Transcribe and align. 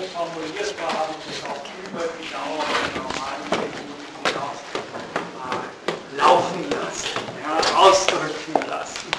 schön 0.00 0.10
formuliert 0.10 0.74
war, 0.80 1.08
auch 1.50 1.62
über 1.84 2.04
die 2.18 2.28
Dauer 2.30 2.64
der 2.70 3.02
normalen 3.02 3.44
Technologie 3.50 4.16
hinaus 4.24 4.60
äh, 5.50 6.16
laufen 6.16 6.70
lassen, 6.70 7.08
ja, 7.42 7.78
ausdrücken 7.78 8.68
lassen. 8.68 9.10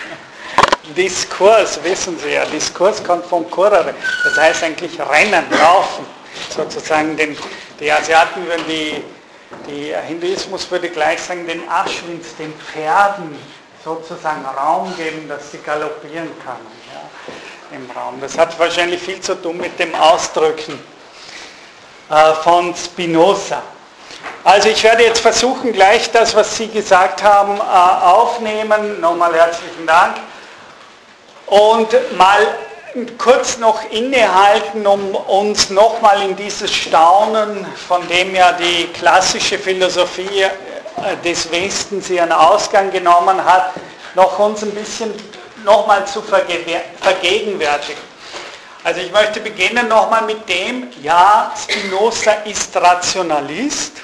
Diskurs, 0.95 1.83
wissen 1.83 2.17
Sie 2.19 2.29
ja, 2.29 2.45
Diskurs 2.45 3.03
kommt 3.03 3.25
vom 3.25 3.49
Kurere, 3.49 3.93
das 4.23 4.37
heißt 4.37 4.63
eigentlich 4.63 4.99
rennen, 4.99 5.45
laufen, 5.51 6.05
sozusagen 6.49 7.15
den, 7.15 7.37
die 7.79 7.91
Asiaten 7.91 8.45
würden 8.45 8.65
die, 8.67 9.03
die 9.67 9.93
Hinduismus 10.07 10.69
würde 10.69 10.89
gleich 10.89 11.21
sagen, 11.21 11.47
den 11.47 11.67
Aschwins, 11.69 12.35
den 12.37 12.53
Pferden 12.53 13.35
sozusagen 13.83 14.45
Raum 14.45 14.95
geben, 14.97 15.27
dass 15.27 15.51
sie 15.51 15.57
galoppieren 15.59 16.29
ja, 16.45 16.57
im 17.71 17.89
Raum. 17.91 18.19
Das 18.19 18.37
hat 18.37 18.57
wahrscheinlich 18.59 19.01
viel 19.01 19.19
zu 19.21 19.35
tun 19.35 19.57
mit 19.57 19.79
dem 19.79 19.93
Ausdrücken 19.95 20.79
äh, 22.09 22.33
von 22.43 22.75
Spinoza. 22.75 23.61
Also 24.43 24.69
ich 24.69 24.83
werde 24.83 25.03
jetzt 25.03 25.21
versuchen, 25.21 25.71
gleich 25.71 26.11
das, 26.11 26.35
was 26.35 26.57
Sie 26.57 26.67
gesagt 26.67 27.23
haben, 27.23 27.57
äh, 27.57 28.05
aufnehmen. 28.05 28.99
Nochmal 28.99 29.33
herzlichen 29.33 29.85
Dank. 29.85 30.15
Und 31.47 31.89
mal 32.17 32.47
kurz 33.17 33.57
noch 33.57 33.89
innehalten, 33.91 34.85
um 34.85 35.15
uns 35.15 35.69
nochmal 35.69 36.21
in 36.23 36.35
dieses 36.35 36.73
Staunen, 36.73 37.65
von 37.87 38.05
dem 38.07 38.35
ja 38.35 38.51
die 38.51 38.87
klassische 38.87 39.57
Philosophie 39.57 40.43
äh, 40.43 40.49
des 41.23 41.49
Westens 41.51 42.09
ihren 42.09 42.31
Ausgang 42.31 42.91
genommen 42.91 43.43
hat, 43.45 43.71
noch 44.15 44.37
uns 44.39 44.63
ein 44.63 44.71
bisschen 44.71 45.13
nochmal 45.63 46.05
zu 46.07 46.21
vergegenwärtigen. 46.21 48.01
Also 48.83 48.99
ich 48.99 49.11
möchte 49.11 49.39
beginnen 49.39 49.87
nochmal 49.87 50.23
mit 50.23 50.49
dem, 50.49 50.87
ja, 51.03 51.53
Spinoza 51.55 52.31
ist 52.45 52.75
Rationalist, 52.75 53.97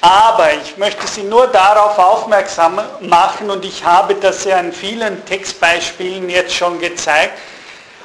aber 0.00 0.52
ich 0.54 0.76
möchte 0.76 1.06
Sie 1.06 1.24
nur 1.24 1.48
darauf 1.48 1.98
aufmerksam 1.98 2.80
machen 3.00 3.50
und 3.50 3.64
ich 3.64 3.84
habe 3.84 4.14
das 4.14 4.44
ja 4.44 4.58
in 4.58 4.72
vielen 4.72 5.24
Textbeispielen 5.24 6.30
jetzt 6.30 6.54
schon 6.54 6.78
gezeigt. 6.78 7.38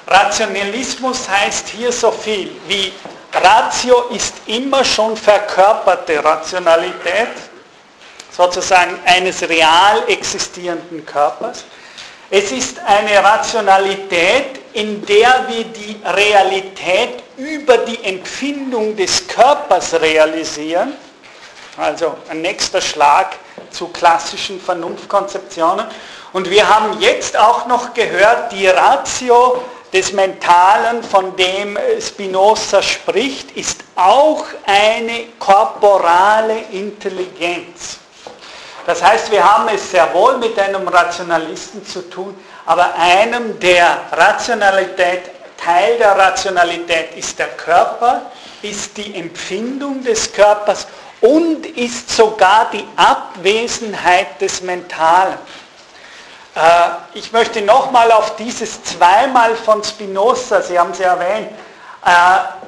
Rationalismus 0.08 1.30
heißt 1.30 1.70
hier 1.70 1.92
so 1.92 2.12
viel 2.12 2.52
wie 2.68 2.92
Ratio 3.34 4.08
ist 4.10 4.34
immer 4.48 4.84
schon 4.84 5.18
verkörperte 5.18 6.24
Rationalität, 6.24 7.30
sozusagen 8.32 8.98
eines 9.06 9.42
real 9.48 10.04
existierenden 10.08 11.06
Körpers. 11.06 11.66
Es 12.38 12.52
ist 12.52 12.80
eine 12.86 13.24
Rationalität, 13.24 14.60
in 14.74 15.06
der 15.06 15.46
wir 15.48 15.64
die 15.64 15.96
Realität 16.04 17.24
über 17.38 17.78
die 17.78 18.04
Empfindung 18.04 18.94
des 18.94 19.26
Körpers 19.26 19.94
realisieren. 19.94 20.96
Also 21.78 22.18
ein 22.28 22.42
nächster 22.42 22.82
Schlag 22.82 23.38
zu 23.72 23.88
klassischen 23.88 24.60
Vernunftkonzeptionen. 24.60 25.86
Und 26.34 26.50
wir 26.50 26.68
haben 26.68 27.00
jetzt 27.00 27.38
auch 27.38 27.68
noch 27.68 27.94
gehört, 27.94 28.52
die 28.52 28.68
Ratio 28.68 29.64
des 29.94 30.12
Mentalen, 30.12 31.04
von 31.04 31.38
dem 31.38 31.80
Spinoza 32.02 32.82
spricht, 32.82 33.52
ist 33.52 33.82
auch 33.96 34.44
eine 34.66 35.28
korporale 35.40 36.64
Intelligenz. 36.74 38.00
Das 38.86 39.02
heißt, 39.02 39.32
wir 39.32 39.44
haben 39.44 39.68
es 39.70 39.92
sehr 39.92 40.14
wohl 40.14 40.38
mit 40.38 40.58
einem 40.60 40.88
Rationalisten 40.88 41.86
zu 41.86 42.08
tun, 42.10 42.36
aber 42.66 42.94
einem 42.96 43.60
der 43.60 44.00
Rationalität, 44.12 45.32
Teil 45.58 45.98
der 45.98 46.18
Rationalität 46.18 47.16
ist 47.16 47.40
der 47.40 47.48
Körper, 47.48 48.22
ist 48.62 48.96
die 48.98 49.16
Empfindung 49.16 50.04
des 50.04 50.32
Körpers 50.32 50.86
und 51.22 51.66
ist 51.66 52.10
sogar 52.16 52.70
die 52.72 52.86
Abwesenheit 52.96 54.40
des 54.40 54.62
Mentalen. 54.62 55.38
Äh, 56.56 56.60
ich 57.14 57.32
möchte 57.32 57.62
nochmal 57.62 58.12
auf 58.12 58.36
dieses 58.36 58.84
zweimal 58.84 59.56
von 59.56 59.84
Spinoza, 59.84 60.62
Sie 60.62 60.78
haben 60.78 60.92
es 60.92 61.00
ja 61.00 61.16
erwähnt, 61.16 61.50
äh, 62.06 62.66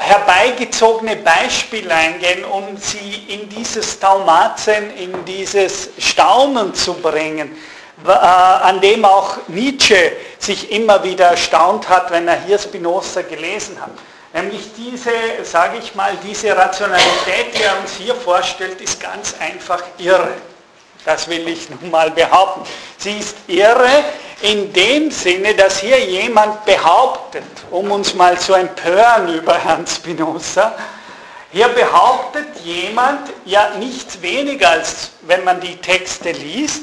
herbeigezogene 0.00 1.16
Beispiel 1.16 1.90
eingehen, 1.90 2.44
um 2.44 2.76
sie 2.76 3.24
in 3.28 3.48
dieses 3.48 3.98
Taumazen, 3.98 4.96
in 4.96 5.24
dieses 5.24 5.90
Staunen 5.98 6.74
zu 6.74 6.94
bringen, 6.94 7.56
äh, 8.06 8.10
an 8.10 8.80
dem 8.80 9.04
auch 9.04 9.38
Nietzsche 9.48 10.12
sich 10.38 10.70
immer 10.70 11.02
wieder 11.02 11.26
erstaunt 11.26 11.88
hat, 11.88 12.10
wenn 12.10 12.28
er 12.28 12.40
hier 12.42 12.58
Spinoza 12.58 13.22
gelesen 13.22 13.80
hat. 13.80 13.90
Nämlich 14.32 14.72
diese, 14.76 15.10
sage 15.44 15.78
ich 15.78 15.94
mal, 15.94 16.12
diese 16.22 16.54
Rationalität, 16.54 17.54
die 17.54 17.62
er 17.62 17.78
uns 17.80 17.94
hier 17.96 18.14
vorstellt, 18.14 18.80
ist 18.80 19.00
ganz 19.00 19.34
einfach 19.40 19.82
irre. 19.98 20.34
Das 21.06 21.28
will 21.28 21.46
ich 21.48 21.70
nun 21.70 21.90
mal 21.90 22.10
behaupten. 22.10 22.62
Sie 22.98 23.18
ist 23.18 23.36
irre 23.46 24.04
in 24.42 24.72
dem 24.72 25.10
Sinne, 25.10 25.54
dass 25.54 25.80
hier 25.80 25.98
jemand 25.98 26.64
behauptet, 26.64 27.44
um 27.70 27.90
uns 27.90 28.14
mal 28.14 28.38
zu 28.38 28.54
empören 28.54 29.32
über 29.32 29.54
Herrn 29.56 29.86
Spinoza, 29.86 30.74
hier 31.52 31.68
behauptet 31.68 32.46
jemand 32.62 33.30
ja 33.44 33.70
nichts 33.78 34.20
weniger 34.20 34.70
als, 34.70 35.12
wenn 35.22 35.42
man 35.44 35.60
die 35.60 35.76
Texte 35.76 36.32
liest, 36.32 36.82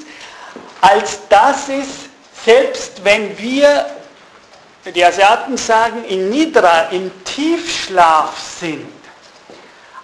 als 0.81 1.27
dass 1.29 1.69
es, 1.69 2.09
selbst 2.43 3.03
wenn 3.03 3.37
wir, 3.37 3.85
die 4.85 5.05
Asiaten 5.05 5.55
sagen, 5.57 6.03
in 6.05 6.29
Nidra, 6.29 6.87
im 6.91 7.11
Tiefschlaf 7.23 8.37
sind, 8.59 9.02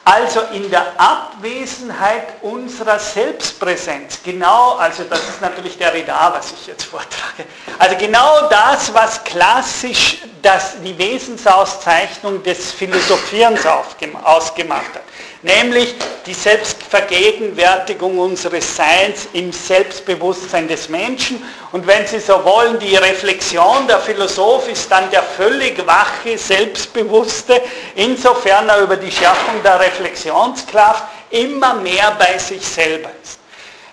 also 0.05 0.41
in 0.53 0.69
der 0.69 0.85
Abwesenheit 0.99 2.41
unserer 2.41 2.97
Selbstpräsenz, 2.99 4.19
genau, 4.23 4.75
also 4.75 5.03
das 5.03 5.19
ist 5.19 5.41
natürlich 5.41 5.77
der 5.77 5.93
Reda, 5.93 6.33
was 6.33 6.51
ich 6.51 6.67
jetzt 6.67 6.85
vortrage, 6.85 7.45
also 7.77 7.95
genau 7.97 8.49
das, 8.49 8.93
was 8.93 9.23
klassisch 9.23 10.19
das, 10.41 10.81
die 10.81 10.97
Wesensauszeichnung 10.97 12.41
des 12.43 12.71
Philosophierens 12.71 13.65
ausgemacht 13.65 14.95
hat 14.95 15.03
nämlich 15.41 15.95
die 16.25 16.33
Selbstvergegenwärtigung 16.33 18.17
unseres 18.17 18.75
Seins 18.75 19.27
im 19.33 19.51
Selbstbewusstsein 19.51 20.67
des 20.67 20.89
Menschen. 20.89 21.43
Und 21.71 21.87
wenn 21.87 22.05
Sie 22.05 22.19
so 22.19 22.43
wollen, 22.43 22.77
die 22.79 22.95
Reflexion 22.95 23.87
der 23.87 23.99
Philosoph 23.99 24.67
ist 24.69 24.91
dann 24.91 25.09
der 25.11 25.23
völlig 25.23 25.85
wache, 25.87 26.37
selbstbewusste, 26.37 27.61
insofern 27.95 28.69
er 28.69 28.81
über 28.81 28.97
die 28.97 29.11
Schaffung 29.11 29.61
der 29.63 29.79
Reflexionskraft 29.79 31.03
immer 31.31 31.75
mehr 31.75 32.15
bei 32.19 32.37
sich 32.37 32.65
selber 32.65 33.11
ist. 33.23 33.39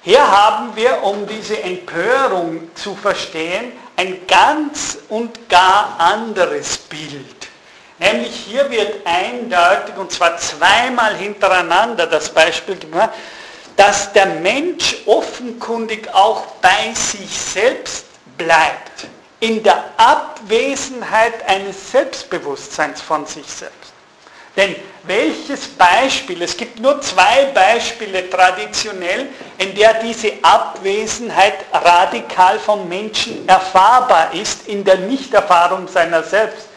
Hier 0.03 0.25
haben 0.25 0.75
wir, 0.77 1.03
um 1.03 1.27
diese 1.27 1.61
Empörung 1.63 2.71
zu 2.75 2.95
verstehen, 2.95 3.73
ein 3.97 4.27
ganz 4.27 4.99
und 5.09 5.49
gar 5.49 5.97
anderes 5.99 6.77
Bild. 6.79 7.36
Nämlich 7.99 8.35
hier 8.35 8.71
wird 8.71 9.07
eindeutig, 9.07 9.97
und 9.97 10.13
zwar 10.13 10.37
zweimal 10.37 11.15
hintereinander 11.17 12.07
das 12.07 12.29
Beispiel 12.29 12.77
gemacht, 12.77 13.11
dass 13.77 14.13
der 14.13 14.27
Mensch 14.27 14.97
offenkundig 15.07 16.09
auch 16.13 16.47
bei 16.61 16.93
sich 16.95 17.39
selbst 17.39 18.07
bleibt, 18.37 19.07
in 19.41 19.63
der 19.63 19.85
Abwesenheit 19.97 21.47
eines 21.49 21.91
Selbstbewusstseins 21.91 23.01
von 23.01 23.27
sich 23.27 23.47
selbst. 23.47 23.93
Denn 24.57 24.75
welches 25.03 25.69
Beispiel, 25.69 26.41
es 26.41 26.57
gibt 26.57 26.81
nur 26.81 27.01
zwei 27.03 27.45
Beispiele 27.55 28.29
traditionell, 28.31 29.29
in 29.59 29.75
der 29.75 29.95
diese 29.95 30.33
Abwesenheit 30.41 31.57
radikal 31.73 32.59
vom 32.59 32.89
Menschen 32.89 33.47
erfahrbar 33.47 34.33
ist, 34.33 34.67
in 34.67 34.83
der 34.83 34.97
Nichterfahrung 34.97 35.87
seiner 35.87 36.23
selbst. 36.23 36.69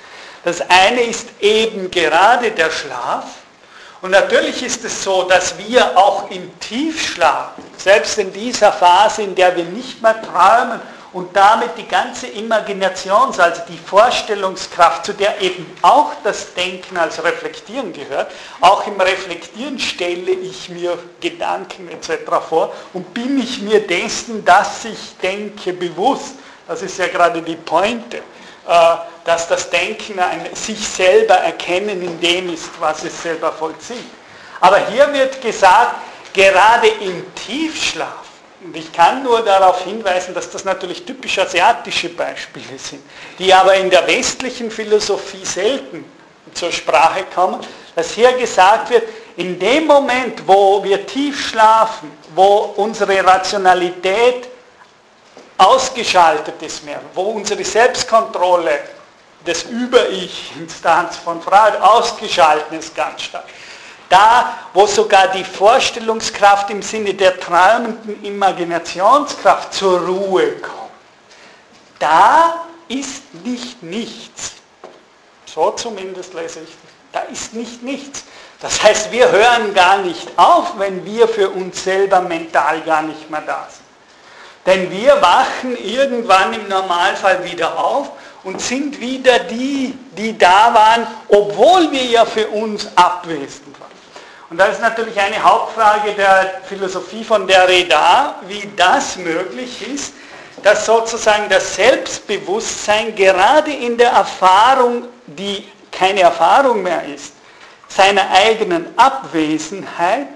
Das 0.49 0.61
eine 0.67 1.01
ist 1.01 1.27
eben 1.41 1.91
gerade 1.91 2.49
der 2.49 2.71
Schlaf. 2.71 3.25
Und 4.01 4.09
natürlich 4.09 4.63
ist 4.63 4.83
es 4.83 5.03
so, 5.03 5.21
dass 5.21 5.55
wir 5.59 5.95
auch 5.95 6.27
im 6.31 6.59
Tiefschlaf, 6.59 7.51
selbst 7.77 8.17
in 8.17 8.33
dieser 8.33 8.71
Phase, 8.71 9.21
in 9.21 9.35
der 9.35 9.55
wir 9.55 9.65
nicht 9.65 10.01
mehr 10.01 10.19
träumen 10.19 10.81
und 11.13 11.35
damit 11.35 11.77
die 11.77 11.87
ganze 11.87 12.25
Imaginations-, 12.25 13.39
also 13.39 13.61
die 13.69 13.77
Vorstellungskraft, 13.77 15.05
zu 15.05 15.13
der 15.13 15.39
eben 15.39 15.71
auch 15.83 16.13
das 16.23 16.51
Denken 16.55 16.97
als 16.97 17.23
Reflektieren 17.23 17.93
gehört, 17.93 18.31
auch 18.59 18.87
im 18.87 18.99
Reflektieren 18.99 19.77
stelle 19.77 20.31
ich 20.31 20.67
mir 20.69 20.97
Gedanken 21.21 21.89
etc. 21.89 22.23
vor 22.49 22.73
und 22.93 23.13
bin 23.13 23.37
ich 23.37 23.61
mir 23.61 23.85
dessen, 23.85 24.43
dass 24.43 24.83
ich 24.85 25.15
denke, 25.21 25.73
bewusst. 25.73 26.37
Das 26.67 26.81
ist 26.81 26.97
ja 26.97 27.07
gerade 27.07 27.39
die 27.43 27.55
Pointe. 27.55 28.23
Äh, 28.69 28.97
dass 29.25 29.47
das 29.47 29.69
Denken 29.69 30.19
ein 30.19 30.47
sich 30.53 30.87
selber 30.87 31.35
erkennen 31.35 32.01
in 32.03 32.19
dem 32.19 32.53
ist, 32.53 32.69
was 32.79 33.03
es 33.03 33.21
selber 33.21 33.51
vollzieht. 33.51 33.97
Aber 34.59 34.77
hier 34.87 35.11
wird 35.11 35.41
gesagt, 35.41 35.95
gerade 36.33 36.87
im 36.87 37.33
Tiefschlaf, 37.33 38.27
und 38.63 38.75
ich 38.75 38.91
kann 38.91 39.23
nur 39.23 39.41
darauf 39.41 39.83
hinweisen, 39.83 40.33
dass 40.33 40.51
das 40.51 40.65
natürlich 40.65 41.03
typisch 41.03 41.39
asiatische 41.39 42.09
Beispiele 42.09 42.77
sind, 42.77 43.01
die 43.39 43.51
aber 43.53 43.73
in 43.75 43.89
der 43.89 44.05
westlichen 44.05 44.69
Philosophie 44.69 45.45
selten 45.45 46.05
zur 46.53 46.71
Sprache 46.71 47.25
kommen, 47.33 47.59
dass 47.95 48.11
hier 48.11 48.33
gesagt 48.33 48.91
wird, 48.91 49.03
in 49.37 49.57
dem 49.57 49.87
Moment, 49.87 50.47
wo 50.47 50.83
wir 50.83 51.05
tief 51.07 51.49
schlafen, 51.49 52.11
wo 52.35 52.73
unsere 52.77 53.23
Rationalität 53.25 54.47
ausgeschaltet 55.59 56.61
ist 56.61 56.83
mehr, 56.83 57.01
wo 57.13 57.23
unsere 57.23 57.63
Selbstkontrolle 57.63 58.79
des 59.45 59.63
Über-Ich-Instanz 59.63 61.17
von 61.17 61.41
Freud 61.41 61.77
ausgeschaltet 61.79 62.71
ist 62.79 62.95
ganz 62.95 63.21
stark, 63.21 63.45
da, 64.09 64.57
wo 64.73 64.87
sogar 64.87 65.27
die 65.27 65.43
Vorstellungskraft 65.43 66.71
im 66.71 66.81
Sinne 66.81 67.13
der 67.13 67.39
träumenden 67.39 68.23
Imaginationskraft 68.23 69.73
zur 69.73 69.99
Ruhe 69.99 70.53
kommt, 70.57 70.91
da 71.99 72.65
ist 72.87 73.33
nicht 73.43 73.83
nichts. 73.83 74.53
So 75.45 75.71
zumindest 75.71 76.33
lese 76.33 76.61
ich 76.61 76.69
Da 77.11 77.21
ist 77.21 77.53
nicht 77.53 77.81
nichts. 77.83 78.23
Das 78.61 78.83
heißt, 78.83 79.11
wir 79.11 79.31
hören 79.31 79.73
gar 79.73 79.97
nicht 79.97 80.27
auf, 80.37 80.77
wenn 80.77 81.03
wir 81.05 81.27
für 81.27 81.49
uns 81.49 81.83
selber 81.83 82.21
mental 82.21 82.81
gar 82.81 83.01
nicht 83.01 83.29
mehr 83.29 83.41
da 83.41 83.67
sind. 83.69 83.78
Denn 84.65 84.91
wir 84.91 85.21
wachen 85.21 85.77
irgendwann 85.83 86.53
im 86.53 86.67
Normalfall 86.67 87.43
wieder 87.43 87.77
auf 87.77 88.11
und 88.43 88.61
sind 88.61 88.99
wieder 88.99 89.39
die, 89.39 89.97
die 90.17 90.37
da 90.37 90.73
waren, 90.73 91.07
obwohl 91.27 91.91
wir 91.91 92.03
ja 92.03 92.25
für 92.25 92.47
uns 92.47 92.87
abwesend 92.95 93.79
waren. 93.79 93.89
Und 94.49 94.57
das 94.57 94.73
ist 94.73 94.81
natürlich 94.81 95.19
eine 95.19 95.41
Hauptfrage 95.43 96.13
der 96.13 96.61
Philosophie 96.67 97.23
von 97.23 97.47
Derrida, 97.47 98.35
wie 98.47 98.69
das 98.75 99.15
möglich 99.17 99.87
ist, 99.87 100.13
dass 100.63 100.85
sozusagen 100.85 101.47
das 101.49 101.75
Selbstbewusstsein 101.75 103.15
gerade 103.15 103.71
in 103.71 103.97
der 103.97 104.11
Erfahrung, 104.11 105.05
die 105.27 105.67
keine 105.91 106.21
Erfahrung 106.21 106.83
mehr 106.83 107.03
ist, 107.05 107.33
seiner 107.87 108.29
eigenen 108.31 108.87
Abwesenheit 108.97 110.27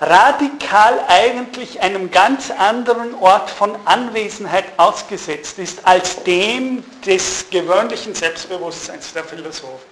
radikal 0.00 0.98
eigentlich 1.08 1.80
einem 1.82 2.10
ganz 2.10 2.50
anderen 2.50 3.14
Ort 3.16 3.50
von 3.50 3.76
Anwesenheit 3.84 4.64
ausgesetzt 4.78 5.58
ist 5.58 5.86
als 5.86 6.22
dem 6.24 6.82
des 7.04 7.46
gewöhnlichen 7.50 8.14
Selbstbewusstseins 8.14 9.12
der 9.12 9.24
Philosophen. 9.24 9.90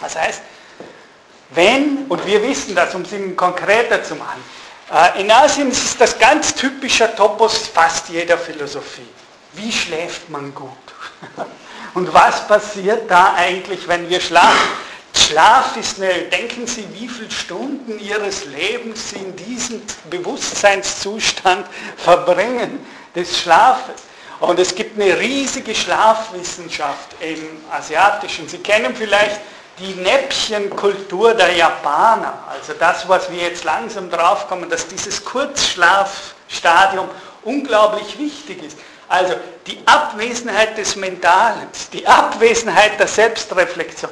Das 0.00 0.16
heißt, 0.16 0.42
wenn, 1.50 2.06
und 2.08 2.24
wir 2.26 2.42
wissen 2.42 2.74
das, 2.74 2.94
um 2.94 3.02
es 3.02 3.12
Ihnen 3.12 3.36
konkreter 3.36 4.02
zu 4.02 4.14
machen, 4.16 4.42
äh, 4.92 5.20
in 5.20 5.30
Asien 5.30 5.70
ist 5.70 6.00
das 6.00 6.18
ganz 6.18 6.54
typischer 6.54 7.14
Topos 7.14 7.68
fast 7.68 8.08
jeder 8.08 8.38
Philosophie. 8.38 9.08
Wie 9.52 9.70
schläft 9.70 10.28
man 10.30 10.54
gut? 10.54 10.70
Und 11.94 12.12
was 12.12 12.46
passiert 12.46 13.10
da 13.10 13.34
eigentlich, 13.34 13.88
wenn 13.88 14.08
wir 14.08 14.20
schlafen? 14.20 14.85
Schlaf 15.16 15.76
ist 15.76 16.00
eine, 16.00 16.12
denken 16.24 16.66
Sie, 16.66 16.86
wie 16.92 17.08
viele 17.08 17.30
Stunden 17.30 17.98
Ihres 17.98 18.44
Lebens 18.44 19.10
Sie 19.10 19.16
in 19.16 19.34
diesem 19.36 19.82
Bewusstseinszustand 20.10 21.66
verbringen 21.96 22.84
des 23.14 23.38
Schlafes. 23.38 24.02
Und 24.40 24.58
es 24.58 24.74
gibt 24.74 25.00
eine 25.00 25.18
riesige 25.18 25.74
Schlafwissenschaft 25.74 27.16
im 27.20 27.62
Asiatischen. 27.70 28.48
Sie 28.48 28.58
kennen 28.58 28.94
vielleicht 28.94 29.40
die 29.78 29.94
Näppchenkultur 29.94 31.34
der 31.34 31.54
Japaner, 31.54 32.34
also 32.48 32.72
das, 32.78 33.08
was 33.08 33.30
wir 33.30 33.42
jetzt 33.42 33.64
langsam 33.64 34.10
draufkommen, 34.10 34.70
dass 34.70 34.86
dieses 34.88 35.22
Kurzschlafstadium 35.24 37.08
unglaublich 37.44 38.18
wichtig 38.18 38.62
ist. 38.62 38.78
Also 39.08 39.34
die 39.66 39.78
Abwesenheit 39.86 40.76
des 40.78 40.96
Mentalen, 40.96 41.68
die 41.92 42.06
Abwesenheit 42.06 42.98
der 42.98 43.06
Selbstreflexion, 43.06 44.10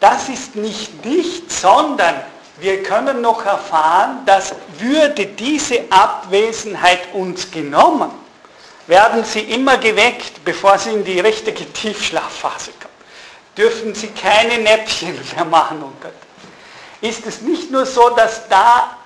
das 0.00 0.28
ist 0.28 0.56
nicht 0.56 1.04
nichts, 1.04 1.60
sondern 1.60 2.14
wir 2.60 2.82
können 2.82 3.20
noch 3.20 3.44
erfahren, 3.44 4.18
dass 4.26 4.54
würde 4.78 5.26
diese 5.26 5.80
Abwesenheit 5.90 7.12
uns 7.12 7.50
genommen, 7.50 8.10
werden 8.86 9.24
sie 9.24 9.40
immer 9.40 9.78
geweckt, 9.78 10.44
bevor 10.44 10.78
sie 10.78 10.90
in 10.90 11.04
die 11.04 11.20
richtige 11.20 11.72
Tiefschlafphase 11.72 12.70
kommen 12.80 12.94
dürfen 13.56 13.94
sie 13.94 14.08
keine 14.08 14.58
Näpfchen 14.58 15.18
mehr 15.36 15.44
machen 15.44 15.82
unter. 15.82 16.10
Ist 17.00 17.26
es 17.26 17.40
nicht 17.40 17.70
nur 17.70 17.86
so, 17.86 18.10
dass 18.10 18.48
da 18.48 18.96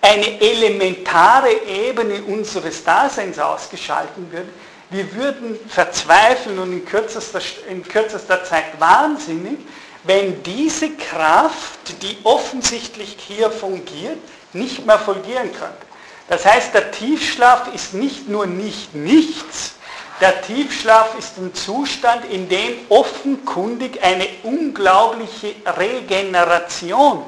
eine 0.00 0.40
elementare 0.40 1.52
Ebene 1.66 2.22
unseres 2.22 2.84
Daseins 2.84 3.38
ausgeschalten 3.38 4.30
wird, 4.30 4.46
wir 4.90 5.12
würden 5.14 5.58
verzweifeln 5.68 6.58
und 6.58 6.72
in 6.72 6.84
kürzester, 6.84 7.40
in 7.68 7.86
kürzester 7.86 8.42
Zeit 8.44 8.78
wahnsinnig, 8.78 9.58
wenn 10.04 10.42
diese 10.42 10.90
Kraft, 10.90 12.02
die 12.02 12.18
offensichtlich 12.24 13.16
hier 13.26 13.50
fungiert, 13.50 14.18
nicht 14.52 14.86
mehr 14.86 14.98
fungieren 14.98 15.52
könnte. 15.52 15.86
Das 16.28 16.44
heißt, 16.44 16.74
der 16.74 16.90
Tiefschlaf 16.90 17.72
ist 17.74 17.94
nicht 17.94 18.28
nur 18.28 18.46
nicht 18.46 18.94
nichts, 18.94 19.74
der 20.20 20.42
Tiefschlaf 20.42 21.16
ist 21.16 21.38
ein 21.38 21.54
Zustand, 21.54 22.24
in 22.24 22.48
dem 22.48 22.72
offenkundig 22.88 24.02
eine 24.02 24.26
unglaubliche 24.42 25.54
Regeneration 25.64 27.24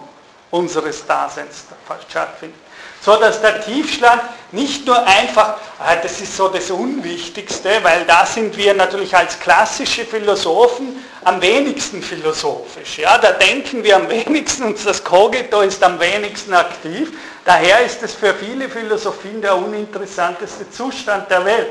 unseres 0.51 1.07
Daseins 1.07 1.67
stattfindet. 2.09 2.60
So 3.03 3.17
dass 3.17 3.41
der 3.41 3.63
Tiefschlaf 3.63 4.21
nicht 4.53 4.87
nur 4.87 4.99
einfach, 5.07 5.57
ah, 5.79 5.97
das 5.97 6.21
ist 6.21 6.37
so 6.37 6.49
das 6.49 6.71
Unwichtigste, 6.71 7.71
weil 7.83 8.05
da 8.05 8.27
sind 8.27 8.55
wir 8.57 8.75
natürlich 8.75 9.17
als 9.17 9.39
klassische 9.41 10.05
Philosophen 10.05 11.03
am 11.25 11.41
wenigsten 11.41 12.03
philosophisch. 12.03 12.99
Ja, 12.99 13.17
da 13.17 13.33
denken 13.33 13.83
wir 13.85 13.97
am 13.97 14.09
wenigsten 14.09 14.65
und 14.65 14.85
das 14.85 15.03
Cogito 15.03 15.61
ist 15.63 15.83
am 15.83 15.99
wenigsten 15.99 16.53
aktiv. 16.53 17.13
Daher 17.45 17.81
ist 17.81 18.03
es 18.03 18.15
für 18.15 18.35
viele 18.35 18.69
Philosophien 18.69 19.41
der 19.41 19.57
uninteressanteste 19.57 20.71
Zustand 20.71 21.31
der 21.31 21.45
Welt. 21.45 21.71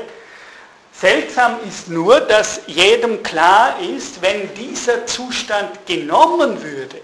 Seltsam 0.92 1.56
ist 1.66 1.88
nur, 1.88 2.20
dass 2.20 2.62
jedem 2.66 3.22
klar 3.22 3.76
ist, 3.80 4.20
wenn 4.20 4.52
dieser 4.54 5.06
Zustand 5.06 5.86
genommen 5.86 6.62
würde, 6.62 7.00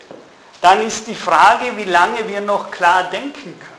dann 0.61 0.84
ist 0.84 1.06
die 1.06 1.14
Frage, 1.14 1.76
wie 1.76 1.84
lange 1.84 2.28
wir 2.28 2.40
noch 2.40 2.70
klar 2.70 3.05
denken 3.05 3.58
können. 3.58 3.75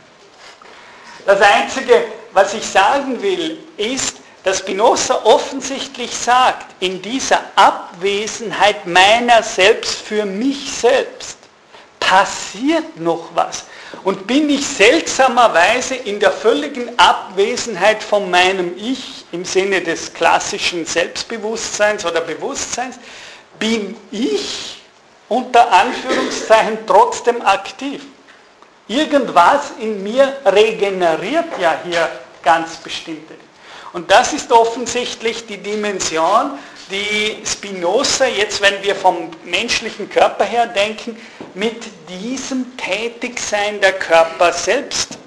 Das 1.27 1.41
Einzige, 1.41 2.05
was 2.31 2.53
ich 2.53 2.65
sagen 2.65 3.21
will, 3.21 3.57
ist, 3.75 4.15
dass 4.45 4.59
Spinoza 4.59 5.25
offensichtlich 5.25 6.15
sagt, 6.15 6.67
in 6.79 7.01
dieser 7.01 7.41
Abwesenheit 7.57 8.87
meiner 8.87 9.43
selbst 9.43 9.95
für 10.03 10.23
mich 10.25 10.71
selbst 10.71 11.37
passiert 11.99 12.97
noch 12.97 13.27
was. 13.33 13.65
Und 14.05 14.25
bin 14.25 14.49
ich 14.49 14.65
seltsamerweise 14.65 15.95
in 15.95 16.21
der 16.21 16.31
völligen 16.31 16.97
Abwesenheit 16.97 18.01
von 18.01 18.31
meinem 18.31 18.77
Ich 18.77 19.25
im 19.33 19.43
Sinne 19.43 19.81
des 19.81 20.13
klassischen 20.13 20.85
Selbstbewusstseins 20.85 22.05
oder 22.05 22.21
Bewusstseins, 22.21 22.99
bin 23.59 23.97
ich 24.11 24.81
unter 25.27 25.73
Anführungszeichen 25.73 26.77
trotzdem 26.87 27.41
aktiv. 27.41 28.01
Irgendwas 28.87 29.71
in 29.79 30.01
mir 30.01 30.37
regeneriert 30.45 31.59
ja 31.59 31.79
hier 31.83 32.09
ganz 32.41 32.77
bestimmte. 32.77 33.35
Und 33.93 34.09
das 34.11 34.33
ist 34.33 34.51
offensichtlich 34.51 35.45
die 35.45 35.57
Dimension, 35.57 36.57
die 36.89 37.41
Spinoza 37.45 38.25
jetzt, 38.25 38.61
wenn 38.61 38.81
wir 38.81 38.95
vom 38.95 39.31
menschlichen 39.43 40.09
Körper 40.09 40.45
her 40.45 40.67
denken, 40.67 41.17
mit 41.53 41.83
diesem 42.07 42.77
Tätigsein 42.77 43.81
der 43.81 43.93
Körper 43.93 44.53
selbst 44.53 45.17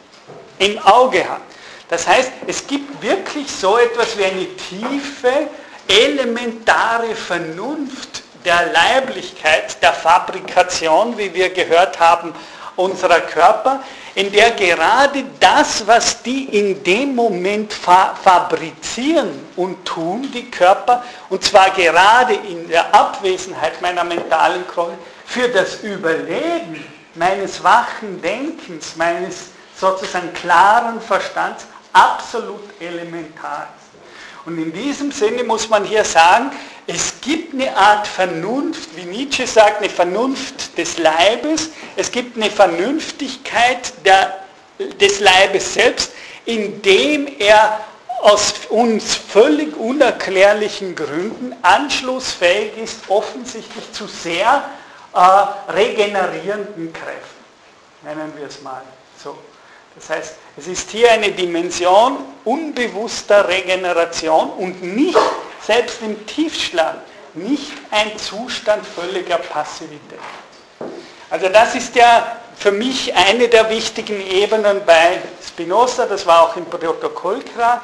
im 0.59 0.79
Auge 0.79 1.29
hat. 1.29 1.43
Das 1.89 2.07
heißt, 2.07 2.33
es 2.47 2.67
gibt 2.67 3.03
wirklich 3.03 3.51
so 3.51 3.77
etwas 3.77 4.17
wie 4.17 4.25
eine 4.25 4.47
tiefe, 4.57 5.49
elementare 5.89 7.15
Vernunft 7.15 8.23
der 8.45 8.71
Leiblichkeit, 8.73 9.83
der 9.83 9.93
Fabrikation, 9.93 11.19
wie 11.19 11.35
wir 11.35 11.51
gehört 11.51 11.99
haben, 11.99 12.33
unserer 12.81 13.21
Körper, 13.21 13.81
in 14.15 14.33
der 14.33 14.51
gerade 14.53 15.25
das, 15.39 15.87
was 15.87 16.23
die 16.23 16.45
in 16.59 16.83
dem 16.83 17.15
Moment 17.15 17.73
fa 17.73 18.15
fabrizieren 18.21 19.47
und 19.57 19.85
tun, 19.85 20.31
die 20.35 20.51
Körper, 20.51 21.05
und 21.29 21.45
zwar 21.45 21.71
gerade 21.71 22.35
in 22.35 22.69
der 22.69 22.93
Abwesenheit 22.95 23.81
meiner 23.81 24.05
mentalen 24.05 24.67
Krone, 24.67 24.99
für 25.27 25.49
das 25.49 25.83
Überleben 25.83 26.85
meines 27.15 27.63
wachen 27.63 28.21
Denkens, 28.21 28.97
meines 28.97 29.51
sozusagen 29.77 30.33
klaren 30.35 31.01
Verstands 31.01 31.67
absolut 31.93 32.63
elementar 32.81 33.69
ist. 33.77 34.47
Und 34.47 34.59
in 34.59 34.73
diesem 34.73 35.13
Sinne 35.13 35.45
muss 35.45 35.69
man 35.69 35.85
hier 35.85 36.05
sagen, 36.05 36.51
gibt 37.21 37.55
eine 37.55 37.77
Art 37.77 38.07
Vernunft, 38.07 38.97
wie 38.97 39.05
Nietzsche 39.05 39.47
sagt, 39.47 39.79
eine 39.79 39.91
Vernunft 39.91 40.77
des 40.79 40.99
Leibes, 40.99 41.71
es 41.97 42.11
gibt 42.11 42.37
eine 42.37 42.51
Vernünftigkeit 42.51 43.93
der, 44.05 44.39
des 44.79 45.21
Leibes 45.21 45.75
selbst, 45.75 46.13
indem 46.45 47.29
er 47.39 47.81
aus 48.23 48.55
uns 48.69 49.15
völlig 49.15 49.77
unerklärlichen 49.77 50.95
Gründen 50.95 51.55
anschlussfähig 51.63 52.77
ist, 52.77 53.09
offensichtlich 53.09 53.93
zu 53.93 54.07
sehr 54.07 54.65
äh, 55.15 55.73
regenerierenden 55.73 56.93
Kräften, 56.93 57.45
nennen 58.03 58.33
wir 58.37 58.47
es 58.47 58.61
mal 58.63 58.83
so. 59.23 59.37
Das 59.97 60.09
heißt, 60.11 60.35
es 60.57 60.67
ist 60.69 60.91
hier 60.91 61.11
eine 61.11 61.33
Dimension 61.33 62.19
unbewusster 62.45 63.49
Regeneration 63.49 64.51
und 64.51 64.83
nicht, 64.83 65.19
selbst 65.67 66.01
im 66.03 66.27
Tiefschlaf, 66.27 66.97
nicht 67.35 67.73
ein 67.91 68.17
Zustand 68.19 68.85
völliger 68.87 69.39
Passivität. 69.39 70.19
Also 71.31 71.49
das 71.49 71.75
ist 71.75 71.95
ja 71.95 72.37
für 72.57 72.73
mich 72.73 73.15
eine 73.15 73.49
der 73.49 73.71
wichtigen 73.71 74.21
Ebenen 74.31 74.85
bei 74.85 75.21
Spinoza, 75.47 76.07
das 76.07 76.27
war 76.27 76.43
auch 76.43 76.57
im 76.57 76.67
Protokoll 76.67 77.41
klar. 77.41 77.81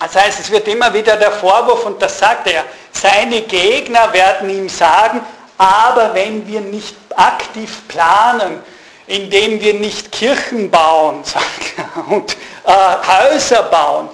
Das 0.00 0.16
heißt, 0.16 0.40
es 0.40 0.50
wird 0.50 0.66
immer 0.66 0.92
wieder 0.92 1.16
der 1.16 1.32
Vorwurf, 1.32 1.84
und 1.86 2.02
das 2.02 2.18
sagt 2.18 2.48
er, 2.48 2.64
seine 2.90 3.42
Gegner 3.42 4.12
werden 4.12 4.50
ihm 4.50 4.68
sagen, 4.68 5.20
aber 5.58 6.14
wenn 6.14 6.46
wir 6.46 6.60
nicht 6.60 6.96
aktiv 7.14 7.86
planen, 7.86 8.60
indem 9.06 9.60
wir 9.60 9.74
nicht 9.74 10.10
Kirchen 10.10 10.70
bauen 10.70 11.22
und 12.08 12.36
äh, 12.64 12.72
Häuser 12.72 13.64
bauen, 13.64 14.08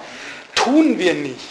tun 0.53 0.97
wir 0.97 1.13
nichts. 1.13 1.48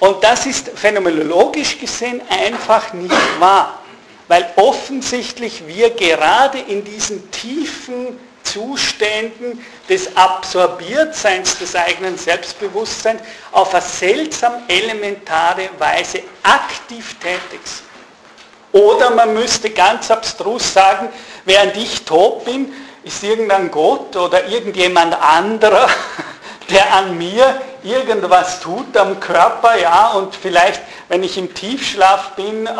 Und 0.00 0.22
das 0.22 0.46
ist 0.46 0.70
phänomenologisch 0.74 1.78
gesehen 1.78 2.22
einfach 2.28 2.92
nicht 2.92 3.40
wahr, 3.40 3.82
weil 4.28 4.48
offensichtlich 4.56 5.66
wir 5.66 5.90
gerade 5.90 6.58
in 6.58 6.84
diesen 6.84 7.30
tiefen 7.30 8.18
Zuständen 8.44 9.64
des 9.88 10.16
Absorbiertseins 10.16 11.58
des 11.58 11.74
eigenen 11.74 12.16
Selbstbewusstseins 12.16 13.20
auf 13.52 13.74
eine 13.74 13.82
seltsam 13.82 14.62
elementare 14.68 15.68
Weise 15.78 16.22
aktiv 16.42 17.16
tätig 17.20 17.60
sind. 17.64 17.88
Oder 18.72 19.10
man 19.10 19.34
müsste 19.34 19.70
ganz 19.70 20.10
abstrus 20.10 20.72
sagen, 20.72 21.08
während 21.44 21.76
ich 21.76 22.04
tot 22.04 22.44
bin, 22.44 22.72
ist 23.02 23.22
irgendein 23.22 23.70
Gott 23.70 24.14
oder 24.16 24.46
irgendjemand 24.46 25.14
anderer, 25.20 25.88
der 26.70 26.92
an 26.92 27.16
mir 27.16 27.60
irgendwas 27.88 28.60
tut 28.60 28.96
am 28.96 29.20
Körper, 29.20 29.78
ja, 29.78 30.08
und 30.12 30.34
vielleicht, 30.34 30.82
wenn 31.08 31.22
ich 31.22 31.38
im 31.38 31.52
Tiefschlaf 31.54 32.30
bin, 32.36 32.66
äh, 32.66 32.70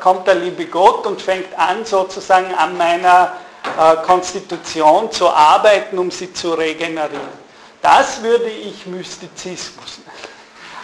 kommt 0.00 0.26
der 0.26 0.36
liebe 0.36 0.66
Gott 0.66 1.06
und 1.06 1.22
fängt 1.22 1.58
an, 1.58 1.84
sozusagen 1.84 2.54
an 2.54 2.76
meiner 2.76 3.32
äh, 3.78 3.96
Konstitution 4.04 5.10
zu 5.10 5.28
arbeiten, 5.28 5.98
um 5.98 6.10
sie 6.10 6.32
zu 6.32 6.54
regenerieren. 6.54 7.46
Das 7.82 8.22
würde 8.22 8.48
ich 8.48 8.86
Mystizismus 8.86 9.98
nennen. 10.04 10.36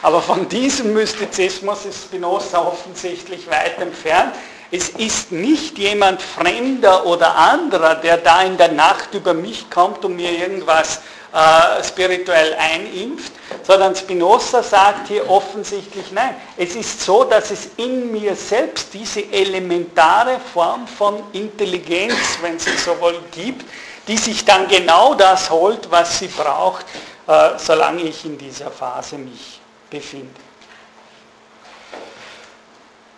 Aber 0.03 0.21
von 0.21 0.49
diesem 0.49 0.93
Mystizismus 0.93 1.85
ist 1.85 2.05
Spinoza 2.05 2.61
offensichtlich 2.61 3.49
weit 3.49 3.79
entfernt. 3.81 4.35
Es 4.71 4.89
ist 4.89 5.31
nicht 5.31 5.79
jemand 5.79 6.21
Fremder 6.21 7.07
oder 7.07 7.37
anderer, 7.37 7.95
der 7.95 8.17
da 8.17 8.43
in 8.43 8.57
der 8.57 8.73
Nacht 8.73 9.15
über 9.15 9.35
mich 9.35 9.71
kommt 9.71 10.05
und 10.05 10.17
mir 10.17 10.33
irgendwas 10.33 11.03
äh, 11.33 11.83
spirituell 11.83 12.55
einimpft, 12.59 13.33
sondern 13.63 13.97
Spinoza 13.97 14.63
sagt 14.63 15.09
hier 15.09 15.29
offensichtlich 15.31 16.13
nein. 16.13 16.35
Es 16.57 16.75
ist 16.75 17.01
so, 17.01 17.25
dass 17.25 17.51
es 17.51 17.71
in 17.77 18.13
mir 18.13 18.37
selbst 18.37 18.93
diese 18.93 19.25
elementare 19.33 20.39
Form 20.53 20.87
von 20.87 21.23
Intelligenz, 21.33 22.15
wenn 22.43 22.59
sie 22.59 22.77
so 22.77 23.01
wohl 23.01 23.19
gibt, 23.31 23.65
die 24.09 24.17
sich 24.17 24.45
dann 24.45 24.69
genau 24.69 25.15
das 25.15 25.49
holt, 25.49 25.91
was 25.91 26.19
sie 26.19 26.29
braucht, 26.29 26.85
äh, 27.27 27.51
solange 27.57 28.03
ich 28.03 28.25
in 28.25 28.37
dieser 28.37 28.71
Phase 28.71 29.17
mich 29.17 29.61
befinde. 29.89 30.29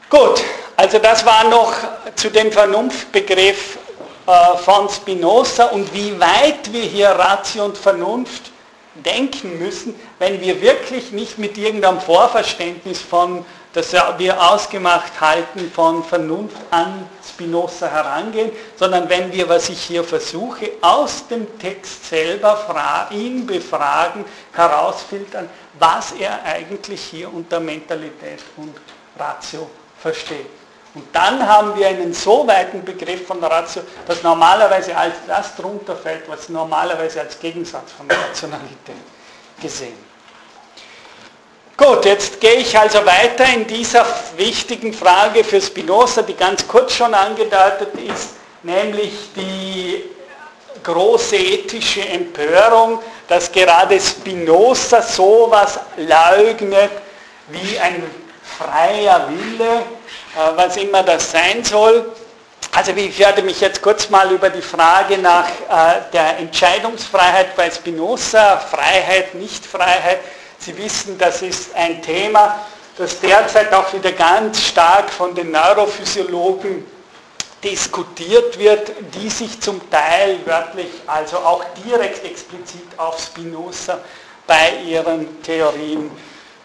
Gut, 0.09 0.41
also 0.77 0.99
das 1.01 1.27
war 1.27 1.45
noch 1.45 1.73
zu 2.15 2.31
dem 2.31 2.53
Vernunftbegriff 2.53 3.79
von 4.27 4.89
Spinoza 4.89 5.67
und 5.67 5.93
wie 5.93 6.19
weit 6.19 6.73
wir 6.73 6.83
hier 6.83 7.11
Ratio 7.11 7.67
und 7.67 7.77
Vernunft 7.77 8.51
denken 8.95 9.59
müssen, 9.59 9.95
wenn 10.19 10.41
wir 10.41 10.61
wirklich 10.63 11.11
nicht 11.11 11.39
mit 11.39 11.59
irgendeinem 11.59 12.01
Vorverständnis 12.01 13.01
von, 13.01 13.45
das 13.73 13.93
wir 13.93 14.41
ausgemacht 14.41 15.21
halten, 15.21 15.71
von 15.75 16.05
Vernunft 16.05 16.57
an 16.71 17.09
Spinoza 17.29 17.89
herangehen, 17.89 18.53
sondern 18.77 19.09
wenn 19.09 19.33
wir, 19.33 19.49
was 19.49 19.69
ich 19.69 19.83
hier 19.83 20.05
versuche, 20.05 20.71
aus 20.81 21.27
dem 21.27 21.59
Text 21.59 22.09
selber 22.09 23.09
ihn 23.11 23.47
befragen, 23.47 24.25
herausfiltern, 24.53 25.51
was 25.79 26.13
er 26.13 26.43
eigentlich 26.45 27.01
hier 27.03 27.33
unter 27.33 27.59
Mentalität 27.59 28.41
und 28.57 28.75
Ratio 29.19 29.69
versteht. 29.99 30.64
Und 30.95 31.05
dann 31.13 31.47
haben 31.47 31.77
wir 31.77 31.89
einen 31.89 32.15
so 32.15 32.47
weiten 32.47 32.85
Begriff 32.85 33.27
von 33.27 33.43
Ratio, 33.43 33.83
dass 34.07 34.23
normalerweise 34.23 34.97
als 34.97 35.15
das 35.27 35.57
drunter 35.57 35.97
fällt, 35.97 36.29
was 36.29 36.49
normalerweise 36.49 37.21
als 37.21 37.39
Gegensatz 37.41 37.91
von 37.93 38.09
Rationalität 38.09 38.95
gesehen. 39.61 40.15
Gut, 41.77 42.05
jetzt 42.05 42.41
gehe 42.41 42.55
ich 42.55 42.79
also 42.79 43.05
weiter 43.05 43.45
in 43.53 43.67
dieser 43.67 44.07
wichtigen 44.37 44.93
Frage 44.93 45.43
für 45.43 45.61
Spinoza, 45.61 46.23
die 46.23 46.35
ganz 46.35 46.67
kurz 46.69 46.95
schon 46.95 47.13
angedeutet 47.13 47.93
ist, 47.97 48.35
nämlich 48.63 49.13
die 49.35 50.05
große 50.85 51.35
ethische 51.35 52.07
Empörung, 52.07 53.03
dass 53.27 53.51
gerade 53.51 54.01
Spinoza 54.01 55.03
sowas 55.03 55.81
leugnet 55.97 56.93
wie 57.49 57.79
ein 57.81 58.05
freier 58.57 59.29
Wille, 59.29 59.83
was 60.57 60.77
immer 60.77 61.03
das 61.03 61.31
sein 61.31 61.65
soll. 61.65 62.13
Also 62.73 62.93
ich 62.93 63.19
werde 63.19 63.43
mich 63.43 63.61
jetzt 63.61 63.81
kurz 63.83 64.11
mal 64.11 64.31
über 64.33 64.51
die 64.51 64.63
Frage 64.63 65.19
nach 65.19 65.47
äh, 65.47 66.01
der 66.13 66.39
Entscheidungsfreiheit 66.39 67.55
bei 67.55 67.71
Spinoza, 67.71 68.57
Freiheit, 68.59 69.35
Nichtfreiheit. 69.35 70.19
Sie 70.59 70.77
wissen, 70.77 71.17
das 71.17 71.43
ist 71.43 71.75
ein 71.77 72.03
Thema, 72.03 72.59
das 72.97 73.21
derzeit 73.21 73.73
auch 73.73 73.93
wieder 73.93 74.11
ganz 74.13 74.61
stark 74.61 75.11
von 75.11 75.35
den 75.35 75.53
Neurophysiologen 75.53 76.85
diskutiert 77.63 78.59
wird, 78.59 78.91
die 79.15 79.31
sich 79.31 79.61
zum 79.61 79.81
Teil 79.91 80.39
wörtlich, 80.45 80.89
also 81.07 81.37
auch 81.39 81.65
direkt 81.87 82.25
explizit 82.25 82.87
auf 82.97 83.21
Spinoza 83.21 84.01
bei 84.47 84.73
ihren 84.85 85.43
Theorien 85.43 86.11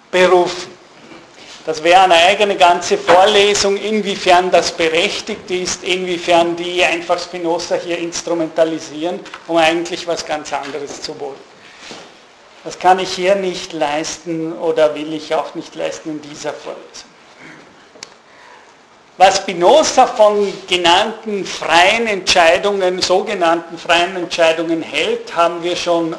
berufen. 0.10 0.79
Das 1.66 1.84
wäre 1.84 2.02
eine 2.02 2.16
eigene 2.16 2.56
ganze 2.56 2.98
Vorlesung, 2.98 3.78
inwiefern 3.78 4.50
das 4.50 4.72
berechtigt 4.72 5.52
ist, 5.52 5.84
inwiefern 5.84 6.56
die 6.56 6.84
einfach 6.84 7.20
Spinoza 7.20 7.76
hier 7.76 7.98
instrumentalisieren, 7.98 9.20
um 9.48 9.58
eigentlich 9.58 10.08
was 10.08 10.26
ganz 10.26 10.54
anderes 10.54 11.02
zu 11.02 11.20
wollen. 11.20 11.50
Das 12.64 12.78
kann 12.80 13.00
ich 13.00 13.12
hier 13.12 13.36
nicht 13.36 13.74
leisten 13.74 14.54
oder 14.54 14.96
will 14.96 15.14
ich 15.14 15.34
auch 15.36 15.56
nicht 15.56 15.76
leisten 15.76 16.10
in 16.10 16.22
dieser 16.22 16.54
Vorlesung. 16.54 17.09
Was 19.20 19.36
Spinoza 19.36 20.08
von 20.08 20.54
genannten 20.66 21.44
freien 21.44 22.08
Entscheidungen, 22.08 23.02
sogenannten 23.02 23.78
freien 23.78 24.16
Entscheidungen 24.16 24.82
hält, 24.82 25.36
haben 25.36 25.62
wir 25.62 25.76
schon 25.76 26.14
äh, 26.14 26.18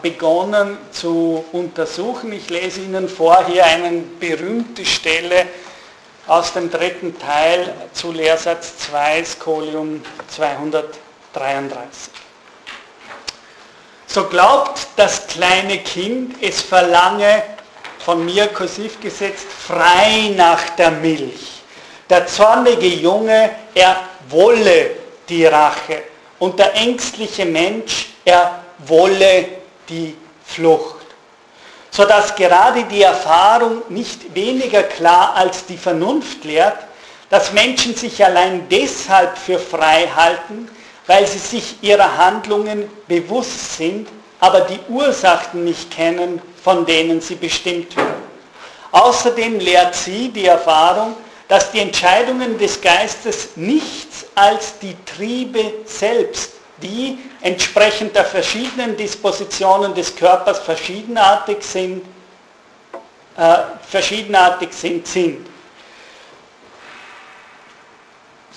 begonnen 0.00 0.78
zu 0.90 1.44
untersuchen. 1.52 2.32
Ich 2.32 2.48
lese 2.48 2.80
Ihnen 2.80 3.06
vor 3.06 3.44
hier 3.44 3.66
eine 3.66 4.00
berühmte 4.18 4.86
Stelle 4.86 5.46
aus 6.26 6.54
dem 6.54 6.70
dritten 6.70 7.18
Teil 7.18 7.74
zu 7.92 8.12
Lehrsatz 8.12 8.78
2, 8.78 9.24
Skolium 9.26 10.02
233. 10.28 12.14
So 14.06 14.24
glaubt 14.24 14.88
das 14.96 15.26
kleine 15.26 15.80
Kind, 15.80 16.36
es 16.40 16.62
verlange, 16.62 17.42
von 17.98 18.24
mir 18.24 18.46
kursiv 18.46 18.98
gesetzt, 19.02 19.48
frei 19.66 20.32
nach 20.34 20.70
der 20.76 20.92
Milch 20.92 21.57
der 22.08 22.26
zornige 22.26 22.86
Junge, 22.86 23.50
er 23.74 23.96
wolle 24.28 24.90
die 25.28 25.44
Rache. 25.46 26.02
Und 26.38 26.58
der 26.58 26.74
ängstliche 26.74 27.44
Mensch, 27.44 28.10
er 28.24 28.60
wolle 28.78 29.46
die 29.88 30.16
Flucht. 30.44 30.96
Sodass 31.90 32.34
gerade 32.34 32.84
die 32.84 33.02
Erfahrung 33.02 33.82
nicht 33.88 34.34
weniger 34.34 34.84
klar 34.84 35.34
als 35.34 35.66
die 35.66 35.76
Vernunft 35.76 36.44
lehrt, 36.44 36.78
dass 37.30 37.52
Menschen 37.52 37.94
sich 37.94 38.24
allein 38.24 38.68
deshalb 38.68 39.36
für 39.36 39.58
frei 39.58 40.08
halten, 40.14 40.68
weil 41.06 41.26
sie 41.26 41.38
sich 41.38 41.76
ihrer 41.82 42.16
Handlungen 42.16 42.88
bewusst 43.06 43.76
sind, 43.76 44.08
aber 44.40 44.60
die 44.60 44.78
Ursachen 44.88 45.64
nicht 45.64 45.90
kennen, 45.90 46.40
von 46.62 46.86
denen 46.86 47.20
sie 47.20 47.34
bestimmt 47.34 47.96
werden. 47.96 48.28
Außerdem 48.92 49.58
lehrt 49.58 49.94
sie 49.94 50.28
die 50.28 50.46
Erfahrung, 50.46 51.14
dass 51.48 51.72
die 51.72 51.80
Entscheidungen 51.80 52.58
des 52.58 52.80
Geistes 52.80 53.56
nichts 53.56 54.26
als 54.34 54.78
die 54.78 54.94
Triebe 55.04 55.72
selbst, 55.86 56.52
die 56.76 57.18
entsprechend 57.40 58.14
der 58.14 58.24
verschiedenen 58.24 58.96
Dispositionen 58.96 59.94
des 59.94 60.14
Körpers 60.14 60.58
verschiedenartig 60.60 61.62
sind, 61.62 62.04
äh, 63.36 63.56
verschiedenartig 63.88 64.72
sind, 64.72 65.06
sind. 65.06 65.46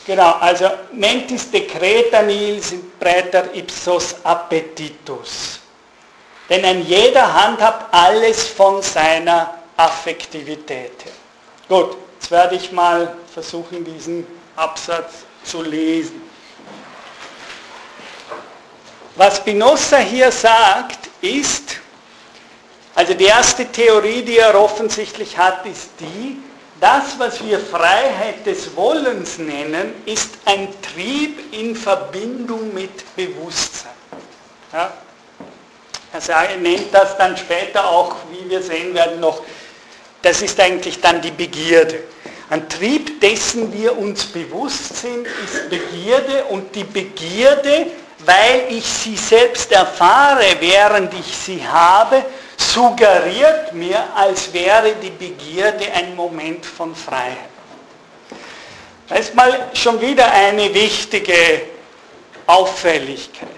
Genau, 0.06 0.32
also 0.40 0.70
mentis 0.92 1.50
decreta 1.52 2.22
nihil 2.24 2.62
praeter 3.00 3.54
ipsos 3.54 4.16
appetitus. 4.24 5.60
Denn 6.50 6.66
ein 6.66 6.86
jeder 6.86 7.32
handhabt 7.32 7.94
alles 7.94 8.48
von 8.48 8.82
seiner 8.82 9.54
Affektivität 9.78 11.06
her. 11.06 11.14
Gut, 11.70 11.96
jetzt 12.22 12.30
werde 12.30 12.56
ich 12.56 12.72
mal 12.72 13.16
versuchen, 13.34 13.84
diesen 13.84 14.28
Absatz 14.56 15.26
zu 15.44 15.64
lesen. 15.64 16.22
Was 19.16 19.38
Spinoza 19.38 19.98
hier 19.98 20.32
sagt, 20.32 21.10
ist, 21.22 21.78
also 22.94 23.16
die 23.16 23.26
erste 23.26 23.66
Theorie, 23.66 24.22
die 24.22 24.38
er 24.38 24.54
offensichtlich 24.54 25.36
hat, 25.36 25.66
ist 25.66 25.90
die, 26.00 26.38
das, 26.80 27.18
was 27.18 27.44
wir 27.44 27.60
Freiheit 27.60 28.46
des 28.46 28.76
Wollens 28.76 29.40
nennen, 29.40 29.96
ist 30.06 30.36
ein 30.46 30.68
Trieb 30.82 31.52
in 31.52 31.76
Verbindung 31.76 32.72
mit 32.72 33.16
Bewusstsein. 33.16 33.92
Ja? 34.72 34.92
Er 36.14 36.58
nennt 36.58 36.94
das 36.94 37.18
dann 37.18 37.36
später 37.36 37.90
auch, 37.90 38.16
wie 38.32 38.48
wir 38.48 38.62
sehen 38.62 38.94
werden, 38.94 39.20
noch, 39.20 39.42
das 40.22 40.42
ist 40.42 40.60
eigentlich 40.60 41.00
dann 41.02 41.22
die 41.22 41.32
Begierde. 41.32 42.04
Ein 42.50 42.68
Trieb, 42.68 43.22
dessen 43.22 43.72
wir 43.74 43.98
uns 43.98 44.26
bewusst 44.26 44.98
sind, 44.98 45.26
ist 45.26 45.70
Begierde 45.70 46.44
und 46.50 46.76
die 46.76 46.84
Begierde, 46.84 47.88
weil 48.26 48.66
ich 48.70 48.86
sie 48.86 49.16
selbst 49.16 49.72
erfahre, 49.72 50.44
während 50.60 51.14
ich 51.14 51.36
sie 51.36 51.66
habe, 51.66 52.24
suggeriert 52.58 53.74
mir, 53.74 54.04
als 54.16 54.54
wäre 54.54 54.94
die 55.02 55.10
Begierde 55.10 55.92
ein 55.94 56.16
Moment 56.16 56.66
von 56.66 56.94
Freiheit. 56.96 57.38
Das 59.08 59.20
ist 59.22 59.36
mal 59.36 59.70
schon 59.74 60.00
wieder 60.00 60.32
eine 60.32 60.74
wichtige 60.74 61.64
Auffälligkeit. 62.46 63.50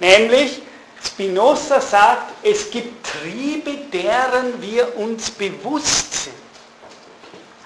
Nämlich, 0.00 0.62
Spinoza 1.04 1.80
sagt, 1.80 2.32
es 2.42 2.70
gibt 2.70 3.06
Triebe, 3.06 3.72
deren 3.92 4.60
wir 4.60 4.96
uns 4.98 5.30
bewusst 5.30 6.24
sind. 6.24 6.34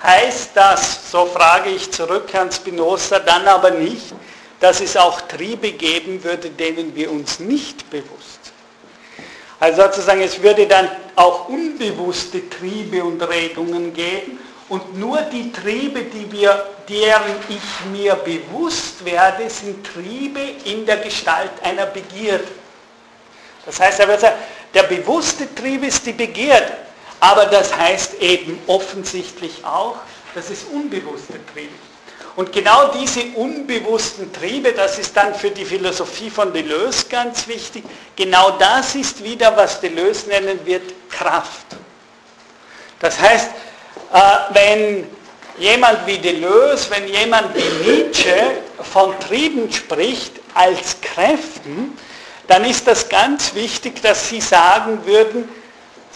Heißt 0.02 0.50
das, 0.54 1.10
so 1.10 1.26
frage 1.26 1.70
ich 1.70 1.90
zurück 1.90 2.28
Herrn 2.32 2.52
Spinoza, 2.52 3.18
dann 3.18 3.48
aber 3.48 3.70
nicht, 3.70 4.14
dass 4.60 4.80
es 4.80 4.96
auch 4.96 5.20
Triebe 5.22 5.72
geben 5.72 6.22
würde, 6.22 6.50
denen 6.50 6.94
wir 6.94 7.10
uns 7.10 7.40
nicht 7.40 7.88
bewusst 7.90 8.44
also 9.64 9.82
sozusagen, 9.82 10.20
es 10.20 10.42
würde 10.42 10.66
dann 10.66 10.90
auch 11.16 11.48
unbewusste 11.48 12.50
Triebe 12.50 13.02
und 13.02 13.22
Regungen 13.22 13.94
geben 13.94 14.38
und 14.68 14.98
nur 14.98 15.22
die 15.22 15.52
Triebe, 15.52 16.02
die 16.02 16.30
wir, 16.30 16.66
deren 16.86 17.34
ich 17.48 17.90
mir 17.90 18.14
bewusst 18.14 19.02
werde, 19.06 19.48
sind 19.48 19.86
Triebe 19.86 20.40
in 20.66 20.84
der 20.84 20.98
Gestalt 20.98 21.52
einer 21.62 21.86
Begierde. 21.86 22.44
Das 23.66 23.80
heißt, 23.80 24.00
er 24.00 24.08
wird 24.08 24.20
sagen, 24.20 24.36
der 24.72 24.84
bewusste 24.84 25.52
Trieb 25.54 25.84
ist 25.84 26.04
die 26.04 26.12
Begierde, 26.12 26.76
aber 27.20 27.46
das 27.46 27.76
heißt 27.76 28.14
eben 28.20 28.58
offensichtlich 28.66 29.64
auch, 29.64 29.96
dass 30.34 30.50
es 30.50 30.64
unbewusste 30.64 31.34
Triebe. 31.52 31.72
Und 32.36 32.52
genau 32.52 32.88
diese 32.88 33.22
unbewussten 33.36 34.32
Triebe, 34.32 34.72
das 34.72 34.98
ist 34.98 35.16
dann 35.16 35.34
für 35.34 35.50
die 35.50 35.64
Philosophie 35.64 36.30
von 36.30 36.52
Deleuze 36.52 37.06
ganz 37.08 37.46
wichtig, 37.46 37.84
genau 38.16 38.50
das 38.58 38.96
ist 38.96 39.22
wieder, 39.22 39.56
was 39.56 39.80
Deleuze 39.80 40.28
nennen 40.28 40.58
wird, 40.64 40.82
Kraft. 41.08 41.66
Das 42.98 43.20
heißt, 43.20 43.50
äh, 44.12 44.18
wenn 44.50 45.06
jemand 45.58 46.04
wie 46.06 46.18
Deleuze, 46.18 46.90
wenn 46.90 47.06
jemand 47.06 47.54
wie 47.54 47.88
Nietzsche 47.88 48.34
von 48.92 49.18
Trieben 49.20 49.72
spricht 49.72 50.32
als 50.54 51.00
Kräften, 51.00 51.96
dann 52.46 52.64
ist 52.64 52.86
das 52.86 53.08
ganz 53.08 53.54
wichtig, 53.54 54.02
dass 54.02 54.28
sie 54.28 54.40
sagen 54.40 55.04
würden, 55.06 55.48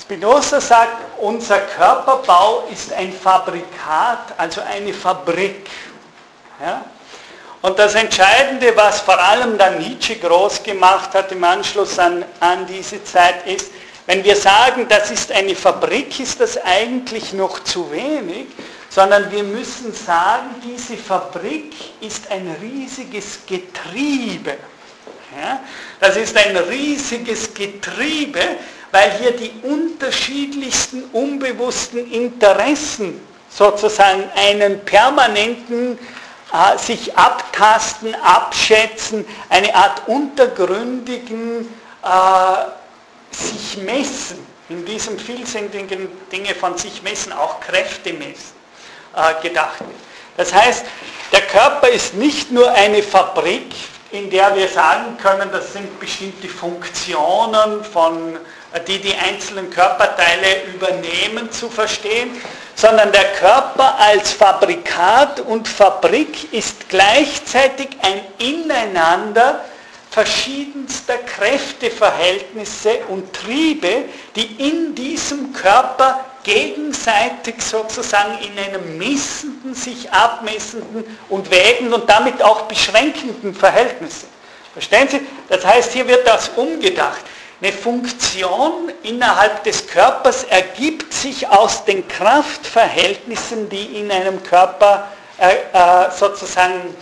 Spinoza 0.01 0.61
sagt, 0.61 0.97
unser 1.19 1.59
Körperbau 1.59 2.65
ist 2.73 2.93
ein 2.93 3.13
Fabrikat, 3.13 4.35
also 4.37 4.61
eine 4.61 4.93
Fabrik. 4.93 5.69
Ja? 6.65 6.85
Und 7.61 7.79
das 7.79 7.95
Entscheidende, 7.95 8.77
was 8.77 9.01
vor 9.01 9.19
allem 9.19 9.59
dann 9.59 9.79
Nietzsche 9.79 10.17
groß 10.17 10.63
gemacht 10.63 11.15
hat 11.15 11.33
im 11.33 11.43
Anschluss 11.43 11.99
an, 11.99 12.25
an 12.41 12.67
diese 12.67 13.03
Zeit, 13.03 13.47
ist, 13.47 13.73
wenn 14.07 14.23
wir 14.23 14.37
sagen, 14.37 14.87
das 14.89 15.11
ist 15.11 15.33
eine 15.33 15.55
Fabrik, 15.55 16.19
ist 16.21 16.41
das 16.41 16.57
eigentlich 16.57 17.33
noch 17.33 17.65
zu 17.65 17.91
wenig, 17.91 18.47
sondern 18.89 19.31
wir 19.31 19.43
müssen 19.43 19.93
sagen, 19.93 20.55
diese 20.65 20.97
Fabrik 20.97 21.75
ist 22.01 22.31
ein 22.31 22.57
riesiges 22.63 23.41
Getriebe. 23.47 24.57
Ja? 25.39 25.61
Das 26.01 26.17
ist 26.17 26.37
ein 26.37 26.57
riesiges 26.57 27.53
Getriebe, 27.55 28.41
weil 28.93 29.11
hier 29.19 29.33
die 29.33 29.53
unterschiedlichsten 29.63 31.05
unbewussten 31.13 32.11
Interessen 32.11 33.21
sozusagen 33.51 34.25
einen 34.35 34.85
permanenten 34.85 35.99
äh, 36.53 36.79
sich 36.79 37.17
abtasten, 37.17 38.15
abschätzen, 38.15 39.27
eine 39.49 39.75
Art 39.75 40.03
untergründigen 40.07 41.69
äh, 42.03 43.35
sich 43.35 43.79
messen, 43.83 44.47
in 44.69 44.85
diesem 44.85 45.19
vielsinnigen 45.19 46.09
Dinge 46.31 46.55
von 46.55 46.79
sich 46.79 47.03
messen, 47.03 47.33
auch 47.33 47.61
Kräfte 47.61 48.13
messen, 48.13 48.55
äh, 49.15 49.43
gedacht 49.43 49.81
wird. 49.81 49.91
Das 50.37 50.55
heißt, 50.55 50.85
der 51.33 51.43
Körper 51.43 51.89
ist 51.89 52.15
nicht 52.15 52.51
nur 52.51 52.71
eine 52.71 53.03
Fabrik, 53.03 53.75
in 54.11 54.31
der 54.31 54.55
wir 54.57 54.69
sagen 54.69 55.19
können, 55.19 55.51
das 55.53 55.73
sind 55.73 56.01
bestimmte 56.01 56.49
Funktionen, 56.49 57.85
von, 57.85 58.37
äh, 58.73 58.81
die 58.87 58.99
die 58.99 59.15
einzelnen 59.15 59.71
Körperteile 59.71 60.65
übernehmen, 60.75 61.51
zu 61.53 61.69
verstehen, 61.69 62.31
sondern 62.75 63.13
der 63.13 63.33
Körper 63.33 63.99
als 63.99 64.33
Fabrikat 64.33 65.41
und 65.41 65.69
Fabrik 65.69 66.53
ist 66.53 66.89
gleichzeitig 66.89 67.89
ein 68.03 68.21
Ineinander 68.39 69.65
verschiedenster 70.11 71.19
Kräfteverhältnisse 71.19 73.01
und 73.09 73.33
Triebe, 73.33 74.05
die 74.37 74.47
in 74.69 74.95
diesem 74.95 75.53
Körper 75.53 76.25
gegenseitig 76.49 77.63
sozusagen 77.63 78.39
in 78.39 78.59
einem 78.59 78.97
messenden, 78.97 79.75
sich 79.75 80.11
abmessenden 80.11 81.05
und 81.29 81.51
wägenden 81.51 81.93
und 81.93 82.09
damit 82.09 82.43
auch 82.43 82.63
beschränkenden 82.63 83.55
Verhältnis. 83.55 84.25
Verstehen 84.73 85.09
Sie? 85.09 85.21
Das 85.51 85.65
heißt, 85.65 85.93
hier 85.93 86.09
wird 86.09 86.27
das 86.27 86.49
umgedacht. 86.57 87.21
Eine 87.61 87.73
Funktion 87.73 88.91
innerhalb 89.03 89.63
des 89.65 89.87
Körpers 89.87 90.45
ergibt 90.45 91.13
sich 91.13 91.47
aus 91.49 91.85
den 91.85 92.07
Kraftverhältnissen, 92.09 93.69
die 93.69 93.99
in 93.99 94.11
einem 94.11 94.43
Körper 94.43 95.09
äh, 95.39 95.55
äh, 95.73 96.11
sozusagen 96.11 96.95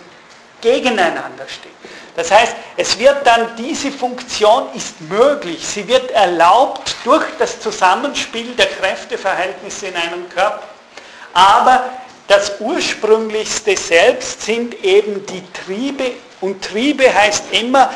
gegeneinander 0.59 1.45
stehen. 1.47 1.71
Das 2.17 2.31
heißt, 2.31 2.55
es 2.77 2.97
wird 2.97 3.27
dann, 3.27 3.55
diese 3.57 3.91
Funktion 3.91 4.69
ist 4.73 4.99
möglich, 5.01 5.65
sie 5.65 5.87
wird 5.87 6.09
erlaubt 6.09 6.95
durch 7.03 7.23
das 7.37 7.59
Zusammenspiel 7.59 8.55
der 8.55 8.65
Kräfteverhältnisse 8.65 9.85
in 9.85 9.95
einem 9.95 10.27
Körper. 10.27 10.63
Aber 11.35 11.83
das 12.27 12.59
ursprünglichste 12.59 13.77
Selbst 13.77 14.41
sind 14.41 14.83
eben 14.83 15.23
die 15.27 15.43
Triebe 15.53 16.13
und 16.41 16.65
Triebe 16.65 17.13
heißt 17.13 17.43
immer 17.51 17.93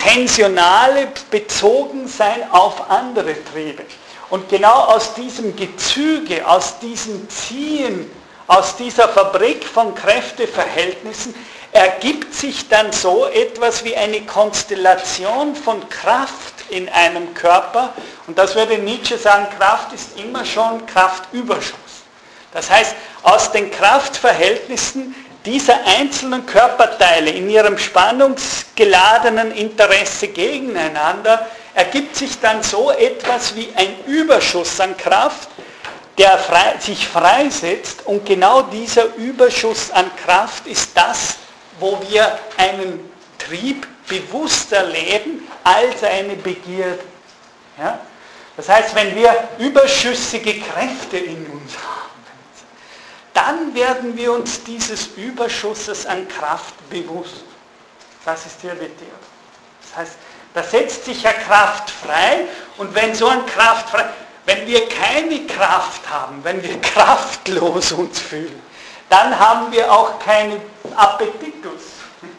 tensionale 0.00 1.08
bezogen 1.32 2.06
sein 2.06 2.48
auf 2.52 2.88
andere 2.88 3.34
Triebe. 3.52 3.82
Und 4.30 4.48
genau 4.48 4.84
aus 4.84 5.14
diesem 5.14 5.56
Gezüge, 5.56 6.46
aus 6.46 6.78
diesem 6.78 7.28
Ziehen, 7.28 8.08
aus 8.46 8.76
dieser 8.76 9.08
Fabrik 9.08 9.64
von 9.64 9.96
Kräfteverhältnissen 9.96 11.34
ergibt 11.74 12.32
sich 12.32 12.68
dann 12.68 12.92
so 12.92 13.26
etwas 13.26 13.84
wie 13.84 13.96
eine 13.96 14.20
Konstellation 14.22 15.56
von 15.56 15.86
Kraft 15.88 16.54
in 16.70 16.88
einem 16.88 17.34
Körper. 17.34 17.92
Und 18.28 18.38
das 18.38 18.54
würde 18.54 18.78
Nietzsche 18.78 19.18
sagen, 19.18 19.48
Kraft 19.58 19.92
ist 19.92 20.16
immer 20.16 20.44
schon 20.44 20.86
Kraftüberschuss. 20.86 21.74
Das 22.52 22.70
heißt, 22.70 22.94
aus 23.24 23.50
den 23.50 23.72
Kraftverhältnissen 23.72 25.16
dieser 25.44 25.84
einzelnen 25.84 26.46
Körperteile 26.46 27.30
in 27.30 27.50
ihrem 27.50 27.76
spannungsgeladenen 27.76 29.50
Interesse 29.50 30.28
gegeneinander 30.28 31.44
ergibt 31.74 32.14
sich 32.14 32.38
dann 32.38 32.62
so 32.62 32.92
etwas 32.92 33.56
wie 33.56 33.68
ein 33.74 33.96
Überschuss 34.06 34.78
an 34.78 34.96
Kraft, 34.96 35.48
der 36.18 36.38
frei, 36.38 36.76
sich 36.78 37.08
freisetzt 37.08 38.06
und 38.06 38.24
genau 38.24 38.62
dieser 38.62 39.16
Überschuss 39.16 39.90
an 39.90 40.08
Kraft 40.24 40.68
ist 40.68 40.90
das, 40.94 41.38
wo 41.84 42.00
wir 42.08 42.38
einen 42.56 43.10
Trieb 43.36 43.86
bewusst 44.08 44.72
erleben 44.72 45.46
als 45.62 46.02
eine 46.02 46.34
Begierde. 46.34 47.04
Ja? 47.78 48.00
Das 48.56 48.70
heißt, 48.70 48.94
wenn 48.94 49.14
wir 49.14 49.48
überschüssige 49.58 50.60
Kräfte 50.60 51.18
in 51.18 51.44
uns 51.46 51.76
haben, 51.76 52.24
dann 53.34 53.74
werden 53.74 54.16
wir 54.16 54.32
uns 54.32 54.64
dieses 54.64 55.08
Überschusses 55.08 56.06
an 56.06 56.26
Kraft 56.26 56.74
bewusst. 56.88 57.44
Das 58.24 58.46
ist 58.46 58.62
hier 58.62 58.72
die 58.72 58.78
Theorie. 58.78 59.12
Das 59.82 59.96
heißt, 59.98 60.12
da 60.54 60.62
setzt 60.62 61.04
sich 61.04 61.22
ja 61.22 61.34
Kraft 61.34 61.90
frei 61.90 62.46
und 62.78 62.94
wenn 62.94 63.14
so 63.14 63.26
ein 63.26 63.44
Kraft 63.44 63.90
frei, 63.90 64.08
wenn 64.46 64.66
wir 64.66 64.88
keine 64.88 65.46
Kraft 65.46 66.08
haben, 66.08 66.42
wenn 66.44 66.62
wir 66.62 66.80
kraftlos 66.94 67.92
uns 67.92 68.20
fühlen, 68.20 68.62
dann 69.08 69.38
haben 69.38 69.70
wir 69.72 69.90
auch 69.92 70.18
keinen 70.18 70.60
Appetitus, 70.96 71.82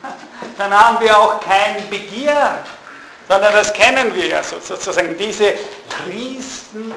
dann 0.58 0.74
haben 0.74 1.04
wir 1.04 1.18
auch 1.18 1.40
kein 1.40 1.90
Begier, 1.90 2.60
sondern 3.28 3.54
das 3.54 3.74
kennen 3.74 4.14
wir 4.14 4.28
ja 4.28 4.44
sozusagen, 4.44 5.18
diese 5.18 5.54
tristen, 5.90 6.94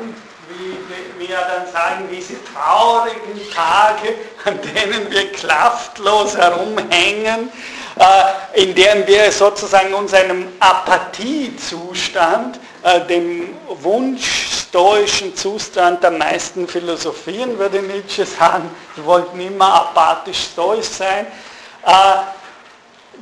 wie 0.48 0.78
wir 1.18 1.36
dann 1.36 1.70
sagen, 1.72 2.08
diese 2.10 2.34
traurigen 2.44 3.40
Tage, 3.54 4.14
an 4.44 4.58
denen 4.62 5.10
wir 5.10 5.32
kraftlos 5.32 6.36
herumhängen, 6.36 7.50
äh, 7.98 8.62
in 8.62 8.74
denen 8.74 9.06
wir 9.06 9.30
sozusagen 9.32 9.92
uns 9.94 10.14
einem 10.14 10.48
Apathiezustand, 10.60 12.58
äh, 12.82 13.00
dem 13.06 13.56
wunschstoischen 14.72 15.34
Zustand 15.36 16.02
der 16.02 16.10
meisten 16.10 16.68
Philosophien, 16.68 17.58
würde 17.58 17.82
Nietzsche 17.82 18.24
sagen, 18.26 18.70
sie 18.96 19.04
wollten 19.04 19.40
immer 19.40 19.72
apathisch 19.74 20.48
stoisch 20.52 20.86
sein. 20.86 21.26
Äh, 21.86 21.92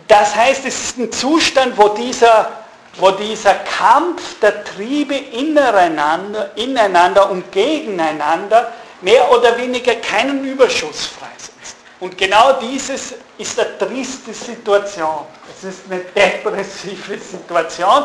das 0.09 0.35
heißt, 0.35 0.65
es 0.67 0.85
ist 0.85 0.99
ein 0.99 1.13
Zustand, 1.13 1.77
wo 1.77 1.89
dieser, 1.89 2.51
wo 2.97 3.11
dieser 3.11 3.55
Kampf 3.55 4.39
der 4.41 4.65
Triebe 4.65 5.15
ineinander, 5.15 6.51
ineinander 6.57 7.31
und 7.31 7.51
gegeneinander 7.53 8.73
mehr 9.01 9.31
oder 9.31 9.57
weniger 9.57 9.95
keinen 9.97 10.45
Überschuss 10.45 11.07
freisetzt. 11.07 11.77
Und 11.99 12.17
genau 12.19 12.55
dieses 12.61 13.15
ist 13.39 13.59
eine 13.59 13.79
triste 13.79 14.33
Situation. 14.33 15.27
Es 15.51 15.65
ist 15.65 15.81
eine 15.91 16.01
depressive 16.01 17.19
Situation, 17.19 18.05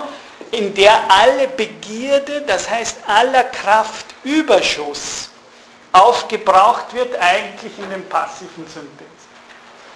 in 0.51 0.73
der 0.73 0.99
alle 1.09 1.47
Begierde, 1.47 2.41
das 2.41 2.69
heißt 2.69 2.97
aller 3.07 3.43
Kraftüberschuss, 3.45 5.29
aufgebraucht 5.91 6.93
wird 6.93 7.15
eigentlich 7.19 7.77
in 7.77 7.89
den 7.89 8.07
passiven 8.07 8.65
Synthesen. 8.67 9.11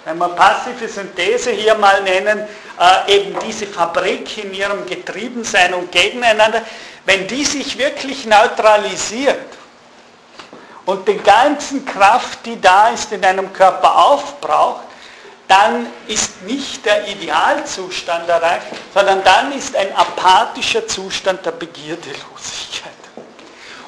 Wenn 0.05 0.19
wir 0.19 0.29
passive 0.29 0.87
Synthese 0.87 1.49
hier 1.49 1.73
mal 1.73 2.03
nennen, 2.03 2.47
äh, 2.79 3.15
eben 3.15 3.39
diese 3.39 3.65
Fabrik 3.65 4.37
in 4.37 4.53
ihrem 4.53 4.85
Getriebensein 4.85 5.73
und 5.73 5.91
Gegeneinander, 5.91 6.61
wenn 7.05 7.27
die 7.27 7.43
sich 7.43 7.77
wirklich 7.77 8.25
neutralisiert 8.25 9.47
und 10.85 11.07
die 11.07 11.17
ganzen 11.17 11.85
Kraft, 11.85 12.45
die 12.45 12.61
da 12.61 12.89
ist, 12.89 13.11
in 13.11 13.25
einem 13.25 13.51
Körper 13.51 13.97
aufbraucht, 14.05 14.83
dann 15.47 15.87
ist 16.07 16.41
nicht 16.43 16.85
der 16.85 17.07
Idealzustand 17.07 18.27
erreicht, 18.27 18.67
sondern 18.93 19.23
dann 19.23 19.51
ist 19.51 19.75
ein 19.75 19.95
apathischer 19.95 20.87
Zustand 20.87 21.45
der 21.45 21.51
Begierdelosigkeit. 21.51 22.91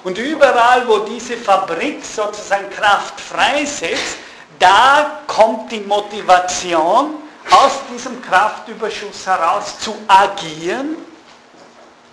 Und 0.04 0.18
überall, 0.18 0.88
wo 0.88 1.00
diese 1.00 1.38
Fabrik 1.38 2.06
sozusagen 2.06 2.70
Kraft 2.70 3.20
freisetzt, 3.20 4.18
da 4.60 5.22
kommt 5.28 5.72
die 5.72 5.82
Motivation, 5.82 7.16
aus 7.52 7.80
diesem 7.92 8.22
Kraftüberschuss 8.22 9.26
heraus 9.26 9.80
zu 9.80 9.96
agieren. 10.08 10.98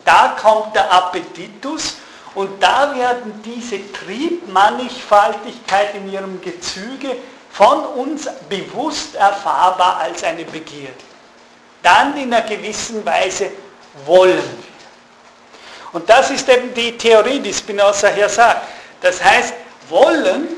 Da 0.05 0.37
kommt 0.41 0.75
der 0.77 0.91
Appetitus 0.93 1.97
und 2.35 2.63
da 2.63 2.95
werden 2.95 3.43
diese 3.45 3.81
Triebmannigfaltigkeit 3.93 5.95
in 5.95 6.13
ihrem 6.13 6.41
Gezüge 6.41 7.17
von 7.55 7.87
uns 7.87 8.29
bewusst 8.49 9.15
erfahrbar 9.15 9.99
als 9.99 10.25
eine 10.25 10.45
Begierde. 10.45 10.93
Dann 11.85 12.17
in 12.17 12.35
einer 12.35 12.45
gewissen 12.45 13.07
Weise 13.07 13.51
wollen 14.05 14.37
wir. 14.37 14.75
Und 15.93 16.11
das 16.11 16.33
ist 16.33 16.49
eben 16.49 16.75
die 16.75 16.99
Theorie, 16.99 17.39
die 17.39 17.55
Spinoza 17.55 18.09
hier 18.09 18.29
sagt. 18.29 18.67
Das 19.01 19.23
heißt, 19.23 19.55
wollen 19.89 20.49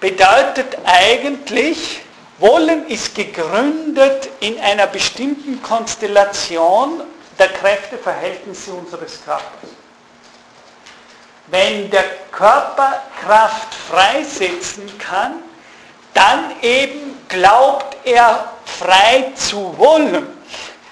bedeutet 0.00 0.76
eigentlich, 0.84 2.00
wollen 2.38 2.88
ist 2.88 3.14
gegründet 3.14 4.28
in 4.40 4.58
einer 4.58 4.88
bestimmten 4.88 5.62
Konstellation 5.62 7.02
der 7.38 7.48
Kräfteverhältnisse 7.48 8.72
unseres 8.72 9.24
Körpers. 9.24 9.70
Wenn 11.46 11.88
der 11.92 12.04
Körper 12.32 13.02
Kraft 13.22 13.72
freisetzen 13.72 14.98
kann, 14.98 15.34
dann 16.14 16.52
eben 16.62 17.18
glaubt 17.28 17.96
er 18.04 18.48
frei 18.64 19.32
zu 19.34 19.74
wollen. 19.76 20.26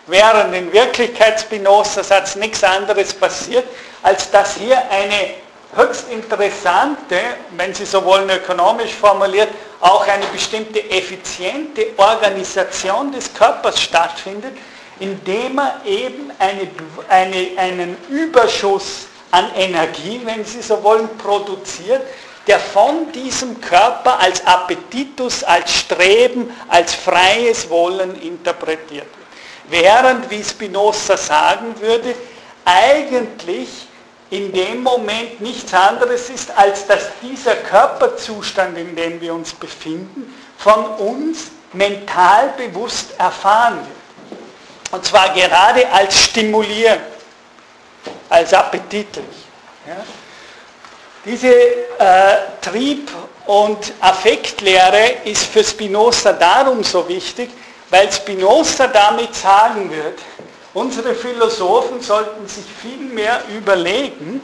Während 0.07 0.55
in 0.55 0.73
Wirklichkeit 0.73 1.41
Spinoza 1.41 2.03
Satz 2.03 2.35
nichts 2.35 2.63
anderes 2.65 3.15
passiert, 3.15 3.65
als 4.03 4.31
dass 4.31 4.57
hier 4.57 4.77
eine 4.91 5.35
höchst 5.75 6.11
interessante, 6.11 7.17
wenn 7.57 7.73
Sie 7.73 7.85
so 7.87 8.05
wollen 8.05 8.29
ökonomisch 8.29 8.93
formuliert, 8.93 9.49
auch 9.81 10.07
eine 10.07 10.27
bestimmte 10.27 10.91
effiziente 10.91 11.87
Organisation 11.97 13.13
des 13.13 13.33
Körpers 13.33 13.81
stattfindet, 13.81 14.57
indem 15.01 15.59
er 15.59 15.81
eben 15.85 16.31
eine, 16.39 16.69
eine, 17.09 17.49
einen 17.57 17.97
Überschuss 18.09 19.07
an 19.31 19.47
Energie, 19.57 20.21
wenn 20.25 20.45
Sie 20.45 20.61
so 20.63 20.83
wollen, 20.83 21.09
produziert, 21.17 22.03
der 22.47 22.59
von 22.59 23.13
diesem 23.13 23.61
Körper 23.61 24.19
als 24.19 24.45
Appetitus, 24.47 25.45
als 25.45 25.73
Streben, 25.73 26.51
als 26.69 26.95
freies 26.95 27.69
Wollen 27.71 28.21
interpretiert 28.21 29.07
wird. 29.07 29.23
Während, 29.69 30.29
wie 30.29 30.43
Spinoza 30.43 31.17
sagen 31.17 31.75
würde, 31.81 32.15
eigentlich 32.65 33.69
in 34.31 34.53
dem 34.53 34.83
Moment 34.83 35.41
nichts 35.41 35.73
anderes 35.75 36.31
ist, 36.31 36.51
als 36.57 36.87
dass 36.87 37.11
dieser 37.21 37.55
Körperzustand, 37.55 38.77
in 38.79 38.97
dem 38.97 39.21
wir 39.21 39.35
uns 39.35 39.53
befinden, 39.53 40.35
von 40.59 40.87
uns 40.97 41.51
mental 41.73 42.55
bewusst 42.57 43.11
erfahren 43.19 43.77
wird. 43.77 44.43
Und 44.93 45.05
zwar 45.05 45.33
gerade 45.35 45.91
als 45.91 46.19
stimulierend, 46.19 47.03
als 48.29 48.53
appetitlich. 48.53 49.25
Ja? 49.87 49.97
Diese 51.25 51.49
äh, 51.49 52.37
Trieb- 52.61 53.11
und 53.47 53.93
Affektlehre 54.01 55.19
ist 55.25 55.45
für 55.45 55.63
Spinoza 55.63 56.33
darum 56.33 56.83
so 56.83 57.09
wichtig, 57.09 57.51
weil 57.91 58.11
Spinoza 58.11 58.89
damit 58.89 59.33
sagen 59.35 59.89
wird, 59.91 60.19
unsere 60.75 61.15
Philosophen 61.15 62.01
sollten 62.01 62.49
sich 62.49 62.65
viel 62.65 63.07
mehr 63.09 63.41
überlegen, 63.57 64.41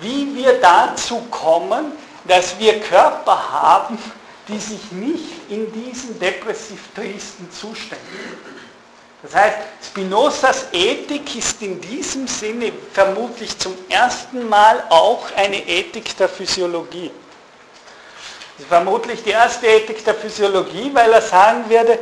wie 0.00 0.34
wir 0.34 0.60
dazu 0.60 1.20
kommen, 1.30 1.92
dass 2.24 2.58
wir 2.58 2.80
Körper 2.80 3.52
haben, 3.52 3.98
die 4.48 4.58
sich 4.58 4.90
nicht 4.90 5.48
in 5.48 5.72
diesen 5.72 6.18
depressiv 6.18 6.80
tristen 6.94 7.48
Zuständen 7.52 8.49
das 9.22 9.34
heißt, 9.34 9.56
Spinozas 9.84 10.68
Ethik 10.72 11.36
ist 11.36 11.60
in 11.60 11.78
diesem 11.80 12.26
Sinne 12.26 12.72
vermutlich 12.92 13.58
zum 13.58 13.76
ersten 13.88 14.48
Mal 14.48 14.82
auch 14.88 15.26
eine 15.36 15.56
Ethik 15.68 16.16
der 16.16 16.28
Physiologie. 16.28 17.10
Das 18.56 18.64
ist 18.64 18.68
vermutlich 18.68 19.22
die 19.22 19.30
erste 19.30 19.66
Ethik 19.66 20.02
der 20.04 20.14
Physiologie, 20.14 20.90
weil 20.94 21.12
er 21.12 21.20
sagen 21.20 21.68
würde, 21.68 21.98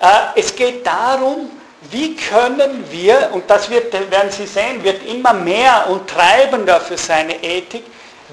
äh, 0.00 0.06
es 0.34 0.54
geht 0.56 0.84
darum, 0.84 1.50
wie 1.90 2.16
können 2.16 2.84
wir, 2.90 3.30
und 3.32 3.48
das 3.48 3.70
wird, 3.70 3.92
werden 4.10 4.32
Sie 4.32 4.46
sehen, 4.46 4.82
wird 4.82 5.04
immer 5.06 5.34
mehr 5.34 5.86
und 5.88 6.10
treibender 6.10 6.80
für 6.80 6.98
seine 6.98 7.44
Ethik, 7.44 7.84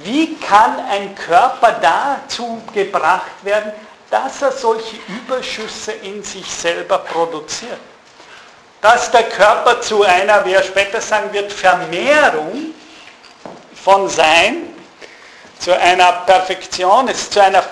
wie 0.04 0.36
kann 0.38 0.80
ein 0.89 1.13
Körper 1.13 1.80
dazu 1.80 2.63
gebracht 2.74 3.43
werden, 3.43 3.72
dass 4.10 4.41
er 4.41 4.52
solche 4.52 4.96
Überschüsse 5.08 5.91
in 5.91 6.24
sich 6.24 6.48
selber 6.48 6.98
produziert 6.98 7.80
dass 8.84 9.10
der 9.12 9.24
Körper 9.24 9.80
zu 9.80 10.04
einer, 10.04 10.46
wie 10.46 10.52
er 10.52 10.62
später 10.62 11.00
sagen 11.00 11.32
wird, 11.32 11.54
Vermehrung 11.54 12.74
von 13.82 14.10
Sein, 14.10 14.74
zu 15.58 15.72
einer 15.80 16.12
Perfektion, 16.26 17.08
es 17.08 17.30
zu 17.30 17.41
einer 17.41 17.63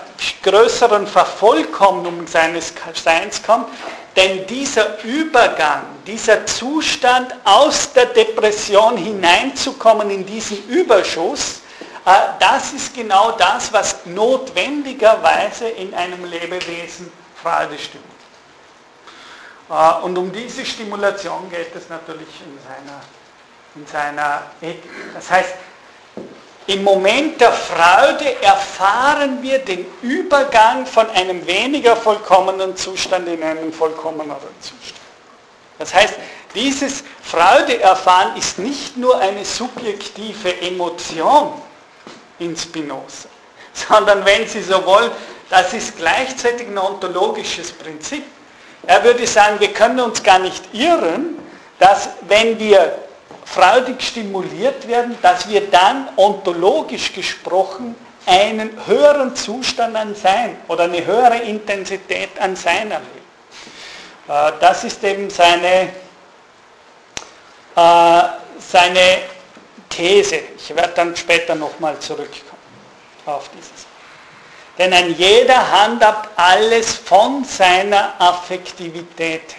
größeren 0.42 1.06
Vervollkommnung 1.06 2.26
seines 2.26 2.74
Seins 2.94 3.44
kommt, 3.44 3.68
denn 4.16 4.48
dieser 4.48 5.04
Übergang, 5.04 5.82
dieser 6.08 6.46
Zustand 6.46 7.36
aus 7.44 7.92
der 7.92 8.06
Depression 8.06 8.96
hineinzukommen 8.96 10.10
in 10.10 10.26
diesen 10.26 10.66
Überschuss, 10.70 11.60
äh, 12.06 12.12
das 12.40 12.72
ist 12.72 12.96
genau 12.96 13.32
das, 13.32 13.74
was 13.74 14.06
notwendigerweise 14.06 15.68
in 15.68 15.94
einem 15.94 16.24
Lebewesen 16.24 17.12
Freude 17.36 17.78
stimmt. 17.78 18.11
Äh, 19.72 20.04
und 20.04 20.18
um 20.18 20.32
diese 20.32 20.66
Stimulation 20.66 21.50
geht 21.50 21.74
es 21.76 21.90
natürlich 21.90 22.28
in 22.46 22.60
seiner, 22.68 23.02
in 23.76 23.88
seiner 23.88 24.44
Ethik. 24.62 24.92
Das 25.14 25.32
heißt, 25.32 25.56
im 26.68 26.84
Moment 26.84 27.42
der 27.42 27.52
Freude 27.52 28.42
erfahren 28.42 29.42
wir 29.42 29.60
den 29.60 29.86
Übergang 30.02 30.86
von 30.86 31.10
einem 31.10 31.46
weniger 31.48 31.96
vollkommenen 31.96 32.76
Zustand 32.76 33.28
in 33.28 33.42
einen 33.42 33.74
vollkommeneren 33.74 34.54
Zustand. 34.60 35.02
Das 35.80 35.94
heißt, 35.94 36.14
dieses 36.54 37.04
Freude 37.24 37.82
erfahren 37.82 38.38
ist 38.38 38.60
nicht 38.60 38.96
nur 38.98 39.18
eine 39.20 39.44
subjektive 39.44 40.62
Emotion 40.62 41.54
in 42.38 42.56
Spinoza, 42.56 43.30
sondern 43.74 44.24
wenn 44.24 44.48
Sie 44.48 44.62
so 44.62 44.86
wollen, 44.86 45.12
das 45.50 45.74
ist 45.74 45.98
gleichzeitig 45.98 46.68
ein 46.68 46.78
ontologisches 46.78 47.72
Prinzip. 47.72 48.24
Er 48.88 49.04
würde 49.04 49.28
sagen, 49.28 49.60
wir 49.60 49.74
können 49.74 50.00
uns 50.00 50.24
gar 50.24 50.40
nicht 50.40 50.74
irren, 50.74 51.38
dass 51.80 52.10
wenn 52.28 52.58
wir 52.60 52.98
freudig 53.46 54.02
stimuliert 54.02 54.88
werden, 54.88 55.18
dass 55.22 55.48
wir 55.48 55.70
dann 55.70 56.10
ontologisch 56.16 57.14
gesprochen 57.14 57.96
einen 58.26 58.86
höheren 58.86 59.36
Zustand 59.36 59.96
an 59.96 60.16
Sein 60.16 60.58
oder 60.68 60.86
eine 60.86 61.06
höhere 61.06 61.40
Intensität 61.40 62.40
an 62.40 62.56
Sein 62.56 62.92
erleben. 62.92 63.22
Äh, 64.28 64.52
das 64.60 64.84
ist 64.84 65.04
eben 65.04 65.30
seine, 65.30 65.90
äh, 67.76 68.22
seine 68.60 69.18
These. 69.90 70.40
Ich 70.58 70.76
werde 70.76 70.94
dann 70.96 71.16
später 71.16 71.56
nochmal 71.56 72.00
zurückkommen 72.00 72.62
auf 73.26 73.50
dieses. 73.50 73.91
Denn 74.78 74.94
ein 74.94 75.16
jeder 75.16 75.72
handhabt 75.72 76.30
alles 76.38 76.96
von 76.96 77.44
seiner 77.44 78.14
Affektivität. 78.20 79.56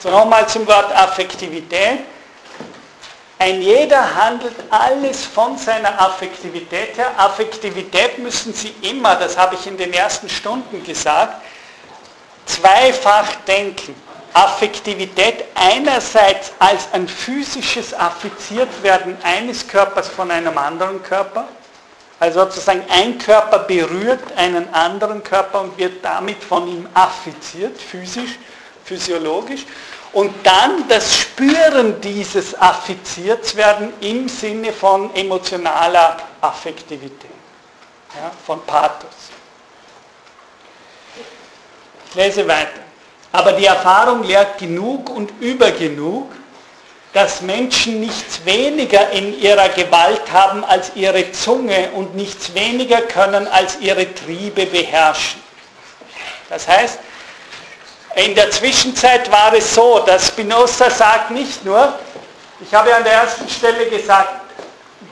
So 0.00 0.10
nochmal 0.10 0.48
zum 0.48 0.66
Wort 0.66 0.94
Affektivität. 0.96 2.00
Ein 3.38 3.60
jeder 3.60 4.14
handelt 4.14 4.54
alles 4.70 5.24
von 5.24 5.58
seiner 5.58 6.00
Affektivität 6.00 6.96
her. 6.96 7.10
Affektivität 7.16 8.18
müssen 8.18 8.54
Sie 8.54 8.72
immer, 8.82 9.16
das 9.16 9.36
habe 9.36 9.56
ich 9.56 9.66
in 9.66 9.76
den 9.76 9.92
ersten 9.92 10.28
Stunden 10.28 10.84
gesagt, 10.84 11.42
zweifach 12.46 13.34
denken. 13.46 14.00
Affektivität 14.32 15.44
einerseits 15.54 16.52
als 16.58 16.88
ein 16.92 17.06
physisches 17.06 17.92
Affiziertwerden 17.92 19.16
eines 19.22 19.66
Körpers 19.66 20.08
von 20.08 20.30
einem 20.30 20.56
anderen 20.56 21.02
Körper, 21.02 21.48
also 22.22 22.44
sozusagen 22.44 22.84
ein 22.88 23.18
Körper 23.18 23.58
berührt 23.58 24.20
einen 24.36 24.72
anderen 24.72 25.24
Körper 25.24 25.62
und 25.62 25.76
wird 25.76 26.04
damit 26.04 26.40
von 26.40 26.68
ihm 26.68 26.88
affiziert, 26.94 27.76
physisch, 27.76 28.38
physiologisch. 28.84 29.66
Und 30.12 30.32
dann 30.44 30.86
das 30.86 31.18
Spüren 31.18 32.00
dieses 32.00 32.56
Affiziertwerden 32.60 33.92
im 34.02 34.28
Sinne 34.28 34.72
von 34.72 35.12
emotionaler 35.16 36.16
Affektivität, 36.40 37.28
ja, 38.14 38.30
von 38.46 38.64
Pathos. 38.66 39.10
Ich 42.08 42.14
lese 42.14 42.46
weiter. 42.46 42.82
Aber 43.32 43.50
die 43.50 43.64
Erfahrung 43.66 44.22
lehrt 44.22 44.58
genug 44.58 45.10
und 45.10 45.32
über 45.40 45.72
genug, 45.72 46.30
dass 47.12 47.42
Menschen 47.42 48.00
nichts 48.00 48.44
weniger 48.44 49.10
in 49.10 49.38
ihrer 49.38 49.68
Gewalt 49.68 50.32
haben 50.32 50.64
als 50.64 50.92
ihre 50.94 51.30
Zunge 51.32 51.90
und 51.92 52.14
nichts 52.14 52.54
weniger 52.54 53.02
können 53.02 53.46
als 53.48 53.78
ihre 53.80 54.12
Triebe 54.14 54.64
beherrschen. 54.64 55.42
Das 56.48 56.66
heißt, 56.66 56.98
in 58.14 58.34
der 58.34 58.50
Zwischenzeit 58.50 59.30
war 59.30 59.54
es 59.54 59.74
so, 59.74 60.00
dass 60.00 60.28
Spinoza 60.28 60.90
sagt 60.90 61.30
nicht 61.30 61.64
nur, 61.64 61.94
ich 62.60 62.72
habe 62.74 62.94
an 62.94 63.04
der 63.04 63.14
ersten 63.14 63.48
Stelle 63.48 63.86
gesagt, 63.86 64.40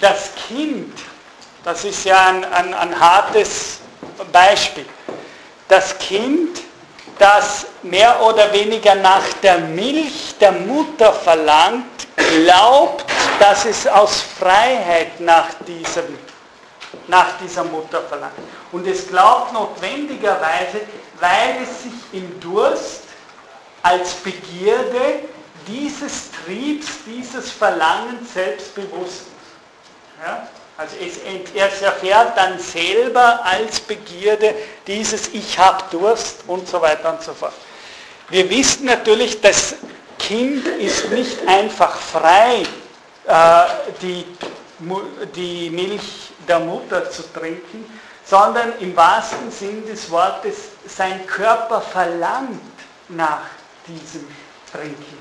das 0.01 0.31
Kind, 0.49 0.99
das 1.65 1.85
ist 1.85 2.05
ja 2.05 2.29
ein, 2.29 2.45
ein, 2.45 2.75
ein 2.75 3.01
hartes 3.01 3.79
Beispiel, 4.33 4.87
das 5.69 5.99
Kind, 5.99 6.61
das 7.19 7.67
mehr 7.83 8.21
oder 8.23 8.53
weniger 8.53 8.95
nach 8.95 9.25
der 9.43 9.59
Milch 9.59 10.35
der 10.41 10.53
Mutter 10.53 11.13
verlangt, 11.13 11.85
glaubt, 12.29 13.05
dass 13.39 13.65
es 13.65 13.87
aus 13.87 14.23
Freiheit 14.39 15.21
nach, 15.21 15.49
diesem, 15.67 16.19
nach 17.09 17.39
dieser 17.39 17.65
Mutter 17.65 18.03
verlangt. 18.03 18.35
Und 18.73 18.87
es 18.87 19.09
glaubt 19.09 19.53
notwendigerweise, 19.53 20.81
weil 21.19 21.63
es 21.63 21.83
sich 21.83 21.93
im 22.13 22.41
Durst 22.41 23.03
als 23.83 24.15
Begierde 24.15 25.21
dieses 25.67 26.31
Triebs, 26.45 26.87
dieses 27.07 27.51
Verlangens 27.51 28.33
selbstbewusst. 28.35 29.23
Ja? 30.25 30.49
Also 30.77 30.97
es, 30.97 31.19
es 31.55 31.83
erfährt 31.83 32.37
dann 32.37 32.59
selber 32.59 33.45
als 33.45 33.81
Begierde 33.81 34.55
dieses 34.87 35.29
Ich 35.29 35.59
habe 35.59 35.85
Durst 35.91 36.37
und 36.47 36.67
so 36.67 36.81
weiter 36.81 37.11
und 37.13 37.23
so 37.23 37.35
fort. 37.35 37.53
Wir 38.31 38.49
wissen 38.49 38.87
natürlich, 38.87 39.41
das 39.41 39.75
Kind 40.21 40.67
ist 40.67 41.11
nicht 41.11 41.47
einfach 41.47 41.97
frei, 41.97 42.63
äh, 43.27 43.65
die, 44.03 44.25
die 45.35 45.71
Milch 45.71 46.31
der 46.47 46.61
Mutter 46.61 47.11
zu 47.11 47.23
trinken, 47.33 47.85
sondern 48.25 48.73
im 48.81 48.97
wahrsten 48.97 49.51
Sinn 49.51 49.85
des 49.87 50.11
Wortes, 50.11 50.57
sein 50.87 51.27
Körper 51.27 51.81
verlangt 51.81 52.61
nach 53.09 53.43
diesem 53.87 54.27
Trinken. 54.71 55.19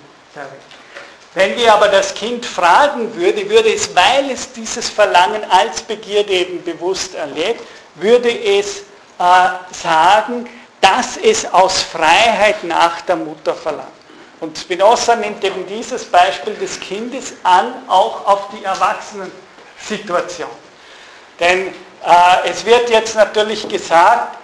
Wenn 1.34 1.56
wir 1.56 1.74
aber 1.74 1.88
das 1.88 2.14
Kind 2.14 2.46
fragen 2.46 3.14
würde, 3.16 3.50
würde 3.50 3.74
es, 3.74 3.94
weil 3.96 4.32
es 4.32 4.52
dieses 4.52 4.90
Verlangen 4.90 5.44
als 5.50 5.82
Begierde 5.82 6.34
eben 6.34 6.64
bewusst 6.64 7.16
erlebt, 7.16 7.62
würde 7.96 8.30
es 8.30 8.80
äh, 9.20 9.50
sagen, 9.72 10.50
dass 10.82 11.18
es 11.18 11.46
aus 11.52 11.82
Freiheit 11.82 12.64
nach 12.64 13.02
der 13.02 13.16
Mutter 13.16 13.54
verlangt. 13.54 13.99
Und 14.40 14.58
Spinoza 14.58 15.16
nimmt 15.16 15.44
eben 15.44 15.66
dieses 15.68 16.06
Beispiel 16.06 16.54
des 16.56 16.80
Kindes 16.80 17.34
an, 17.44 17.74
auch 17.88 18.26
auf 18.26 18.48
die 18.54 18.64
Erwachsenensituation. 18.64 20.50
Denn 21.40 21.68
äh, 21.68 22.50
es 22.50 22.64
wird 22.66 22.90
jetzt 22.90 23.16
natürlich 23.16 23.68
gesagt, 23.68 24.38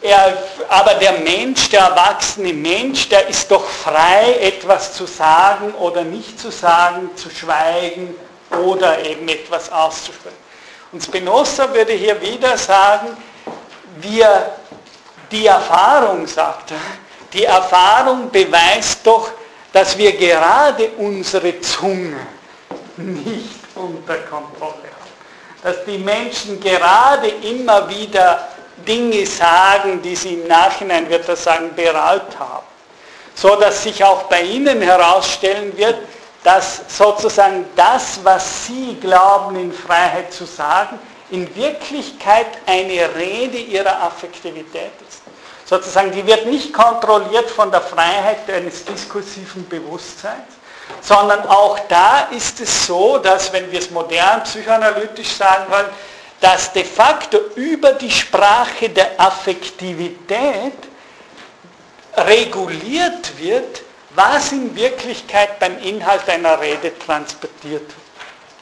er, 0.00 0.38
aber 0.68 0.94
der 0.94 1.12
Mensch, 1.20 1.70
der 1.70 1.80
erwachsene 1.80 2.52
Mensch, 2.52 3.08
der 3.08 3.28
ist 3.28 3.50
doch 3.50 3.64
frei, 3.64 4.38
etwas 4.40 4.92
zu 4.92 5.06
sagen 5.06 5.72
oder 5.74 6.02
nicht 6.04 6.38
zu 6.38 6.50
sagen, 6.50 7.10
zu 7.16 7.30
schweigen 7.30 8.14
oder 8.64 9.04
eben 9.04 9.28
etwas 9.28 9.70
auszusprechen. 9.70 10.36
Und 10.92 11.02
Spinoza 11.02 11.72
würde 11.74 11.92
hier 11.92 12.20
wieder 12.20 12.56
sagen, 12.56 13.16
wir, 13.96 14.52
die 15.30 15.46
Erfahrung, 15.46 16.26
sagt 16.26 16.70
er, 16.70 16.76
die 17.32 17.44
Erfahrung 17.44 18.30
beweist 18.30 19.06
doch, 19.06 19.30
dass 19.72 19.96
wir 19.96 20.16
gerade 20.16 20.90
unsere 20.98 21.60
Zunge 21.60 22.26
nicht 22.96 23.60
unter 23.74 24.16
Kontrolle 24.18 24.72
haben 24.72 24.98
dass 25.62 25.84
die 25.84 25.98
Menschen 25.98 26.60
gerade 26.60 27.28
immer 27.28 27.88
wieder 27.88 28.48
Dinge 28.86 29.26
sagen, 29.26 30.00
die 30.02 30.14
sie 30.14 30.34
im 30.34 30.46
Nachhinein, 30.46 31.08
wird 31.08 31.28
er 31.28 31.36
sagen, 31.36 31.70
bereut 31.74 32.38
haben. 32.38 32.66
So 33.34 33.56
dass 33.56 33.82
sich 33.82 34.02
auch 34.02 34.24
bei 34.24 34.42
ihnen 34.42 34.80
herausstellen 34.80 35.76
wird, 35.76 35.96
dass 36.44 36.82
sozusagen 36.88 37.66
das, 37.74 38.20
was 38.22 38.66
sie 38.66 38.96
glauben 39.00 39.56
in 39.56 39.72
Freiheit 39.72 40.32
zu 40.32 40.44
sagen, 40.44 40.98
in 41.30 41.54
Wirklichkeit 41.54 42.46
eine 42.66 43.14
Rede 43.16 43.58
ihrer 43.58 44.02
Affektivität 44.02 44.92
ist. 45.08 45.17
Sozusagen, 45.68 46.10
die 46.12 46.26
wird 46.26 46.46
nicht 46.46 46.72
kontrolliert 46.72 47.50
von 47.50 47.70
der 47.70 47.82
Freiheit 47.82 48.48
eines 48.50 48.84
diskursiven 48.86 49.68
Bewusstseins, 49.68 50.54
sondern 51.02 51.46
auch 51.46 51.78
da 51.88 52.28
ist 52.30 52.58
es 52.60 52.86
so, 52.86 53.18
dass, 53.18 53.52
wenn 53.52 53.70
wir 53.70 53.78
es 53.78 53.90
modern 53.90 54.42
psychoanalytisch 54.44 55.34
sagen 55.36 55.70
wollen, 55.70 55.88
dass 56.40 56.72
de 56.72 56.84
facto 56.84 57.38
über 57.56 57.92
die 57.92 58.10
Sprache 58.10 58.88
der 58.88 59.20
Affektivität 59.20 60.72
reguliert 62.16 63.38
wird, 63.38 63.82
was 64.14 64.52
in 64.52 64.74
Wirklichkeit 64.74 65.58
beim 65.58 65.78
Inhalt 65.78 66.28
einer 66.30 66.58
Rede 66.60 66.98
transportiert 66.98 67.82
wird. 67.82 67.92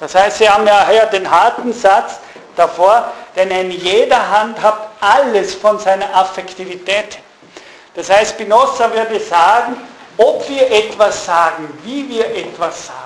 Das 0.00 0.14
heißt, 0.14 0.38
Sie 0.38 0.48
haben 0.48 0.66
ja 0.66 0.88
hier 0.88 1.06
den 1.06 1.30
harten 1.30 1.72
Satz 1.72 2.18
davor, 2.56 3.12
denn 3.34 3.52
ein 3.52 3.70
jeder 3.70 4.30
handhabt 4.30 4.90
alles 5.02 5.54
von 5.54 5.78
seiner 5.78 6.14
Affektivität. 6.14 7.18
Das 7.94 8.10
heißt, 8.10 8.32
Spinoza 8.34 8.92
würde 8.92 9.20
sagen, 9.20 9.76
ob 10.16 10.48
wir 10.48 10.70
etwas 10.70 11.24
sagen, 11.26 11.68
wie 11.84 12.08
wir 12.08 12.26
etwas 12.34 12.86
sagen, 12.86 13.02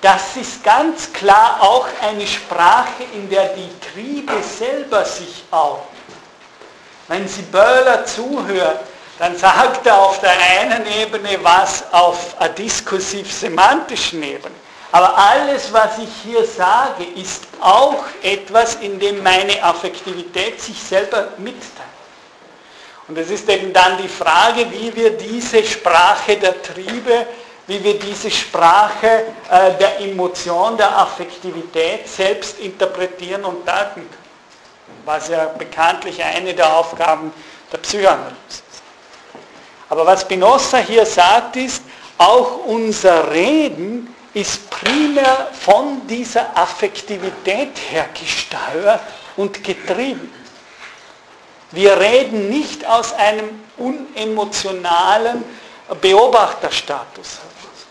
das 0.00 0.36
ist 0.36 0.62
ganz 0.62 1.12
klar 1.12 1.58
auch 1.60 1.86
eine 2.02 2.26
Sprache, 2.26 3.04
in 3.14 3.28
der 3.30 3.48
die 3.54 3.70
Triebe 3.80 4.42
selber 4.42 5.04
sich 5.04 5.44
auch. 5.50 5.82
Wenn 7.08 7.26
Sie 7.26 7.42
Böhler 7.42 8.04
zuhört, 8.04 8.80
dann 9.18 9.36
sagt 9.36 9.86
er 9.86 9.98
auf 9.98 10.20
der 10.20 10.32
einen 10.60 10.84
Ebene 11.00 11.38
was 11.42 11.84
auf 11.92 12.38
einer 12.38 12.50
diskursiv-semantischen 12.50 14.22
Ebene. 14.22 14.54
Aber 14.92 15.16
alles, 15.16 15.72
was 15.72 15.98
ich 15.98 16.08
hier 16.22 16.44
sage, 16.44 17.04
ist 17.16 17.44
auch 17.60 18.04
etwas, 18.22 18.76
in 18.76 18.98
dem 18.98 19.22
meine 19.22 19.62
Affektivität 19.62 20.60
sich 20.60 20.80
selber 20.80 21.28
mitteilt. 21.38 21.86
Und 23.08 23.18
es 23.18 23.30
ist 23.30 23.48
eben 23.48 23.72
dann 23.72 23.98
die 23.98 24.08
Frage, 24.08 24.70
wie 24.70 24.94
wir 24.94 25.16
diese 25.16 25.64
Sprache 25.64 26.36
der 26.36 26.60
Triebe, 26.62 27.26
wie 27.66 27.82
wir 27.82 27.98
diese 27.98 28.30
Sprache 28.30 29.24
äh, 29.50 29.74
der 29.78 30.00
Emotion, 30.00 30.76
der 30.76 30.96
Affektivität 30.98 32.08
selbst 32.08 32.58
interpretieren 32.60 33.44
und 33.44 33.66
deuten 33.66 33.94
können. 33.94 34.26
Was 35.04 35.28
ja 35.28 35.46
bekanntlich 35.46 36.22
eine 36.22 36.54
der 36.54 36.76
Aufgaben 36.76 37.32
der 37.72 37.78
Psychoanalyse 37.78 38.34
ist. 38.48 38.82
Aber 39.88 40.04
was 40.06 40.22
Spinoza 40.22 40.78
hier 40.78 41.06
sagt, 41.06 41.56
ist, 41.56 41.82
auch 42.18 42.64
unser 42.66 43.30
Reden 43.30 44.15
ist 44.36 44.68
primär 44.68 45.48
von 45.58 46.06
dieser 46.06 46.54
Affektivität 46.58 47.70
her 47.90 48.06
gesteuert 48.12 49.00
und 49.34 49.64
getrieben. 49.64 50.30
Wir 51.70 51.98
reden 51.98 52.50
nicht 52.50 52.86
aus 52.86 53.14
einem 53.14 53.48
unemotionalen 53.78 55.42
Beobachterstatus 56.02 57.38
heraus, 57.38 57.86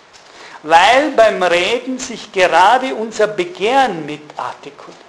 weil 0.61 1.09
beim 1.15 1.41
Reden 1.41 1.97
sich 1.97 2.31
gerade 2.31 2.93
unser 2.93 3.25
Begehren 3.25 4.05
mit 4.05 4.21
artikuliert. 4.37 5.01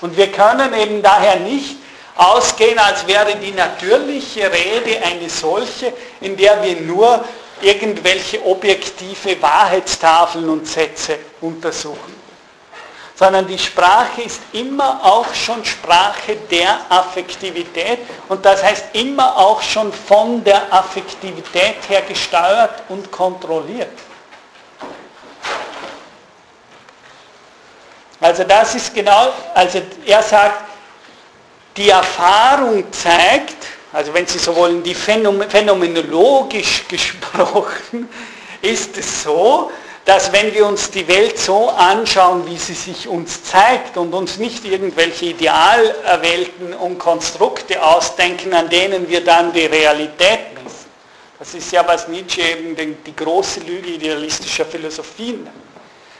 Und 0.00 0.16
wir 0.16 0.32
können 0.32 0.74
eben 0.74 1.00
daher 1.00 1.36
nicht 1.36 1.76
ausgehen, 2.16 2.80
als 2.80 3.06
wäre 3.06 3.36
die 3.36 3.52
natürliche 3.52 4.50
Rede 4.50 5.00
eine 5.04 5.30
solche, 5.30 5.92
in 6.20 6.36
der 6.36 6.60
wir 6.64 6.80
nur 6.80 7.24
irgendwelche 7.60 8.44
objektive 8.44 9.40
Wahrheitstafeln 9.40 10.48
und 10.48 10.66
Sätze 10.66 11.18
untersuchen 11.40 12.16
sondern 13.16 13.46
die 13.46 13.58
Sprache 13.58 14.22
ist 14.22 14.42
immer 14.52 15.00
auch 15.02 15.32
schon 15.34 15.64
Sprache 15.64 16.36
der 16.50 16.78
Affektivität 16.90 18.00
und 18.28 18.44
das 18.44 18.62
heißt 18.62 18.84
immer 18.92 19.34
auch 19.36 19.62
schon 19.62 19.90
von 19.90 20.44
der 20.44 20.70
Affektivität 20.72 21.76
her 21.88 22.02
gesteuert 22.02 22.82
und 22.90 23.10
kontrolliert. 23.10 23.88
Also 28.20 28.44
das 28.44 28.74
ist 28.74 28.94
genau, 28.94 29.32
also 29.54 29.80
er 30.04 30.22
sagt, 30.22 30.64
die 31.76 31.88
Erfahrung 31.88 32.90
zeigt, 32.92 33.65
also 33.96 34.12
wenn 34.12 34.26
Sie 34.26 34.38
so 34.38 34.54
wollen, 34.54 34.82
die 34.82 34.94
phänomenologisch 34.94 36.84
gesprochen, 36.88 38.06
ist 38.60 38.98
es 38.98 39.22
so, 39.22 39.70
dass 40.04 40.30
wenn 40.34 40.52
wir 40.52 40.66
uns 40.66 40.90
die 40.90 41.08
Welt 41.08 41.38
so 41.38 41.70
anschauen, 41.70 42.46
wie 42.46 42.58
sie 42.58 42.74
sich 42.74 43.08
uns 43.08 43.42
zeigt 43.42 43.96
und 43.96 44.12
uns 44.12 44.36
nicht 44.36 44.66
irgendwelche 44.66 45.26
Idealwelten 45.26 46.74
und 46.74 46.98
Konstrukte 46.98 47.82
ausdenken, 47.82 48.52
an 48.52 48.68
denen 48.68 49.08
wir 49.08 49.24
dann 49.24 49.50
die 49.54 49.64
Realität 49.64 50.62
messen. 50.62 50.90
Das 51.38 51.54
ist 51.54 51.72
ja, 51.72 51.82
was 51.88 52.06
Nietzsche 52.06 52.42
eben 52.42 52.76
die 53.02 53.16
große 53.16 53.60
Lüge 53.60 53.92
idealistischer 53.92 54.66
Philosophie 54.66 55.32
nennt. 55.32 55.50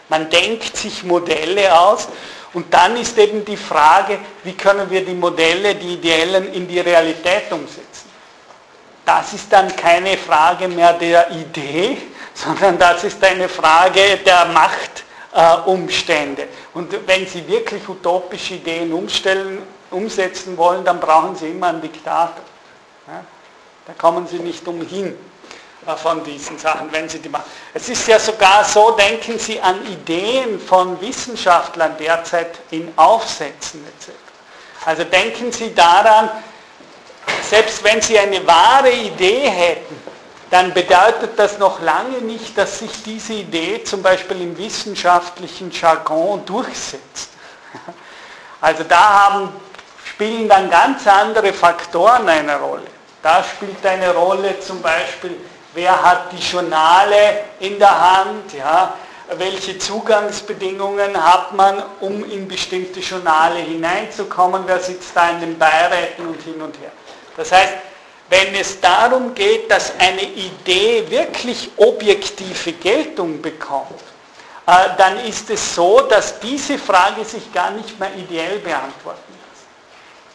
Man 0.08 0.30
denkt 0.30 0.74
sich 0.76 1.04
Modelle 1.04 1.78
aus 1.78 2.08
und 2.56 2.72
dann 2.72 2.96
ist 2.96 3.18
eben 3.18 3.44
die 3.44 3.58
Frage, 3.58 4.18
wie 4.42 4.54
können 4.54 4.88
wir 4.88 5.04
die 5.04 5.12
Modelle, 5.12 5.74
die 5.74 5.92
Ideellen 5.92 6.54
in 6.54 6.66
die 6.66 6.80
Realität 6.80 7.52
umsetzen. 7.52 8.08
Das 9.04 9.34
ist 9.34 9.52
dann 9.52 9.76
keine 9.76 10.16
Frage 10.16 10.66
mehr 10.66 10.94
der 10.94 11.30
Idee, 11.32 11.98
sondern 12.34 12.78
das 12.78 13.04
ist 13.04 13.22
eine 13.22 13.46
Frage 13.50 14.20
der 14.24 14.46
Machtumstände. 14.46 16.44
Äh, 16.44 16.46
und 16.72 17.06
wenn 17.06 17.26
Sie 17.26 17.46
wirklich 17.46 17.86
utopische 17.86 18.54
Ideen 18.54 18.90
umstellen, 18.90 19.58
umsetzen 19.90 20.56
wollen, 20.56 20.82
dann 20.82 20.98
brauchen 20.98 21.36
Sie 21.36 21.50
immer 21.50 21.66
einen 21.66 21.82
Diktator. 21.82 22.42
Ja? 23.06 23.22
Da 23.86 23.92
kommen 23.98 24.26
Sie 24.26 24.38
nicht 24.38 24.66
umhin 24.66 25.14
von 25.94 26.25
diesen 26.25 26.59
Sachen, 26.59 26.90
wenn 26.90 27.09
Sie 27.09 27.20
die 27.20 27.29
machen. 27.29 27.44
Es 27.72 27.88
ist 27.88 28.09
ja 28.09 28.18
sogar 28.18 28.64
so, 28.64 28.92
denken 28.92 29.38
Sie 29.38 29.61
an 29.61 29.87
Ideen 29.87 30.59
von 30.59 31.01
Wissenschaftlern 31.01 31.96
derzeit 31.99 32.59
in 32.70 32.92
Aufsätzen 32.96 33.85
etc. 33.87 34.11
Also 34.85 35.05
denken 35.05 35.53
Sie 35.53 35.75
daran, 35.75 36.31
selbst 37.42 37.85
wenn 37.85 38.01
Sie 38.01 38.18
eine 38.18 38.44
wahre 38.46 38.90
Idee 38.90 39.49
hätten, 39.49 40.01
dann 40.51 40.72
bedeutet 40.72 41.38
das 41.38 41.59
noch 41.59 41.81
lange 41.81 42.18
nicht, 42.18 42.57
dass 42.57 42.79
sich 42.79 43.03
diese 43.05 43.35
Idee 43.35 43.83
zum 43.83 44.03
Beispiel 44.03 44.40
im 44.42 44.57
wissenschaftlichen 44.57 45.70
Jargon 45.70 46.44
durchsetzt. 46.44 47.31
Also 48.59 48.85
da 48.85 49.27
haben, 49.27 49.53
spielen 50.03 50.49
dann 50.49 50.70
ganz 50.70 51.07
andere 51.07 51.53
Faktoren 51.53 52.27
eine 52.27 52.57
Rolle. 52.57 52.87
Da 53.22 53.44
spielt 53.44 53.85
eine 53.85 54.14
Rolle 54.14 54.59
zum 54.61 54.81
Beispiel, 54.81 55.37
wer 55.76 56.02
hat 56.02 56.32
die 56.32 56.42
Journale 56.42 57.44
in 57.60 57.78
der 57.78 58.00
Hand, 58.00 58.52
ja, 58.54 58.94
welche 59.36 59.78
Zugangsbedingungen 59.78 61.22
hat 61.22 61.52
man, 61.52 61.82
um 62.00 62.28
in 62.30 62.48
bestimmte 62.48 63.00
Journale 63.00 63.58
hineinzukommen, 63.58 64.62
wer 64.66 64.80
sitzt 64.80 65.14
da 65.14 65.30
in 65.30 65.40
den 65.40 65.58
Beiräten 65.58 66.26
und 66.26 66.42
hin 66.42 66.60
und 66.62 66.78
her. 66.80 66.90
Das 67.36 67.52
heißt, 67.52 67.74
wenn 68.28 68.54
es 68.54 68.80
darum 68.80 69.34
geht, 69.34 69.70
dass 69.70 69.92
eine 69.98 70.22
Idee 70.22 71.04
wirklich 71.08 71.70
objektive 71.76 72.72
Geltung 72.72 73.40
bekommt, 73.42 74.00
äh, 74.66 74.72
dann 74.96 75.18
ist 75.26 75.50
es 75.50 75.74
so, 75.74 76.00
dass 76.00 76.40
diese 76.40 76.78
Frage 76.78 77.24
sich 77.24 77.52
gar 77.52 77.70
nicht 77.70 78.00
mehr 78.00 78.10
ideell 78.16 78.58
beantworten 78.58 79.20
lässt. 79.28 79.66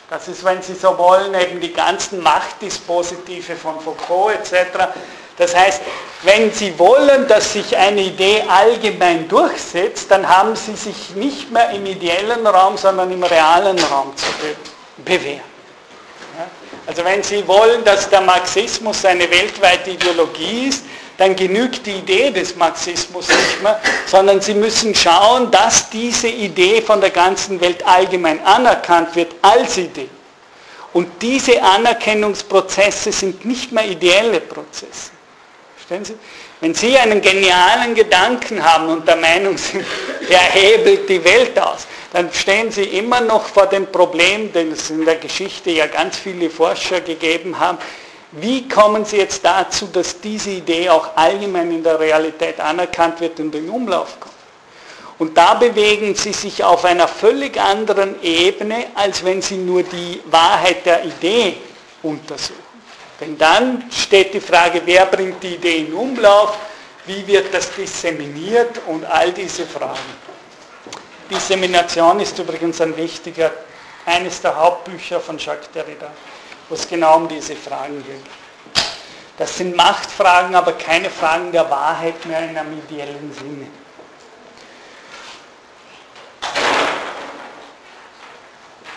Das 0.10 0.28
ist, 0.28 0.44
wenn 0.44 0.62
Sie 0.62 0.76
so 0.76 0.98
wollen, 0.98 1.34
eben 1.34 1.60
die 1.60 1.74
ganzen 1.74 2.22
Machtdispositive 2.22 3.56
von 3.56 3.80
Foucault 3.80 4.36
etc. 4.36 4.94
Das 5.42 5.56
heißt, 5.56 5.82
wenn 6.22 6.54
Sie 6.54 6.78
wollen, 6.78 7.28
dass 7.28 7.54
sich 7.54 7.76
eine 7.76 8.02
Idee 8.02 8.44
allgemein 8.48 9.28
durchsetzt, 9.28 10.12
dann 10.12 10.30
haben 10.30 10.56
Sie 10.56 10.76
sich 10.76 11.16
nicht 11.16 11.52
mehr 11.52 11.72
im 11.72 11.84
ideellen 11.84 12.46
Raum, 12.46 12.78
sondern 12.78 13.12
im 13.12 13.24
realen 13.24 13.80
Raum 13.86 14.14
zu 14.16 14.28
bewähren. 15.04 15.42
Also 16.86 17.04
wenn 17.04 17.24
Sie 17.24 17.48
wollen, 17.48 17.84
dass 17.84 18.08
der 18.08 18.22
Marxismus 18.22 19.04
eine 19.04 19.32
weltweite 19.32 19.90
Ideologie 19.90 20.68
ist, 20.68 20.84
dann 21.18 21.36
genügt 21.36 21.88
die 21.88 21.94
Idee 21.94 22.30
des 22.30 22.56
Marxismus 22.56 23.28
nicht 23.28 23.64
mehr, 23.64 23.82
sondern 24.06 24.42
Sie 24.42 24.54
müssen 24.54 24.94
schauen, 24.94 25.50
dass 25.50 25.90
diese 25.90 26.28
Idee 26.28 26.84
von 26.84 27.02
der 27.02 27.10
ganzen 27.10 27.60
Welt 27.62 27.84
allgemein 27.88 28.46
anerkannt 28.46 29.16
wird 29.16 29.34
als 29.42 29.76
Idee. 29.78 30.10
Und 30.94 31.10
diese 31.20 31.64
Anerkennungsprozesse 31.64 33.12
sind 33.12 33.44
nicht 33.44 33.72
mehr 33.72 33.86
ideelle 33.86 34.40
Prozesse. 34.40 35.11
Verstehen 35.92 36.06
Sie? 36.06 36.26
Wenn 36.62 36.74
Sie 36.74 36.98
einen 36.98 37.22
genialen 37.22 37.94
Gedanken 37.94 38.64
haben 38.64 38.88
und 38.88 39.06
der 39.06 39.18
Meinung 39.18 39.58
sind, 39.58 39.84
er 40.30 40.40
hebelt 40.40 41.10
die 41.10 41.22
Welt 41.22 41.60
aus, 41.60 41.86
dann 42.14 42.32
stehen 42.32 42.72
Sie 42.72 42.84
immer 42.84 43.20
noch 43.20 43.44
vor 43.44 43.66
dem 43.66 43.88
Problem, 43.88 44.54
den 44.54 44.72
es 44.72 44.90
in 44.90 45.04
der 45.04 45.16
Geschichte 45.16 45.70
ja 45.72 45.88
ganz 45.88 46.18
viele 46.18 46.50
Forscher 46.50 47.02
gegeben 47.02 47.60
haben. 47.60 47.78
Wie 48.32 48.70
kommen 48.70 49.04
Sie 49.04 49.18
jetzt 49.18 49.44
dazu, 49.44 49.88
dass 49.88 50.22
diese 50.22 50.52
Idee 50.52 50.90
auch 50.90 51.10
allgemein 51.18 51.70
in 51.72 51.84
der 51.84 52.00
Realität 52.00 52.62
anerkannt 52.62 53.20
wird 53.20 53.38
und 53.42 53.54
in 53.54 53.70
Umlauf 53.70 54.18
kommt? 54.18 54.36
Und 55.20 55.38
da 55.38 55.56
bewegen 55.56 56.16
Sie 56.16 56.32
sich 56.32 56.64
auf 56.64 56.86
einer 56.86 57.10
völlig 57.10 57.60
anderen 57.60 58.16
Ebene, 58.24 58.86
als 58.96 59.26
wenn 59.26 59.42
Sie 59.42 59.58
nur 59.58 59.84
die 59.84 60.22
Wahrheit 60.28 60.86
der 60.86 61.04
Idee 61.04 61.58
untersuchen. 62.02 62.61
Denn 63.22 63.38
dann 63.38 63.90
steht 63.92 64.34
die 64.34 64.42
Frage, 64.42 64.82
wer 64.84 65.06
bringt 65.06 65.44
die 65.44 65.54
Idee 65.54 65.78
in 65.78 65.94
Umlauf, 65.94 66.58
wie 67.06 67.26
wird 67.28 67.54
das 67.54 67.72
disseminiert 67.76 68.82
und 68.88 69.06
all 69.06 69.32
diese 69.32 69.68
Fragen. 69.68 70.00
Dissemination 71.30 72.20
ist 72.20 72.38
übrigens 72.40 72.82
ein 72.82 72.98
wichtiger, 72.98 73.52
eines 74.08 74.42
der 74.42 74.56
Hauptbücher 74.56 75.20
von 75.20 75.38
Jacques 75.38 75.70
Derrida, 75.72 76.10
wo 76.68 76.74
es 76.74 76.88
genau 76.88 77.18
um 77.18 77.28
diese 77.28 77.56
Fragen 77.56 78.04
geht. 78.04 78.26
Das 79.38 79.56
sind 79.56 79.76
Machtfragen, 79.76 80.56
aber 80.56 80.74
keine 80.74 81.10
Fragen 81.10 81.52
der 81.52 81.70
Wahrheit 81.70 82.26
mehr 82.26 82.42
in 82.44 82.58
einem 82.58 82.78
ideellen 82.80 83.34
Sinne. 83.34 83.68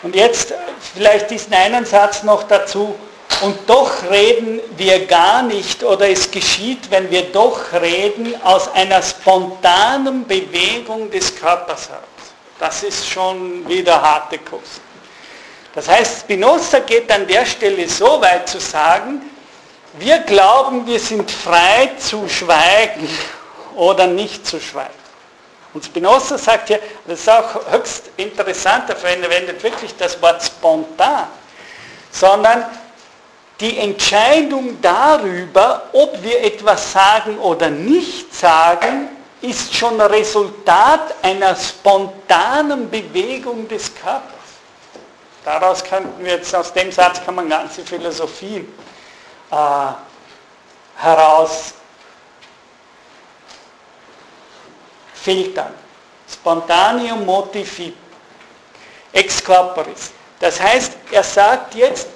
Und 0.03 0.15
jetzt 0.17 0.55
vielleicht 0.95 1.31
diesen 1.31 1.53
einen 1.55 1.85
Satz 1.85 2.23
noch 2.23 2.43
dazu. 2.45 2.95
Und 3.43 3.59
doch 3.69 3.91
reden 4.11 4.61
wir 4.77 5.07
gar 5.07 5.43
nicht 5.43 5.83
oder 5.83 6.09
es 6.09 6.31
geschieht, 6.31 6.91
wenn 6.91 7.11
wir 7.11 7.33
doch 7.33 7.73
reden, 7.73 8.35
aus 8.43 8.73
einer 8.73 9.03
spontanen 9.03 10.27
Bewegung 10.27 11.11
des 11.11 11.35
Körpers 11.35 11.89
heraus. 11.89 12.05
Das 12.59 12.83
ist 12.83 13.09
schon 13.09 13.69
wieder 13.69 14.01
harte 14.01 14.39
Kost. 14.39 14.81
Das 15.75 15.89
heißt, 15.89 16.21
Spinoza 16.21 16.79
geht 16.81 17.11
an 17.11 17.27
der 17.27 17.45
Stelle 17.45 17.89
so 17.89 18.21
weit 18.21 18.49
zu 18.49 18.61
sagen, 18.61 19.23
wir 19.99 20.19
glauben, 20.19 20.87
wir 20.87 21.01
sind 21.01 21.31
frei 21.31 21.93
zu 21.99 22.29
schweigen 22.29 23.09
oder 23.75 24.07
nicht 24.07 24.47
zu 24.47 24.61
schweigen. 24.61 24.91
Und 25.73 25.85
Spinoza 25.85 26.39
sagt 26.39 26.69
hier, 26.69 26.81
das 27.07 27.21
ist 27.21 27.29
auch 27.29 27.73
höchst 27.73 28.11
interessant, 28.17 28.89
er 28.89 28.97
verwendet 28.97 29.63
wirklich 29.63 29.95
das 29.97 30.21
Wort 30.23 30.43
spontan, 30.43 31.27
sondern 32.13 32.65
die 33.61 33.79
Entscheidung 33.79 34.81
darüber, 34.81 35.85
ob 35.93 36.23
wir 36.23 36.43
etwas 36.43 36.93
sagen 36.93 37.39
oder 37.39 37.71
nicht 37.71 38.35
sagen, 38.35 39.09
ist 39.41 39.75
schon 39.75 40.01
Resultat 40.01 41.15
einer 41.23 41.55
spontanen 41.55 42.91
Bewegung 42.91 43.69
des 43.69 43.95
Körpers. 43.95 44.33
Daraus 45.45 45.85
könnten 45.85 46.25
wir 46.25 46.33
jetzt, 46.37 46.55
aus 46.55 46.73
dem 46.73 46.91
Satz 46.91 47.23
kann 47.25 47.35
man 47.35 47.49
ganze 47.49 47.85
Philosophie 47.85 48.67
äh, 49.51 49.57
heraus 50.97 51.75
filtern. 55.13 55.75
Spontaneum 56.31 57.25
motivi 57.27 57.95
ex 59.13 59.45
corporis. 59.45 60.13
Das 60.41 60.61
heißt, 60.61 60.93
er 61.11 61.23
sagt 61.23 61.75
jetzt, 61.75 62.09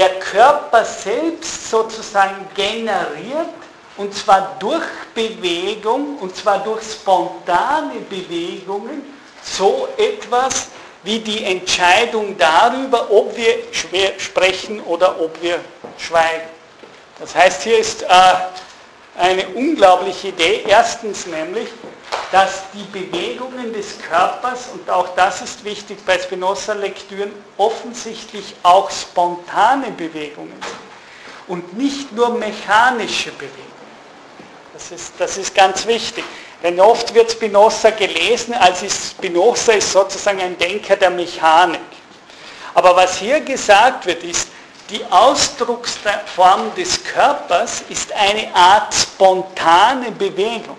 der 0.00 0.18
Körper 0.18 0.82
selbst 0.82 1.68
sozusagen 1.68 2.48
generiert, 2.54 3.50
und 3.98 4.14
zwar 4.14 4.56
durch 4.58 4.86
Bewegung, 5.14 6.16
und 6.20 6.34
zwar 6.34 6.60
durch 6.60 6.82
spontane 6.90 8.00
Bewegungen, 8.08 9.14
so 9.42 9.88
etwas 9.98 10.68
wie 11.02 11.18
die 11.18 11.44
Entscheidung 11.44 12.34
darüber, 12.38 13.10
ob 13.10 13.36
wir 13.36 13.58
sprechen 14.18 14.80
oder 14.84 15.20
ob 15.20 15.42
wir 15.42 15.60
schweigen. 15.98 16.48
Das 17.18 17.34
heißt, 17.34 17.62
hier 17.64 17.78
ist 17.78 18.02
äh, 18.02 18.06
eine 19.18 19.48
unglaubliche 19.48 20.28
Idee. 20.28 20.64
Erstens 20.66 21.26
nämlich, 21.26 21.68
dass 22.32 22.62
die 22.72 22.84
Bewegungen 22.84 23.72
des 23.72 23.98
Körpers, 23.98 24.68
und 24.72 24.88
auch 24.88 25.14
das 25.16 25.42
ist 25.42 25.64
wichtig 25.64 25.98
bei 26.06 26.18
Spinoza-Lektüren, 26.18 27.32
offensichtlich 27.56 28.54
auch 28.62 28.90
spontane 28.90 29.90
Bewegungen 29.90 30.54
sind 30.60 30.90
und 31.48 31.76
nicht 31.76 32.12
nur 32.12 32.30
mechanische 32.30 33.32
Bewegungen. 33.32 33.56
Das 34.72 34.92
ist, 34.92 35.12
das 35.18 35.36
ist 35.36 35.54
ganz 35.54 35.86
wichtig. 35.86 36.24
Denn 36.62 36.78
oft 36.78 37.12
wird 37.14 37.32
Spinoza 37.32 37.90
gelesen, 37.90 38.54
als 38.54 38.80
Spinoza 38.80 39.72
ist 39.72 39.90
sozusagen 39.92 40.40
ein 40.40 40.56
Denker 40.56 40.94
der 40.96 41.10
Mechanik. 41.10 41.80
Aber 42.74 42.94
was 42.94 43.18
hier 43.18 43.40
gesagt 43.40 44.06
wird, 44.06 44.22
ist, 44.22 44.48
die 44.90 45.04
Ausdrucksform 45.10 46.74
des 46.76 47.02
Körpers 47.02 47.82
ist 47.88 48.12
eine 48.12 48.54
Art 48.54 48.94
spontane 48.94 50.10
Bewegung. 50.12 50.76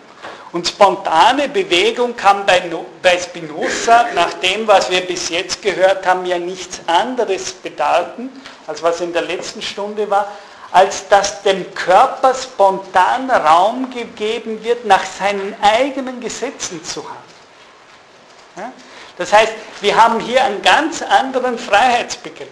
Und 0.52 0.68
spontane 0.68 1.48
Bewegung 1.48 2.16
kann 2.16 2.46
bei, 2.46 2.62
bei 3.02 3.18
Spinoza, 3.18 4.08
nach 4.14 4.34
dem, 4.34 4.68
was 4.68 4.90
wir 4.90 5.02
bis 5.02 5.30
jetzt 5.30 5.62
gehört 5.62 6.06
haben, 6.06 6.26
ja 6.26 6.38
nichts 6.38 6.82
anderes 6.88 7.54
bedeuten, 7.54 8.30
als 8.68 8.84
was 8.84 9.00
in 9.00 9.14
der 9.14 9.22
letzten 9.22 9.62
Stunde 9.62 10.10
war, 10.10 10.30
als 10.72 11.08
dass 11.08 11.42
dem 11.44 11.74
Körper 11.74 12.34
spontan 12.34 13.30
Raum 13.30 13.92
gegeben 13.92 14.62
wird, 14.64 14.86
nach 14.86 15.06
seinen 15.06 15.56
eigenen 15.62 16.20
Gesetzen 16.20 16.84
zu 16.84 17.04
handeln. 17.04 18.74
Das 19.18 19.32
heißt, 19.32 19.54
wir 19.82 19.96
haben 19.96 20.20
hier 20.20 20.44
einen 20.44 20.62
ganz 20.62 21.02
anderen 21.02 21.58
Freiheitsbegriff. 21.58 22.48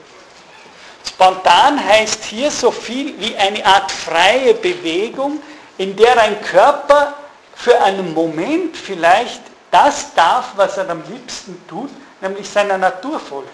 Spontan 1.08 1.84
heißt 1.84 2.24
hier 2.26 2.52
so 2.52 2.72
viel 2.72 3.20
wie 3.20 3.36
eine 3.36 3.66
Art 3.66 3.92
freie 3.92 4.54
Bewegung, 4.54 5.42
in 5.78 5.96
der 5.96 6.18
ein 6.22 6.42
Körper 6.42 7.14
für 7.60 7.78
einen 7.82 8.14
Moment 8.14 8.78
vielleicht 8.78 9.42
das 9.70 10.14
darf, 10.14 10.54
was 10.56 10.78
er 10.78 10.90
am 10.90 11.04
liebsten 11.12 11.62
tut, 11.68 11.90
nämlich 12.22 12.50
seiner 12.50 12.78
Natur 12.78 13.20
folgen. 13.20 13.50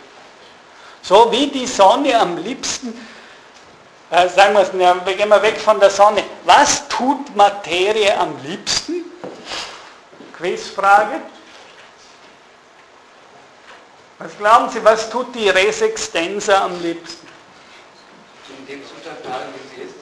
So 1.02 1.32
wie 1.32 1.48
die 1.48 1.66
Sonne 1.66 2.18
am 2.20 2.38
liebsten, 2.38 2.94
äh, 4.12 4.30
sagen 4.30 4.54
wir 4.54 4.62
es, 4.62 4.72
wir 4.74 5.16
gehen 5.16 5.28
mal 5.28 5.42
weg 5.42 5.60
von 5.60 5.80
der 5.80 5.90
Sonne. 5.90 6.24
Was 6.44 6.88
tut 6.88 7.36
Materie 7.36 8.16
am 8.16 8.36
liebsten? 8.44 9.06
Quizfrage. 10.38 11.22
Was 14.20 14.38
glauben 14.38 14.70
Sie, 14.70 14.84
was 14.84 15.10
tut 15.10 15.34
die 15.34 15.50
Res 15.50 15.82
extensa 15.82 16.64
am 16.64 16.80
liebsten? 16.80 17.28
In 18.60 18.68
dem 18.68 18.84
Zustand 18.88 19.24
bleiben, 19.24 19.52
wie 19.56 19.76
sie 19.76 19.82
ist. 19.82 19.96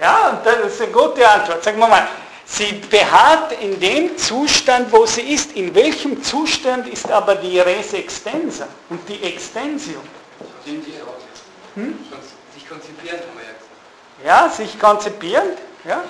Ja, 0.00 0.30
und 0.30 0.46
das 0.46 0.72
ist 0.72 0.82
eine 0.82 0.92
gute 0.92 1.28
Antwort. 1.28 1.62
Sagen 1.62 1.78
wir 1.78 1.88
mal, 1.88 2.08
sie 2.46 2.72
beharrt 2.90 3.52
in 3.60 3.78
dem 3.78 4.16
Zustand, 4.16 4.90
wo 4.90 5.04
sie 5.04 5.22
ist. 5.22 5.52
In 5.52 5.74
welchem 5.74 6.22
Zustand 6.22 6.88
ist 6.88 7.10
aber 7.10 7.34
die 7.36 7.60
Res 7.60 7.92
extensa 7.92 8.66
und 8.88 9.06
die 9.08 9.22
Extension? 9.22 10.02
Hm? 11.74 11.98
Sich 12.54 12.68
konzipieren, 12.68 13.18
haben 13.18 13.38
wir 13.38 13.44
ja 13.44 13.52
gesagt. 13.52 14.24
Ja, 14.24 14.48
sich 14.48 14.78
konzipieren. 14.78 15.48
Ja? 15.84 16.04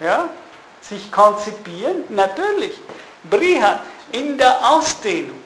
Ja, 0.00 0.28
sich 0.80 1.10
konzipieren, 1.10 2.04
natürlich. 2.08 2.78
Briha, 3.28 3.80
in 4.12 4.38
der 4.38 4.70
Ausdehnung. 4.70 5.40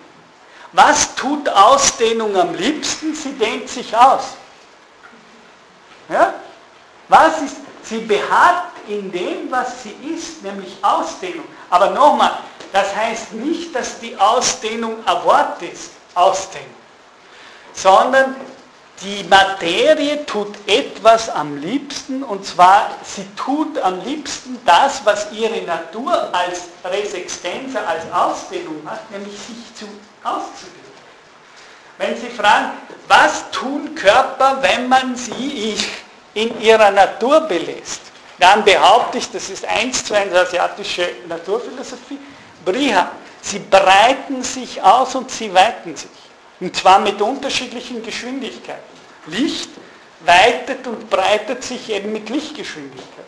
Was 0.73 1.15
tut 1.15 1.49
Ausdehnung 1.49 2.37
am 2.37 2.55
liebsten? 2.55 3.15
Sie 3.15 3.33
dehnt 3.33 3.69
sich 3.69 3.97
aus. 3.97 4.35
Ja? 6.09 6.35
Was 7.09 7.43
ist, 7.43 7.57
sie 7.83 7.99
beharrt 7.99 8.73
in 8.89 9.11
dem, 9.11 9.51
was 9.51 9.83
sie 9.83 9.95
ist, 10.15 10.43
nämlich 10.43 10.77
Ausdehnung. 10.83 11.47
Aber 11.71 11.91
nochmal, 11.91 12.39
das 12.73 12.95
heißt 12.95 13.33
nicht, 13.33 13.75
dass 13.75 13.99
die 14.01 14.17
Ausdehnung 14.17 14.97
ein 15.07 15.25
Wort 15.25 15.63
ist, 15.63 15.91
Ausdehnung, 16.15 16.69
sondern 17.73 18.37
die 19.03 19.25
Materie 19.25 20.25
tut 20.25 20.55
etwas 20.67 21.29
am 21.29 21.57
liebsten 21.57 22.23
und 22.23 22.47
zwar 22.47 22.91
sie 23.05 23.27
tut 23.35 23.79
am 23.79 24.01
liebsten 24.05 24.59
das, 24.65 25.05
was 25.05 25.33
ihre 25.33 25.63
Natur 25.63 26.33
als 26.33 26.63
Res 26.85 27.13
extensa, 27.13 27.81
als 27.81 28.11
Ausdehnung 28.13 28.83
hat, 28.87 29.11
nämlich 29.11 29.35
sich 29.35 29.75
zu, 29.75 29.87
auszudehnen. 30.23 30.85
Wenn 31.99 32.17
Sie 32.17 32.29
fragen, 32.29 32.73
was 33.09 33.51
tun 33.51 33.95
Körper, 33.95 34.59
wenn 34.63 34.89
man 34.89 35.15
sie 35.17 35.75
in 36.35 36.61
ihrer 36.61 36.91
Natur 36.91 37.41
belässt, 37.43 38.03
dann 38.39 38.65
behaupte 38.65 39.19
ich, 39.19 39.31
das 39.31 39.49
ist 39.49 39.65
eins 39.65 40.05
zu 40.05 40.15
eins 40.15 40.35
asiatische 40.35 41.09
Naturphilosophie, 41.29 42.19
Briha, 42.65 43.11
sie 43.41 43.61
breiten 43.61 44.43
sich 44.43 44.83
aus 44.83 45.15
und 45.15 45.31
sie 45.31 45.53
weiten 45.55 45.95
sich. 45.97 46.11
Und 46.61 46.75
zwar 46.77 46.99
mit 46.99 47.21
unterschiedlichen 47.21 48.03
Geschwindigkeiten. 48.03 48.83
Licht 49.27 49.71
weitet 50.25 50.87
und 50.87 51.09
breitet 51.11 51.63
sich 51.63 51.91
eben 51.91 52.13
mit 52.13 52.29
Lichtgeschwindigkeit. 52.29 53.25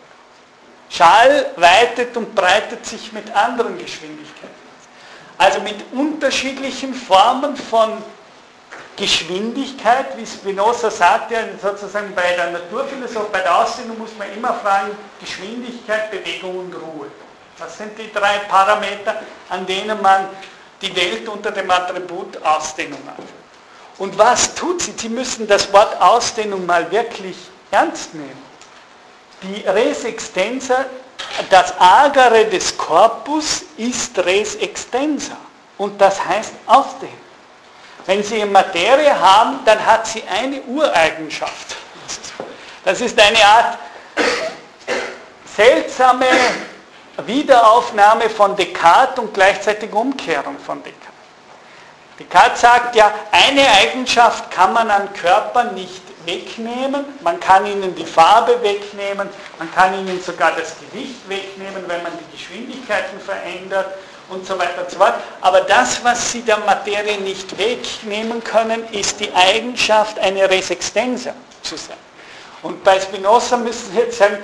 Schall 0.89 1.51
weitet 1.57 2.15
und 2.15 2.33
breitet 2.33 2.85
sich 2.85 3.11
mit 3.11 3.29
anderen 3.35 3.77
Geschwindigkeiten. 3.77 4.55
Also 5.37 5.59
mit 5.61 5.75
unterschiedlichen 5.91 6.93
Formen 6.93 7.55
von 7.55 7.97
Geschwindigkeit, 8.97 10.17
wie 10.17 10.25
Spinoza 10.25 10.89
sagt, 10.89 11.31
ja 11.31 11.39
sozusagen 11.61 12.13
bei 12.15 12.33
der 12.35 12.49
Naturphilosophie, 12.51 13.29
bei 13.31 13.41
der 13.41 13.55
Ausdehnung 13.55 13.99
muss 13.99 14.09
man 14.17 14.27
immer 14.33 14.55
fragen, 14.55 14.97
Geschwindigkeit, 15.19 16.09
Bewegung 16.09 16.57
und 16.57 16.73
Ruhe. 16.73 17.07
Das 17.59 17.77
sind 17.77 17.97
die 17.97 18.11
drei 18.11 18.39
Parameter, 18.49 19.21
an 19.49 19.65
denen 19.67 20.01
man 20.01 20.27
die 20.81 20.95
Welt 20.95 21.29
unter 21.29 21.51
dem 21.51 21.69
Attribut 21.69 22.43
Ausdehnung 22.43 22.99
anführt. 23.07 23.29
Und 23.99 24.17
was 24.17 24.53
tut 24.55 24.81
sie? 24.81 24.93
Sie 24.95 25.09
müssen 25.09 25.47
das 25.47 25.71
Wort 25.73 25.99
Ausdehnung 26.01 26.65
mal 26.65 26.89
wirklich 26.91 27.37
ernst 27.71 28.13
nehmen. 28.15 28.45
Die 29.43 29.61
Res 29.67 30.03
extensa, 30.03 30.85
das 31.51 31.73
Agere 31.79 32.45
des 32.45 32.75
Korpus 32.75 33.63
ist 33.77 34.17
Res 34.19 34.55
extensa. 34.55 35.37
Und 35.77 36.01
das 36.01 36.23
heißt 36.23 36.53
Ausdehnung. 36.65 37.26
Wenn 38.07 38.23
Sie 38.23 38.43
Materie 38.45 39.19
haben, 39.19 39.59
dann 39.65 39.85
hat 39.85 40.07
sie 40.07 40.23
eine 40.23 40.61
Ureigenschaft. 40.61 41.75
Das 42.85 43.01
ist 43.01 43.19
eine 43.19 43.37
Art 43.43 43.77
seltsame 45.55 46.25
Wiederaufnahme 47.25 48.29
von 48.29 48.55
Descartes 48.55 49.19
und 49.19 49.33
gleichzeitig 49.33 49.91
Umkehrung 49.91 50.57
von 50.57 50.81
Descartes. 50.81 51.07
Descartes 52.17 52.61
sagt 52.61 52.95
ja, 52.95 53.11
eine 53.29 53.69
Eigenschaft 53.71 54.49
kann 54.51 54.71
man 54.71 54.89
an 54.89 55.11
Körpern 55.11 55.75
nicht 55.75 56.01
wegnehmen, 56.25 57.03
man 57.21 57.39
kann 57.41 57.65
ihnen 57.65 57.93
die 57.93 58.05
Farbe 58.05 58.61
wegnehmen, 58.63 59.29
man 59.59 59.73
kann 59.73 59.93
ihnen 59.93 60.21
sogar 60.21 60.53
das 60.53 60.75
Gewicht 60.79 61.27
wegnehmen, 61.27 61.83
wenn 61.87 62.03
man 62.03 62.13
die 62.17 62.37
Geschwindigkeiten 62.37 63.19
verändert 63.19 63.87
und 64.29 64.45
so 64.45 64.57
weiter 64.57 64.81
und 64.83 64.91
so 64.91 64.97
fort. 64.97 65.15
Aber 65.41 65.61
das, 65.61 66.03
was 66.03 66.31
sie 66.31 66.41
der 66.41 66.57
Materie 66.59 67.17
nicht 67.19 67.57
wegnehmen 67.57 68.43
können, 68.43 68.83
ist 68.91 69.19
die 69.19 69.33
Eigenschaft, 69.33 70.19
eine 70.19 70.49
Res 70.49 70.69
extensa 70.69 71.33
zu 71.61 71.77
sein. 71.77 71.97
Und 72.63 72.83
bei 72.83 72.99
Spinoza 72.99 73.57
müssen 73.57 73.91
Sie 73.91 73.97
jetzt 73.99 74.17
sagen, 74.17 74.37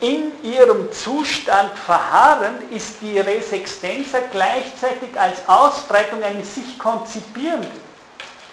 in 0.00 0.32
ihrem 0.42 0.90
Zustand 0.92 1.76
verharren, 1.78 2.54
ist 2.70 2.96
die 3.00 3.18
Res 3.18 3.52
extensa 3.52 4.18
gleichzeitig 4.30 5.18
als 5.18 5.38
Ausbreitung 5.46 6.22
eines 6.22 6.54
sich 6.54 6.78
konzipierenden. 6.78 7.70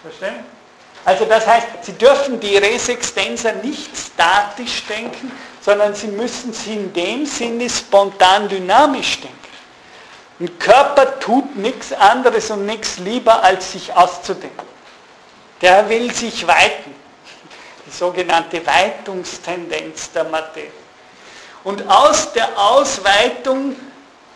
Verstehen? 0.02 0.44
Also 1.06 1.26
das 1.26 1.48
heißt, 1.48 1.68
Sie 1.82 1.94
dürfen 1.94 2.40
die 2.40 2.58
Res 2.58 2.90
extensa 2.90 3.52
nicht 3.52 3.90
statisch 3.96 4.86
denken, 4.88 5.32
sondern 5.62 5.94
Sie 5.94 6.08
müssen 6.08 6.52
sie 6.52 6.74
in 6.74 6.94
dem 6.94 7.26
Sinne 7.26 7.70
spontan 7.70 8.50
dynamisch 8.50 9.22
denken. 9.22 9.38
Ein 10.40 10.58
Körper 10.58 11.20
tut 11.20 11.58
nichts 11.58 11.92
anderes 11.92 12.50
und 12.50 12.66
nichts 12.66 12.98
lieber, 13.00 13.44
als 13.44 13.74
sich 13.74 13.94
auszudenken. 13.94 14.68
Der 15.62 15.90
will 15.90 16.14
sich 16.14 16.48
weiten. 16.48 16.96
Die 17.86 17.92
sogenannte 17.92 18.66
Weitungstendenz 18.66 20.12
der 20.12 20.24
Materie. 20.26 20.72
Und 21.64 21.90
aus 21.90 22.32
der 22.32 22.58
Ausweitung 22.58 23.76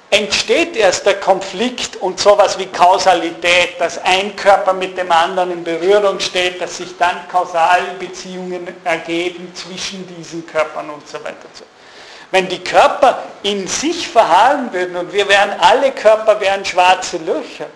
entsteht 0.10 0.76
erst 0.76 1.06
der 1.06 1.20
Konflikt 1.20 1.96
und 1.96 2.20
sowas 2.20 2.60
wie 2.60 2.66
Kausalität, 2.66 3.80
dass 3.80 3.98
ein 4.04 4.36
Körper 4.36 4.74
mit 4.74 4.98
dem 4.98 5.12
anderen 5.12 5.52
in 5.52 5.64
Berührung 5.64 6.20
steht, 6.20 6.62
dass 6.62 6.78
sich 6.78 6.98
dann 6.98 7.28
Kausalbeziehungen 7.30 8.68
ergeben 8.84 9.54
zwischen 9.56 10.06
diesen 10.16 10.46
Körpern 10.46 10.90
und 10.90 11.08
so 11.08 11.24
weiter. 11.24 11.48
Wenn 12.34 12.50
die 12.50 12.64
Körper 12.64 13.22
in 13.44 13.68
sich 13.68 14.08
verharren 14.08 14.74
würden 14.74 14.96
und 14.96 15.14
wir 15.14 15.30
wären, 15.30 15.52
alle 15.60 15.92
Körper 15.92 16.42
wären 16.42 16.66
schwarze 16.66 17.18
Löcher, 17.18 17.68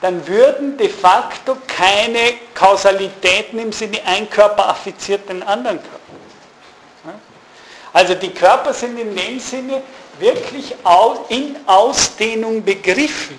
dann 0.00 0.24
würden 0.28 0.76
de 0.76 0.88
facto 0.88 1.56
keine 1.66 2.34
Kausalitäten 2.54 3.58
im 3.58 3.72
Sinne, 3.72 3.98
ein 4.06 4.30
Körper 4.30 4.68
affiziert 4.68 5.28
den 5.28 5.42
anderen 5.42 5.80
Körper. 5.82 7.18
Also 7.92 8.14
die 8.14 8.30
Körper 8.30 8.72
sind 8.72 9.00
in 9.00 9.16
dem 9.16 9.40
Sinne 9.40 9.82
wirklich 10.20 10.76
in 11.30 11.56
Ausdehnung 11.66 12.62
begriffen. 12.62 13.36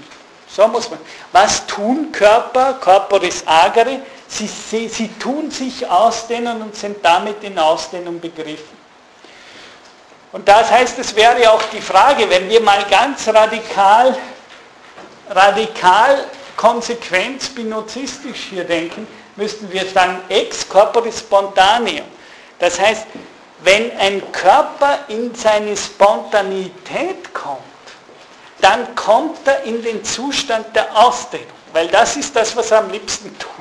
So 0.49 0.67
muss 0.67 0.89
man. 0.89 0.99
Was 1.31 1.65
tun 1.67 2.11
Körper, 2.11 2.73
corporis 2.81 3.43
agere? 3.45 4.01
Sie, 4.27 4.47
sie, 4.47 4.89
sie 4.89 5.07
tun 5.19 5.51
sich 5.51 5.89
ausdehnen 5.89 6.61
und 6.63 6.75
sind 6.75 6.97
damit 7.01 7.41
in 7.45 7.57
Ausdehnung 7.57 8.19
begriffen. 8.19 8.76
Und 10.31 10.47
das 10.47 10.69
heißt, 10.69 10.99
es 10.99 11.15
wäre 11.15 11.51
auch 11.51 11.63
die 11.71 11.81
Frage, 11.81 12.29
wenn 12.29 12.49
wir 12.49 12.61
mal 12.61 12.83
ganz 12.89 13.27
radikal, 13.27 14.15
radikal 15.29 16.25
konsequent 16.55 17.41
spinozistisch 17.43 18.47
hier 18.49 18.63
denken, 18.63 19.07
müssten 19.35 19.71
wir 19.71 19.85
sagen, 19.85 20.19
ex 20.29 20.67
corpore 20.67 21.11
spontaneum. 21.11 22.05
Das 22.59 22.79
heißt, 22.79 23.05
wenn 23.63 23.97
ein 23.97 24.31
Körper 24.31 24.99
in 25.07 25.33
seine 25.33 25.77
Spontanität 25.77 27.33
kommt, 27.33 27.61
dann 28.59 28.95
kommt 28.95 29.47
er 29.47 29.63
in 29.63 29.81
den 29.83 30.03
Zustand 30.03 30.75
der 30.75 30.95
Ausdehnung, 30.95 31.47
weil 31.73 31.87
das 31.87 32.17
ist 32.17 32.35
das, 32.35 32.55
was 32.55 32.71
er 32.71 32.79
am 32.79 32.89
liebsten 32.89 33.37
tut. 33.37 33.51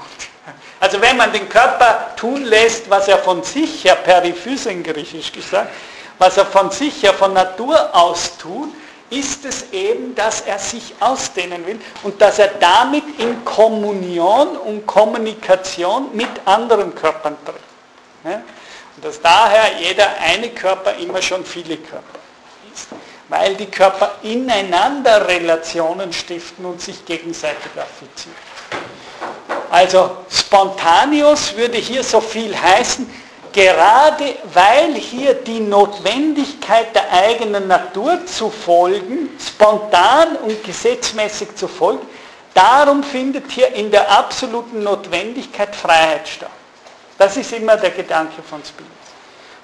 Also 0.81 1.01
wenn 1.01 1.17
man 1.17 1.33
den 1.33 1.49
Körper 1.49 2.11
tun 2.17 2.45
lässt, 2.45 2.89
was 2.91 3.09
er 3.09 3.19
von 3.19 3.43
sich 3.43 3.85
her, 3.85 3.97
periphysen 3.97 4.83
griechisch 4.83 5.33
gesagt, 5.33 5.71
was 6.19 6.37
er 6.37 6.47
von 6.47 6.71
sich 6.71 7.03
her, 7.03 7.14
von 7.14 7.33
Natur 7.33 7.95
aus 7.95 8.37
tut, 8.39 8.73
ist 9.11 9.45
es 9.45 9.71
eben, 9.73 10.14
dass 10.14 10.41
er 10.41 10.59
sich 10.59 10.95
ausdehnen 10.99 11.64
will 11.67 11.81
und 12.03 12.21
dass 12.21 12.39
er 12.39 12.49
damit 12.49 13.05
in 13.19 13.45
Kommunion 13.45 14.57
und 14.57 14.87
Kommunikation 14.87 16.09
mit 16.14 16.29
anderen 16.45 16.95
Körpern 16.95 17.37
tritt. 17.45 18.35
Und 18.97 19.05
dass 19.05 19.21
daher 19.21 19.79
jeder 19.79 20.09
eine 20.21 20.49
Körper 20.51 20.95
immer 20.95 21.23
schon 21.23 21.45
viele 21.45 21.77
Körper 21.77 22.19
ist, 22.75 22.89
weil 23.29 23.55
die 23.55 23.67
Körper 23.67 24.17
ineinander 24.23 25.29
Relationen 25.29 26.12
stiften 26.12 26.64
und 26.64 26.81
sich 26.81 27.05
gegenseitig 27.05 27.71
affizieren. 27.77 28.37
Also 29.71 30.17
Spontaneus 30.31 31.55
würde 31.57 31.77
hier 31.79 32.03
so 32.03 32.21
viel 32.21 32.57
heißen, 32.57 33.09
gerade 33.57 34.36
weil 34.52 34.94
hier 34.96 35.32
die 35.32 35.61
Notwendigkeit 35.61 36.94
der 36.94 37.11
eigenen 37.11 37.66
Natur 37.66 38.26
zu 38.26 38.50
folgen, 38.50 39.30
spontan 39.40 40.36
und 40.36 40.62
gesetzmäßig 40.62 41.57
zu 41.57 41.66
folgen, 41.66 42.07
darum 42.52 43.02
findet 43.02 43.50
hier 43.50 43.72
in 43.72 43.90
der 43.90 44.11
absoluten 44.11 44.82
Notwendigkeit 44.82 45.74
Freiheit 45.74 46.28
statt. 46.28 46.50
Das 47.16 47.34
ist 47.38 47.50
immer 47.54 47.78
der 47.78 47.92
Gedanke 47.92 48.42
von 48.42 48.62
Spinoza. 48.62 48.92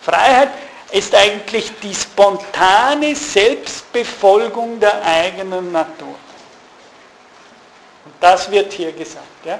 Freiheit 0.00 0.48
ist 0.90 1.14
eigentlich 1.14 1.70
die 1.82 1.94
spontane 1.94 3.14
Selbstbefolgung 3.14 4.80
der 4.80 5.04
eigenen 5.04 5.70
Natur. 5.70 6.16
Und 8.06 8.14
das 8.18 8.50
wird 8.50 8.72
hier 8.72 8.92
gesagt. 8.92 9.44
Ja? 9.44 9.58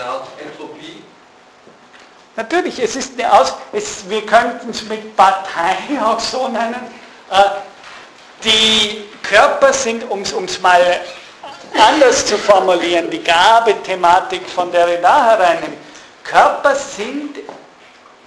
Eine 0.00 0.10
Art 0.10 0.28
Entropie? 0.40 1.02
Natürlich, 2.36 2.78
es 2.78 2.96
ist 2.96 3.18
eine 3.18 3.32
Aus, 3.32 3.54
es, 3.72 4.08
wir 4.08 4.24
könnten 4.24 4.70
es 4.70 4.82
mit 4.84 5.16
Partei 5.16 5.76
auch 6.04 6.20
so 6.20 6.48
nennen. 6.48 6.80
Äh, 7.30 7.42
die 8.44 9.04
Körper 9.22 9.72
sind, 9.72 10.10
um 10.10 10.22
es 10.22 10.60
mal 10.60 11.00
anders 11.78 12.24
zu 12.24 12.38
formulieren, 12.38 13.10
die 13.10 13.22
Gabethematik 13.22 14.48
von 14.48 14.72
der 14.72 14.86
Derrida 14.86 15.26
herein, 15.26 15.76
Körper 16.24 16.74
sind 16.74 17.38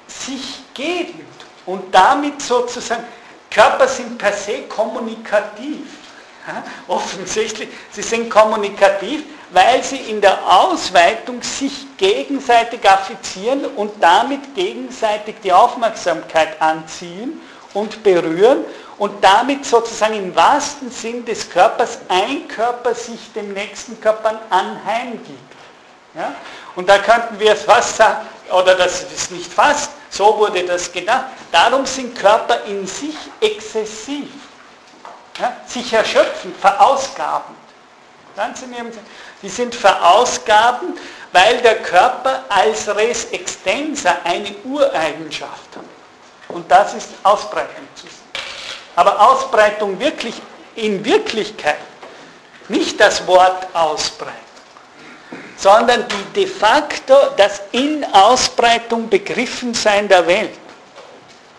sich 0.07 0.59
gebend 0.73 1.25
und 1.65 1.93
damit 1.93 2.41
sozusagen, 2.41 3.03
Körper 3.49 3.87
sind 3.87 4.17
per 4.17 4.33
se 4.33 4.63
kommunikativ. 4.63 5.87
Ja, 6.47 6.61
offensichtlich, 6.87 7.69
sie 7.91 8.01
sind 8.01 8.29
kommunikativ, 8.29 9.23
weil 9.53 9.83
sie 9.83 9.97
in 9.97 10.19
der 10.19 10.39
Ausweitung 10.51 11.41
sich 11.43 11.85
gegenseitig 11.97 12.89
affizieren 12.89 13.65
und 13.75 13.91
damit 14.01 14.55
gegenseitig 14.55 15.35
die 15.43 15.53
Aufmerksamkeit 15.53 16.59
anziehen 16.59 17.39
und 17.75 18.01
berühren 18.01 18.65
und 18.97 19.23
damit 19.23 19.63
sozusagen 19.63 20.15
im 20.15 20.35
wahrsten 20.35 20.89
Sinn 20.89 21.23
des 21.23 21.49
Körpers 21.49 21.99
ein 22.09 22.47
Körper 22.47 22.95
sich 22.95 23.31
dem 23.33 23.53
nächsten 23.53 24.01
Körper 24.01 24.39
anheimgibt. 24.49 25.53
Ja? 26.15 26.33
Und 26.75 26.89
da 26.89 26.97
könnten 26.97 27.39
wir 27.39 27.53
es 27.53 27.61
fast 27.61 27.97
sagen, 27.97 28.25
oder 28.51 28.73
das 28.73 29.03
ist 29.03 29.31
nicht 29.31 29.53
fast, 29.53 29.91
so 30.09 30.35
wurde 30.37 30.63
das 30.63 30.91
gedacht. 30.91 31.25
Darum 31.51 31.85
sind 31.85 32.17
Körper 32.17 32.63
in 32.65 32.87
sich 32.87 33.15
exzessiv, 33.39 34.29
ja? 35.39 35.53
sich 35.67 35.93
erschöpfen, 35.93 36.55
verausgaben. 36.55 37.62
Die 39.41 39.49
sind 39.49 39.75
verausgaben, 39.75 40.97
weil 41.31 41.57
der 41.61 41.81
Körper 41.81 42.45
als 42.49 42.87
Res 42.95 43.25
extensa 43.25 44.17
eine 44.23 44.55
Ureigenschaft 44.63 45.75
hat. 45.75 45.83
Und 46.49 46.69
das 46.71 46.93
ist 46.93 47.09
Ausbreitung 47.23 47.87
zu 47.95 48.03
sehen. 48.03 48.13
Aber 48.95 49.19
Ausbreitung 49.19 49.99
wirklich 49.99 50.35
in 50.75 51.03
Wirklichkeit, 51.03 51.77
nicht 52.69 52.99
das 52.99 53.25
Wort 53.27 53.67
Ausbreitung, 53.73 54.33
sondern 55.57 56.05
die 56.07 56.41
de 56.41 56.47
facto 56.47 57.15
das 57.37 57.61
in 57.71 58.05
Ausbreitung 58.13 59.09
Begriffensein 59.09 60.07
der 60.07 60.25
Welt. 60.27 60.57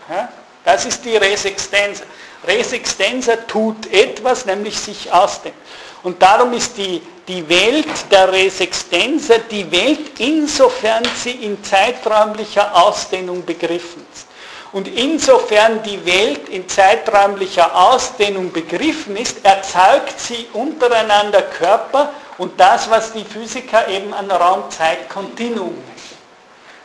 Ja? 0.09 0.29
Das 0.63 0.85
ist 0.85 1.03
die 1.05 1.17
Res 1.17 1.45
extensa. 1.45 2.03
Res 2.47 2.73
extensa 2.73 3.35
tut 3.35 3.91
etwas, 3.91 4.45
nämlich 4.45 4.79
sich 4.79 5.11
ausdehnen. 5.11 5.57
Und 6.05 6.21
darum 6.21 6.53
ist 6.53 6.77
die, 6.77 7.01
die 7.27 7.49
Welt 7.49 7.87
der 8.11 8.31
Res 8.31 8.59
extensa 8.59 9.39
die 9.49 9.71
Welt, 9.71 10.19
insofern 10.19 11.03
sie 11.15 11.31
in 11.31 11.63
zeiträumlicher 11.63 12.75
Ausdehnung 12.75 13.43
begriffen 13.43 14.05
ist. 14.13 14.27
Und 14.71 14.87
insofern 14.87 15.81
die 15.81 16.05
Welt 16.05 16.47
in 16.49 16.69
zeiträumlicher 16.69 17.75
Ausdehnung 17.75 18.51
begriffen 18.51 19.17
ist, 19.17 19.43
erzeugt 19.43 20.19
sie 20.19 20.45
untereinander 20.53 21.41
Körper 21.41 22.13
und 22.37 22.59
das, 22.59 22.87
was 22.87 23.11
die 23.11 23.25
Physiker 23.25 23.87
eben 23.87 24.13
an 24.13 24.29
Raum-Zeit-Kontinuum 24.29 25.69
nennen. 25.69 26.17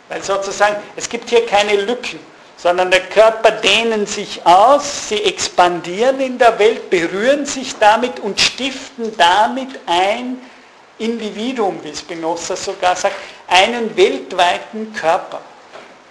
Weil 0.09 0.23
sozusagen, 0.23 0.77
es 0.97 1.07
gibt 1.07 1.29
hier 1.29 1.45
keine 1.45 1.77
Lücken 1.77 2.21
sondern 2.63 2.91
der 2.91 3.01
Körper 3.01 3.53
dehnen 3.53 4.05
sich 4.07 4.45
aus, 4.45 5.09
sie 5.09 5.23
expandieren 5.23 6.21
in 6.21 6.37
der 6.37 6.59
Welt, 6.59 6.91
berühren 6.91 7.47
sich 7.47 7.75
damit 7.79 8.21
und 8.21 8.39
stiften 8.39 9.17
damit 9.17 9.69
ein 9.87 10.39
Individuum, 10.99 11.83
wie 11.83 11.97
Spinoza 11.97 12.57
sogar 12.57 12.95
sagt, 12.97 13.17
einen 13.49 13.97
weltweiten 13.97 14.93
Körper. 14.93 15.41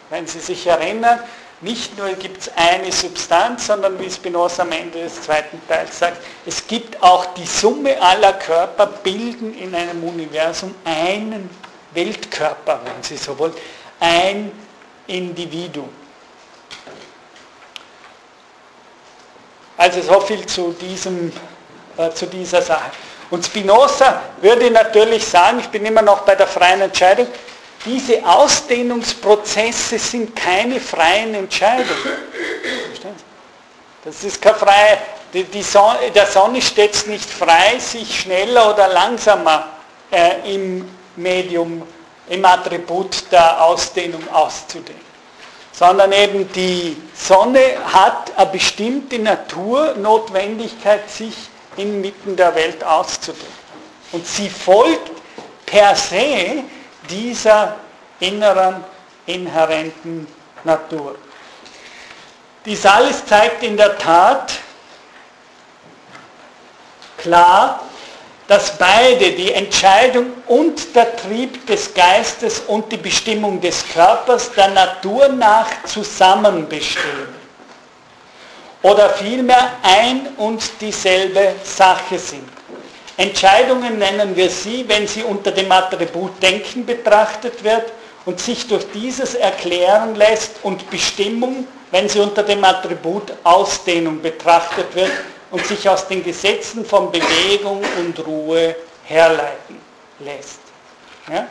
Wenn 0.10 0.26
Sie 0.26 0.40
sich 0.40 0.66
erinnern, 0.66 1.20
nicht 1.62 1.96
nur 1.96 2.08
gibt 2.14 2.42
es 2.42 2.52
eine 2.56 2.92
Substanz, 2.92 3.68
sondern 3.68 4.00
wie 4.00 4.10
Spinoza 4.10 4.64
am 4.64 4.72
Ende 4.72 5.04
des 5.04 5.22
zweiten 5.22 5.62
Teils 5.68 6.00
sagt, 6.00 6.18
es 6.48 6.66
gibt 6.66 7.02
auch 7.04 7.26
die 7.36 7.46
Summe 7.46 8.02
aller 8.02 8.34
Körper 8.34 8.88
bilden 8.88 9.56
in 9.56 9.76
einem 9.76 10.04
Universum 10.04 10.74
einen 10.84 11.48
Weltkörper, 11.94 12.80
wenn 12.84 13.04
Sie 13.04 13.18
so 13.18 13.38
wollen, 13.38 13.54
ein 14.00 14.52
Individuum. 15.06 15.99
Also 19.80 20.02
so 20.02 20.20
viel 20.20 20.46
zu, 20.46 20.74
diesem, 20.74 21.32
äh, 21.96 22.10
zu 22.12 22.26
dieser 22.26 22.62
Sache. 22.62 22.92
Und 23.30 23.46
Spinoza 23.46 24.22
würde 24.42 24.70
natürlich 24.70 25.26
sagen, 25.26 25.60
ich 25.62 25.70
bin 25.70 25.86
immer 25.86 26.02
noch 26.02 26.24
bei 26.24 26.36
der 26.36 26.48
freien 26.48 26.82
Entscheidung, 26.82 27.28
diese 27.86 28.22
Ausdehnungsprozesse 28.26 29.98
sind 29.98 30.36
keine 30.36 30.82
freien 30.82 31.34
Entscheidungen. 31.34 31.96
Das 34.04 34.22
ist 34.22 34.42
keine 34.42 34.58
freie, 34.58 34.98
die, 35.34 35.46
die 35.46 35.64
Sonne, 35.64 36.12
der 36.14 36.28
Sonne 36.28 36.62
steht 36.62 36.94
es 36.94 37.06
nicht 37.08 37.30
frei, 37.30 37.80
sich 37.80 38.20
schneller 38.20 38.74
oder 38.74 38.90
langsamer 38.90 39.70
äh, 40.12 40.56
im 40.56 40.94
Medium, 41.16 41.88
im 42.28 42.44
Attribut 42.44 43.32
der 43.32 43.64
Ausdehnung 43.64 44.28
auszudehnen. 44.34 45.09
Sondern 45.72 46.12
eben 46.12 46.52
die 46.54 46.98
Sonne 47.14 47.60
hat 47.86 48.36
eine 48.36 48.48
bestimmte 48.48 49.20
Naturnotwendigkeit, 49.20 51.10
sich 51.10 51.36
inmitten 51.78 52.36
der 52.36 52.54
Welt 52.56 52.84
auszudrücken. 52.84 53.48
Und 54.12 54.26
sie 54.26 54.50
folgt 54.50 55.12
per 55.66 55.96
se 55.96 56.64
dieser 57.10 57.76
inneren, 58.20 58.84
inhärenten 59.26 60.28
Natur. 60.64 61.16
Dies 62.66 62.86
alles 62.86 63.26
zeigt 63.26 63.64
in 63.64 63.78
der 63.78 63.98
Tat 63.98 64.54
klar, 67.18 67.82
dass 68.50 68.76
beide, 68.80 69.32
die 69.34 69.54
Entscheidung 69.54 70.26
und 70.48 70.96
der 70.96 71.16
Trieb 71.16 71.68
des 71.68 71.94
Geistes 71.94 72.64
und 72.66 72.92
die 72.92 72.98
Bestimmung 72.98 73.62
des 73.62 73.88
Körpers 73.94 74.52
der 74.54 74.70
Natur 74.70 75.28
nach 75.30 75.68
zusammen 75.86 76.68
bestehen 76.68 77.28
oder 78.82 79.12
vielmehr 79.12 79.74
ein 79.84 80.30
und 80.38 80.64
dieselbe 80.82 81.54
Sache 81.64 82.18
sind. 82.18 82.50
Entscheidungen 83.18 84.00
nennen 84.00 84.36
wir 84.36 84.50
sie, 84.50 84.84
wenn 84.88 85.06
sie 85.08 85.22
unter 85.22 85.52
dem 85.52 85.72
Attribut 85.72 86.42
Denken 86.42 86.84
betrachtet 86.84 87.64
wird 87.64 87.92
und 88.26 88.40
sich 88.40 88.68
durch 88.68 88.86
dieses 88.92 89.36
erklären 89.36 90.16
lässt 90.16 90.56
und 90.64 90.90
Bestimmung, 90.90 91.68
wenn 91.92 92.10
sie 92.10 92.20
unter 92.20 92.42
dem 92.42 92.64
Attribut 92.64 93.32
Ausdehnung 93.44 94.20
betrachtet 94.24 94.96
wird 94.96 95.12
und 95.52 95.66
sich 95.66 95.88
aus 95.90 96.08
den 96.08 96.24
Gesetzen 96.24 96.86
von 96.86 97.12
Bewegung 97.12 97.82
und 98.00 98.26
Ruhe 98.26 98.76
herleiten 99.04 99.82
lässt. 100.20 100.60
Ja? 101.32 101.48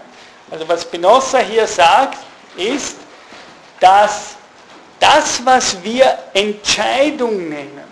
Also 0.51 0.69
was 0.69 0.83
Spinoza 0.83 1.39
hier 1.39 1.67
sagt, 1.67 2.19
ist, 2.57 2.97
dass 3.81 4.37
das, 5.01 5.45
was 5.45 5.83
wir 5.83 6.19
Entscheidung 6.35 7.49
nennen, 7.49 7.85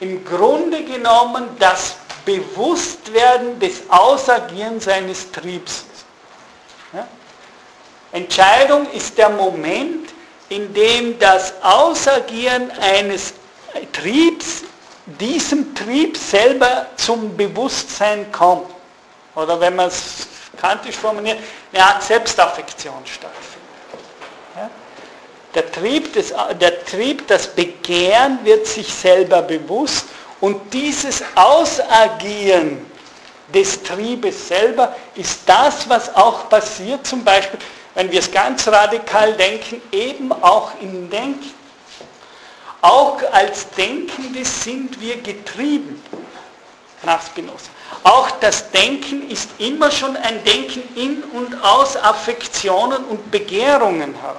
im 0.00 0.24
Grunde 0.24 0.82
genommen 0.84 1.48
das 1.58 1.96
Bewusstwerden 2.24 3.58
des 3.58 3.82
Ausagieren 3.88 4.80
seines 4.80 5.30
Triebs 5.30 5.84
ist. 5.92 6.04
Ja? 6.92 7.06
Entscheidung 8.12 8.90
ist 8.92 9.16
der 9.18 9.30
Moment, 9.30 10.10
in 10.48 10.72
dem 10.72 11.18
das 11.18 11.54
Ausagieren 11.62 12.70
eines 12.80 13.34
Triebs 13.92 14.62
diesem 15.06 15.74
Trieb 15.74 16.16
selber 16.16 16.86
zum 16.96 17.36
Bewusstsein 17.36 18.30
kommt. 18.32 18.70
Oder 19.34 19.60
wenn 19.60 19.76
man 19.76 19.88
es 19.88 20.26
kantisch 20.56 20.96
formuliert, 20.96 21.38
eine 21.72 21.84
Art 21.84 22.02
Selbstaffektion 22.02 23.02
stattfindet. 23.04 23.64
Der 25.54 25.70
Trieb, 25.70 26.12
des, 26.12 26.34
der 26.60 26.84
Trieb, 26.84 27.28
das 27.28 27.46
Begehren 27.46 28.40
wird 28.42 28.66
sich 28.66 28.92
selber 28.92 29.42
bewusst 29.42 30.06
und 30.40 30.72
dieses 30.72 31.22
Ausagieren 31.36 32.84
des 33.52 33.82
Triebes 33.82 34.48
selber 34.48 34.96
ist 35.14 35.40
das, 35.46 35.88
was 35.88 36.14
auch 36.14 36.48
passiert, 36.48 37.06
zum 37.06 37.22
Beispiel, 37.22 37.60
wenn 37.94 38.10
wir 38.10 38.18
es 38.18 38.30
ganz 38.30 38.66
radikal 38.66 39.34
denken, 39.34 39.80
eben 39.92 40.32
auch 40.32 40.72
im 40.80 41.08
Denken. 41.08 41.52
Auch 42.84 43.18
als 43.32 43.70
Denkende 43.70 44.44
sind 44.44 45.00
wir 45.00 45.16
getrieben 45.16 46.02
nach 47.02 47.24
Spinoza. 47.24 47.70
Auch 48.02 48.30
das 48.40 48.70
Denken 48.72 49.30
ist 49.30 49.48
immer 49.56 49.90
schon 49.90 50.18
ein 50.18 50.44
Denken 50.44 50.82
in 50.94 51.22
und 51.32 51.64
aus 51.64 51.96
Affektionen 51.96 53.02
und 53.04 53.30
Begehrungen 53.30 54.14
heraus. 54.20 54.36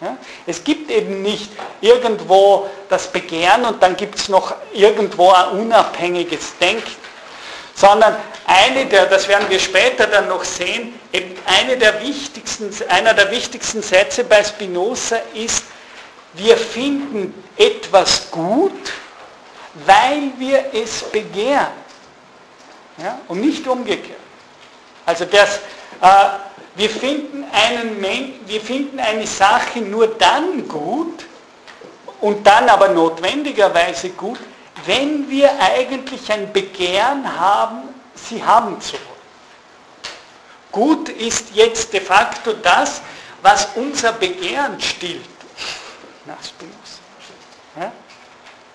Ja? 0.00 0.16
Es 0.46 0.62
gibt 0.62 0.92
eben 0.92 1.22
nicht 1.22 1.50
irgendwo 1.80 2.70
das 2.88 3.08
Begehren 3.10 3.64
und 3.64 3.82
dann 3.82 3.96
gibt 3.96 4.14
es 4.14 4.28
noch 4.28 4.54
irgendwo 4.72 5.32
ein 5.32 5.48
unabhängiges 5.48 6.56
Denken, 6.58 6.94
sondern 7.74 8.14
eine 8.46 8.86
der, 8.86 9.06
das 9.06 9.26
werden 9.26 9.50
wir 9.50 9.58
später 9.58 10.06
dann 10.06 10.28
noch 10.28 10.44
sehen, 10.44 11.00
eben 11.12 11.34
eine 11.46 11.76
der 11.76 12.00
wichtigsten, 12.00 12.70
einer 12.90 13.12
der 13.12 13.32
wichtigsten 13.32 13.82
Sätze 13.82 14.22
bei 14.22 14.44
Spinoza 14.44 15.16
ist, 15.34 15.64
wir 16.34 16.56
finden 16.56 17.34
etwas 17.56 18.30
gut, 18.30 18.92
weil 19.86 20.32
wir 20.38 20.66
es 20.72 21.02
begehren. 21.04 21.68
Ja? 22.98 23.18
Und 23.28 23.40
nicht 23.40 23.66
umgekehrt. 23.66 24.18
Also 25.04 25.24
das, 25.24 25.56
äh, 26.00 26.38
wir 26.76 26.90
finden, 26.90 27.44
einen, 27.52 28.00
wir 28.46 28.60
finden 28.60 28.98
eine 28.98 29.26
Sache 29.26 29.80
nur 29.80 30.06
dann 30.08 30.66
gut 30.68 31.26
und 32.20 32.46
dann 32.46 32.68
aber 32.68 32.88
notwendigerweise 32.88 34.10
gut, 34.10 34.38
wenn 34.86 35.28
wir 35.28 35.50
eigentlich 35.60 36.32
ein 36.32 36.52
Begehren 36.52 37.38
haben, 37.38 37.82
sie 38.14 38.42
haben 38.42 38.80
zu 38.80 38.92
wollen. 38.92 39.02
Gut 40.70 41.08
ist 41.10 41.54
jetzt 41.54 41.92
de 41.92 42.00
facto 42.00 42.54
das, 42.54 43.02
was 43.42 43.68
unser 43.74 44.12
Begehren 44.12 44.80
stillt. 44.80 45.31
Nach 46.26 46.42
Spinoza. 46.42 47.00
Ja? 47.78 47.92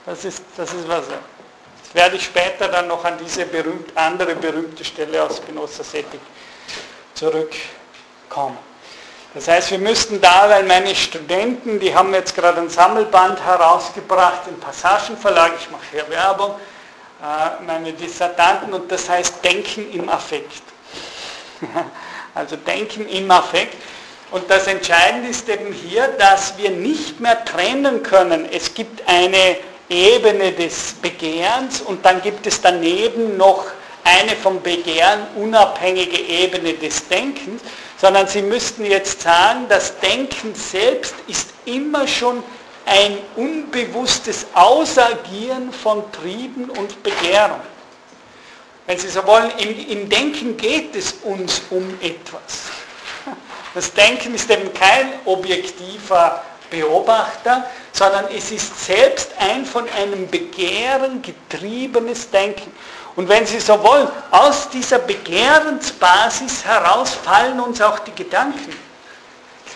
Das, 0.05 0.25
ist, 0.25 0.43
das 0.55 0.73
ist 0.73 0.87
was. 0.87 1.05
Das 1.07 1.95
werde 1.95 2.15
ich 2.17 2.25
später 2.25 2.67
dann 2.67 2.87
noch 2.87 3.03
an 3.05 3.17
diese 3.17 3.45
berühmt, 3.45 3.95
andere 3.95 4.35
berühmte 4.35 4.83
Stelle 4.83 5.23
aus 5.23 5.37
Spinozas 5.37 5.93
Ethik 5.93 6.19
zurück 7.13 7.53
kommen. 8.29 8.57
Das 9.33 9.47
heißt, 9.47 9.71
wir 9.71 9.79
müssten 9.79 10.19
da, 10.19 10.49
weil 10.49 10.63
meine 10.63 10.95
Studenten, 10.95 11.79
die 11.79 11.93
haben 11.93 12.13
jetzt 12.13 12.33
gerade 12.33 12.59
ein 12.59 12.69
Sammelband 12.69 13.39
herausgebracht 13.43 14.41
im 14.47 14.59
Passagenverlag, 14.59 15.53
ich 15.59 15.69
mache 15.69 15.83
hier 15.91 16.09
Werbung, 16.09 16.55
äh, 17.21 17.63
meine 17.63 17.93
Dissertanten, 17.93 18.73
und 18.73 18.91
das 18.91 19.07
heißt 19.09 19.43
Denken 19.43 19.91
im 19.91 20.09
Affekt. 20.09 20.63
also 22.35 22.55
Denken 22.55 23.07
im 23.07 23.29
Affekt. 23.29 23.75
Und 24.32 24.49
das 24.49 24.67
Entscheidende 24.67 25.30
ist 25.30 25.47
eben 25.47 25.71
hier, 25.71 26.07
dass 26.19 26.57
wir 26.57 26.69
nicht 26.69 27.19
mehr 27.19 27.43
trennen 27.45 28.03
können. 28.03 28.47
Es 28.51 28.73
gibt 28.73 29.07
eine 29.07 29.57
Ebene 29.89 30.51
des 30.51 30.93
Begehrens 31.01 31.82
und 31.82 32.05
dann 32.05 32.21
gibt 32.21 32.45
es 32.45 32.59
daneben 32.59 33.38
noch 33.38 33.65
eine 34.03 34.36
vom 34.36 34.61
Begehren 34.61 35.28
unabhängige 35.36 36.19
Ebene 36.19 36.73
des 36.73 37.07
Denkens 37.07 37.61
sondern 37.97 38.28
Sie 38.28 38.41
müssten 38.41 38.86
jetzt 38.86 39.21
sagen, 39.21 39.65
das 39.67 39.99
Denken 39.99 40.53
selbst 40.53 41.15
ist 41.28 41.49
immer 41.65 42.07
schon 42.07 42.43
ein 42.86 43.17
unbewusstes 43.36 44.45
Ausagieren 44.53 45.73
von 45.73 46.09
Trieben 46.11 46.69
und 46.69 47.01
Begehrungen. 47.03 47.78
Wenn 48.86 48.97
Sie 48.97 49.09
so 49.09 49.25
wollen, 49.25 49.51
im, 49.57 49.89
im 49.89 50.09
Denken 50.09 50.55
geht 50.55 50.95
es 50.95 51.13
uns 51.23 51.61
um 51.69 51.97
etwas. 52.01 52.71
Das 53.78 53.93
Denken 53.93 54.34
ist 54.34 54.49
eben 54.49 54.73
kein 54.73 55.07
objektiver 55.25 56.41
Beobachter, 56.71 57.63
sondern 57.91 58.25
es 58.36 58.49
ist 58.49 58.88
selbst 58.88 59.30
ein 59.38 59.67
von 59.67 59.88
einem 59.89 60.28
Begehren 60.28 61.21
getriebenes 61.21 62.32
Denken. 62.32 62.71
Und 63.15 63.30
wenn 63.30 63.45
Sie 63.45 63.59
so 63.59 63.84
wollen, 63.84 64.07
aus 64.32 64.67
dieser 64.69 64.97
Begehrensbasis 64.97 66.65
heraus 66.65 67.13
fallen 67.23 67.59
uns 67.59 67.80
auch 67.80 67.99
die 67.99 68.15
Gedanken. 68.15 68.75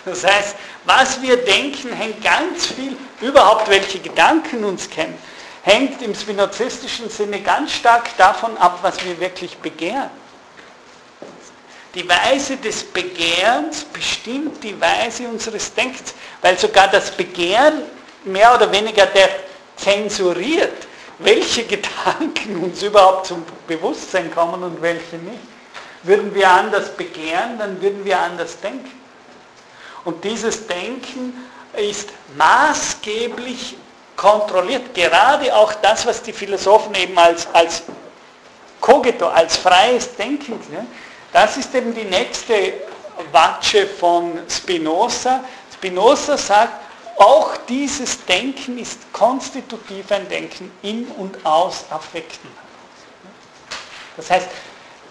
Das 0.04 0.24
heißt, 0.24 0.56
was 0.84 1.22
wir 1.22 1.36
denken, 1.36 1.92
hängt 1.92 2.24
ganz 2.24 2.66
viel, 2.66 2.96
überhaupt 3.20 3.70
welche 3.70 4.00
Gedanken 4.00 4.64
uns 4.64 4.90
kennen, 4.90 5.16
hängt 5.62 6.02
im 6.02 6.16
spinozistischen 6.16 7.08
Sinne 7.08 7.40
ganz 7.40 7.70
stark 7.70 8.16
davon 8.16 8.58
ab, 8.58 8.80
was 8.82 9.04
wir 9.04 9.20
wirklich 9.20 9.56
begehren. 9.58 10.10
Die 11.94 12.08
Weise 12.08 12.56
des 12.56 12.84
Begehrens 12.84 13.84
bestimmt 13.84 14.62
die 14.62 14.78
Weise 14.80 15.28
unseres 15.28 15.74
Denkens, 15.74 16.14
weil 16.40 16.58
sogar 16.58 16.88
das 16.88 17.10
Begehren 17.10 17.82
mehr 18.24 18.54
oder 18.54 18.70
weniger 18.72 19.06
der 19.06 19.28
zensuriert, 19.76 20.86
welche 21.18 21.64
Gedanken 21.66 22.62
uns 22.62 22.82
überhaupt 22.82 23.26
zum 23.26 23.44
Bewusstsein 23.66 24.30
kommen 24.34 24.62
und 24.62 24.80
welche 24.80 25.16
nicht. 25.16 25.40
Würden 26.04 26.34
wir 26.34 26.48
anders 26.50 26.90
begehren, 26.96 27.58
dann 27.58 27.80
würden 27.80 28.04
wir 28.04 28.18
anders 28.18 28.58
denken. 28.60 28.90
Und 30.04 30.24
dieses 30.24 30.66
Denken 30.66 31.46
ist 31.76 32.08
maßgeblich 32.36 33.76
kontrolliert. 34.16 34.94
Gerade 34.94 35.54
auch 35.54 35.72
das, 35.74 36.04
was 36.06 36.22
die 36.22 36.32
Philosophen 36.32 36.94
eben 36.96 37.16
als, 37.16 37.46
als 37.52 37.82
Cogito, 38.80 39.28
als 39.28 39.56
freies 39.56 40.16
Denken, 40.16 40.54
ne? 40.72 40.86
Das 41.32 41.56
ist 41.56 41.74
eben 41.74 41.94
die 41.94 42.04
nächste 42.04 42.74
Watsche 43.30 43.86
von 43.86 44.38
Spinoza. 44.48 45.44
Spinoza 45.72 46.36
sagt, 46.36 46.72
auch 47.18 47.56
dieses 47.68 48.24
Denken 48.24 48.78
ist 48.78 49.12
konstitutiv 49.12 50.10
ein 50.10 50.28
Denken 50.28 50.70
in 50.82 51.06
und 51.06 51.44
aus 51.44 51.84
Affekten. 51.90 52.48
Das 54.16 54.30
heißt, 54.30 54.48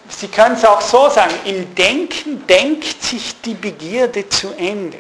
Sie 0.10 0.28
können 0.28 0.56
es 0.56 0.66
auch 0.66 0.82
so 0.82 1.10
sagen, 1.10 1.34
im 1.46 1.74
Denken 1.76 2.46
denkt 2.48 3.02
sich 3.02 3.40
die 3.42 3.54
Begierde 3.54 4.28
zu 4.28 4.52
Ende. 4.54 5.00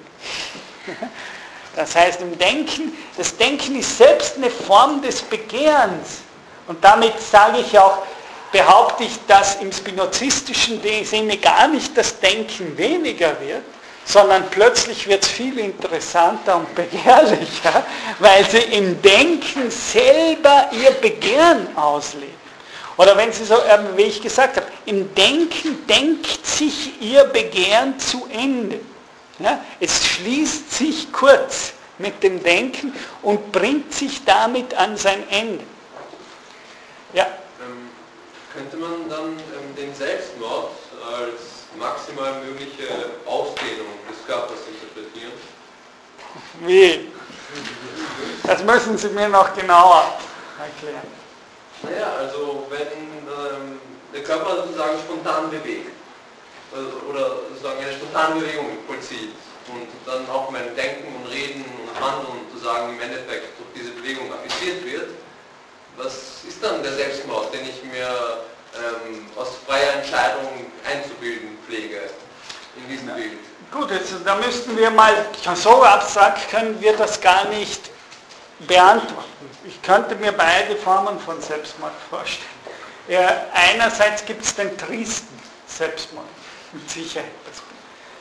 Das 1.75 1.95
heißt, 1.95 2.21
im 2.21 2.37
Denken, 2.37 2.93
das 3.17 3.35
Denken 3.35 3.77
ist 3.77 3.97
selbst 3.97 4.37
eine 4.37 4.49
Form 4.49 5.01
des 5.01 5.21
Begehrens. 5.21 6.19
Und 6.67 6.83
damit 6.83 7.19
sage 7.19 7.59
ich 7.59 7.77
auch, 7.77 7.99
behaupte 8.51 9.03
ich, 9.03 9.13
dass 9.27 9.55
im 9.55 9.71
spinozistischen 9.71 10.81
Sinne 11.03 11.37
gar 11.37 11.67
nicht 11.67 11.95
das 11.97 12.19
Denken 12.19 12.77
weniger 12.77 13.39
wird, 13.39 13.63
sondern 14.05 14.49
plötzlich 14.49 15.07
wird 15.07 15.23
es 15.23 15.29
viel 15.29 15.57
interessanter 15.59 16.57
und 16.57 16.75
begehrlicher, 16.75 17.85
weil 18.19 18.49
sie 18.49 18.57
im 18.57 19.01
Denken 19.01 19.71
selber 19.71 20.69
ihr 20.71 20.91
Begehren 20.91 21.75
ausleben. 21.77 22.41
Oder 22.97 23.17
wenn 23.17 23.31
Sie 23.31 23.45
so, 23.45 23.55
ähm, 23.55 23.87
wie 23.95 24.03
ich 24.03 24.21
gesagt 24.21 24.57
habe, 24.57 24.67
im 24.85 25.15
Denken 25.15 25.87
denkt 25.87 26.45
sich 26.45 27.01
Ihr 27.01 27.23
Begehren 27.23 27.97
zu 27.97 28.27
Ende. 28.31 28.79
Ja? 29.39 29.59
Es 29.79 30.05
schließt 30.05 30.71
sich 30.71 31.11
kurz 31.11 31.73
mit 31.97 32.21
dem 32.21 32.43
Denken 32.43 32.93
und 33.21 33.51
bringt 33.51 33.93
sich 33.93 34.23
damit 34.25 34.73
an 34.75 34.97
sein 34.97 35.23
Ende. 35.29 35.63
Ja. 37.13 37.25
Könnte 38.53 38.75
man 38.77 39.09
dann 39.09 39.31
ähm, 39.31 39.75
den 39.77 39.95
Selbstmord 39.95 40.71
als 41.07 41.67
maximal 41.77 42.43
mögliche 42.43 42.87
Ausdehnung 43.25 43.87
des 44.09 44.25
Körpers 44.27 44.59
interpretieren? 44.67 45.31
Wie? 46.59 47.11
Das 48.43 48.63
müssen 48.63 48.97
Sie 48.97 49.09
mir 49.09 49.29
noch 49.29 49.53
genauer 49.55 50.19
erklären. 50.59 51.07
Naja, 51.83 52.13
also 52.19 52.67
wenn 52.69 52.81
ähm, 52.81 53.79
der 54.13 54.23
Körper 54.23 54.63
sozusagen 54.63 54.99
spontan 54.99 55.49
bewegt 55.49 55.91
äh, 56.73 57.09
oder 57.09 57.37
sozusagen 57.49 57.79
eine 57.79 57.93
spontane 57.93 58.41
Bewegung 58.41 58.77
vollzieht 58.85 59.33
und 59.69 59.87
dann 60.05 60.29
auch 60.29 60.51
mein 60.51 60.75
Denken 60.75 61.15
und 61.15 61.31
Reden 61.31 61.63
und 61.63 61.89
Handeln 62.03 62.45
sozusagen 62.51 62.93
im 62.93 63.01
Endeffekt 63.01 63.57
durch 63.57 63.69
diese 63.75 63.91
Bewegung 63.91 64.31
affiziert 64.33 64.83
wird, 64.85 65.09
was 65.97 66.43
ist 66.47 66.63
dann 66.63 66.81
der 66.83 66.93
Selbstmord, 66.93 67.53
den 67.53 67.61
ich 67.61 67.83
mir 67.83 68.43
ähm, 68.75 69.25
aus 69.35 69.49
freier 69.67 69.93
Entscheidung 69.93 70.47
einzubilden 70.89 71.57
pflege 71.65 72.01
in 72.77 72.87
diesem 72.89 73.09
ja. 73.09 73.15
Bild? 73.15 73.37
Gut, 73.71 73.91
jetzt, 73.91 74.13
da 74.25 74.35
müssten 74.35 74.77
wir 74.77 74.91
mal, 74.91 75.13
so 75.55 75.83
abstrakt 75.83 76.49
können 76.49 76.79
wir 76.81 76.95
das 76.97 77.21
gar 77.21 77.45
nicht 77.45 77.89
beantworten. 78.59 79.49
Ich 79.65 79.81
könnte 79.81 80.15
mir 80.15 80.33
beide 80.33 80.75
Formen 80.75 81.19
von 81.19 81.41
Selbstmord 81.41 81.93
vorstellen. 82.09 82.49
Ja, 83.07 83.45
einerseits 83.53 84.25
gibt 84.25 84.43
es 84.43 84.55
den 84.55 84.77
tristen 84.77 85.39
Selbstmord, 85.67 86.25
mit 86.73 86.89
Sicherheit. 86.89 87.29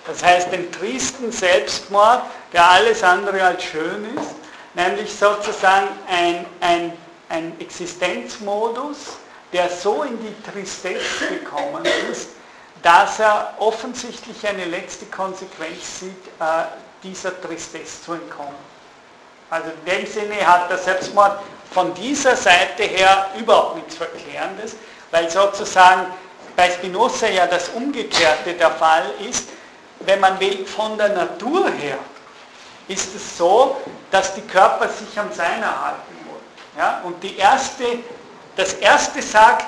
Das 0.07 0.23
heißt, 0.23 0.51
den 0.53 0.71
tristen 0.73 1.31
Selbstmord, 1.31 2.23
der 2.53 2.69
alles 2.69 3.03
andere 3.03 3.43
als 3.43 3.63
schön 3.63 4.17
ist, 4.17 4.35
nämlich 4.75 5.15
sozusagen 5.15 5.89
ein, 6.09 6.47
ein, 6.61 6.93
ein 7.31 7.59
Existenzmodus, 7.61 9.19
der 9.53 9.71
so 9.71 10.03
in 10.03 10.19
die 10.21 10.35
Tristesse 10.51 11.29
gekommen 11.29 11.85
ist, 12.11 12.31
dass 12.83 13.19
er 13.19 13.55
offensichtlich 13.59 14.47
eine 14.47 14.65
letzte 14.65 15.07
Konsequenz 15.07 16.01
sieht, 16.01 16.27
äh, 16.39 16.65
dieser 17.03 17.41
Tristesse 17.41 18.03
zu 18.03 18.13
entkommen. 18.13 18.55
Also 19.49 19.71
in 19.71 19.85
dem 19.85 20.07
Sinne 20.07 20.47
hat 20.47 20.71
der 20.71 20.79
Selbstmord 20.79 21.41
von 21.73 21.95
dieser 21.95 22.37
Seite 22.37 22.85
her 22.85 23.27
überhaupt 23.39 23.77
nichts 23.77 23.97
Verklärendes, 23.97 24.77
weil 25.11 25.31
sozusagen 25.31 26.07
bei 26.57 26.71
Spinoza 26.71 27.29
ja 27.29 27.47
das 27.47 27.69
Umgekehrte 27.71 28.55
der 28.55 28.71
Fall 28.71 29.05
ist, 29.29 29.49
wenn 30.01 30.21
man 30.21 30.39
will, 30.41 30.67
von 30.67 30.97
der 30.99 31.11
Natur 31.11 31.71
her 31.71 31.99
ist 32.89 33.15
es 33.15 33.37
so, 33.37 33.77
dass 34.11 34.35
die 34.35 34.43
Körper 34.43 34.89
sich 34.89 35.19
am 35.19 35.33
Sein 35.33 35.63
erhalten 35.63 36.01
wollen. 36.09 36.10
Ja? 36.77 37.01
Und 37.05 37.23
die 37.23 37.37
erste, 37.37 37.85
das 38.57 38.75
erste 38.75 39.23
sagt, 39.23 39.67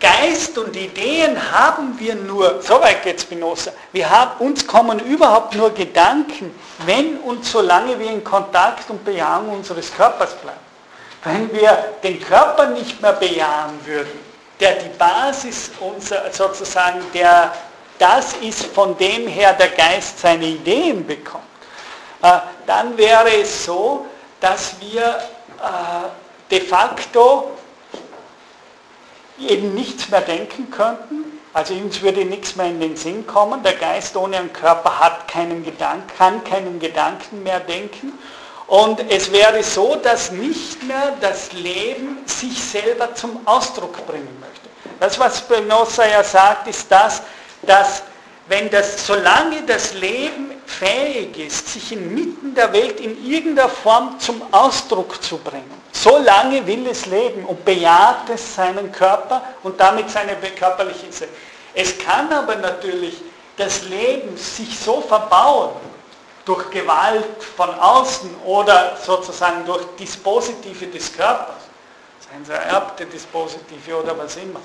Geist 0.00 0.56
und 0.56 0.76
Ideen 0.76 1.36
haben 1.52 1.98
wir 1.98 2.14
nur, 2.14 2.62
so 2.62 2.80
weit 2.80 3.02
geht 3.02 3.20
Spinoza, 3.20 3.72
wir 3.92 4.08
haben, 4.08 4.46
uns 4.46 4.64
kommen 4.64 5.00
überhaupt 5.00 5.56
nur 5.56 5.70
Gedanken, 5.70 6.54
wenn 6.86 7.18
und 7.18 7.44
solange 7.44 7.98
wir 7.98 8.10
in 8.10 8.22
Kontakt 8.22 8.88
und 8.90 9.04
Bejahung 9.04 9.48
unseres 9.48 9.92
Körpers 9.92 10.34
bleiben. 10.34 10.58
Wenn 11.24 11.52
wir 11.52 11.96
den 12.02 12.20
Körper 12.20 12.66
nicht 12.66 13.02
mehr 13.02 13.14
bejahen 13.14 13.84
würden, 13.84 14.20
der 14.60 14.74
die 14.74 14.88
Basis 14.96 15.72
unser, 15.80 16.30
sozusagen, 16.30 17.00
der 17.12 17.52
das 17.98 18.34
ist, 18.34 18.66
von 18.66 18.96
dem 18.96 19.26
her 19.26 19.52
der 19.54 19.70
Geist 19.70 20.20
seine 20.20 20.46
Ideen 20.46 21.04
bekommt, 21.04 21.42
äh, 22.22 22.38
dann 22.66 22.96
wäre 22.96 23.40
es 23.40 23.64
so, 23.64 24.06
dass 24.40 24.76
wir 24.80 25.02
äh, 25.02 26.50
de 26.50 26.60
facto 26.60 27.50
eben 29.38 29.74
nichts 29.74 30.08
mehr 30.08 30.20
denken 30.20 30.70
könnten. 30.70 31.38
Also 31.52 31.74
uns 31.74 32.02
würde 32.02 32.24
nichts 32.24 32.56
mehr 32.56 32.66
in 32.66 32.80
den 32.80 32.96
Sinn 32.96 33.26
kommen. 33.26 33.62
Der 33.62 33.74
Geist 33.74 34.16
ohne 34.16 34.38
einen 34.38 34.52
Körper 34.52 35.00
hat 35.00 35.28
keinen 35.28 35.64
Gedanken, 35.64 36.06
kann 36.16 36.44
keinen 36.44 36.78
Gedanken 36.78 37.42
mehr 37.42 37.60
denken. 37.60 38.18
Und 38.66 39.00
es 39.10 39.32
wäre 39.32 39.62
so, 39.62 39.96
dass 39.96 40.30
nicht 40.30 40.82
mehr 40.82 41.14
das 41.20 41.52
Leben 41.52 42.18
sich 42.26 42.62
selber 42.62 43.14
zum 43.14 43.40
Ausdruck 43.46 44.06
bringen 44.06 44.36
möchte. 44.40 44.68
Das, 45.00 45.18
was 45.18 45.38
Spinoza 45.38 46.06
ja 46.06 46.22
sagt, 46.22 46.68
ist 46.68 46.90
das, 46.92 47.22
dass 47.62 48.02
wenn 48.48 48.70
das, 48.70 49.06
solange 49.06 49.62
das 49.66 49.94
Leben 49.94 50.52
fähig 50.66 51.36
ist, 51.38 51.68
sich 51.68 51.92
inmitten 51.92 52.54
der 52.54 52.72
Welt 52.72 53.00
in 53.00 53.24
irgendeiner 53.24 53.68
Form 53.68 54.18
zum 54.18 54.42
Ausdruck 54.52 55.22
zu 55.22 55.38
bringen, 55.38 55.82
solange 55.92 56.66
will 56.66 56.86
es 56.86 57.06
leben 57.06 57.44
und 57.44 57.64
bejaht 57.64 58.28
es 58.32 58.54
seinen 58.54 58.90
Körper 58.90 59.42
und 59.62 59.78
damit 59.78 60.10
seine 60.10 60.36
körperliche 60.36 61.10
Seele. 61.10 61.30
Es 61.74 61.98
kann 61.98 62.32
aber 62.32 62.56
natürlich 62.56 63.16
das 63.56 63.82
Leben 63.84 64.36
sich 64.36 64.78
so 64.78 65.00
verbauen, 65.00 65.72
durch 66.48 66.70
Gewalt 66.70 67.42
von 67.56 67.68
außen 67.78 68.34
oder 68.46 68.96
sozusagen 69.04 69.66
durch 69.66 69.84
Dispositive 69.98 70.86
des 70.86 71.14
Körpers, 71.14 71.56
seien 72.20 72.42
es 72.42 72.48
ererbte 72.48 73.04
Dispositive 73.04 73.96
oder 74.02 74.16
was 74.16 74.36
immer, 74.36 74.60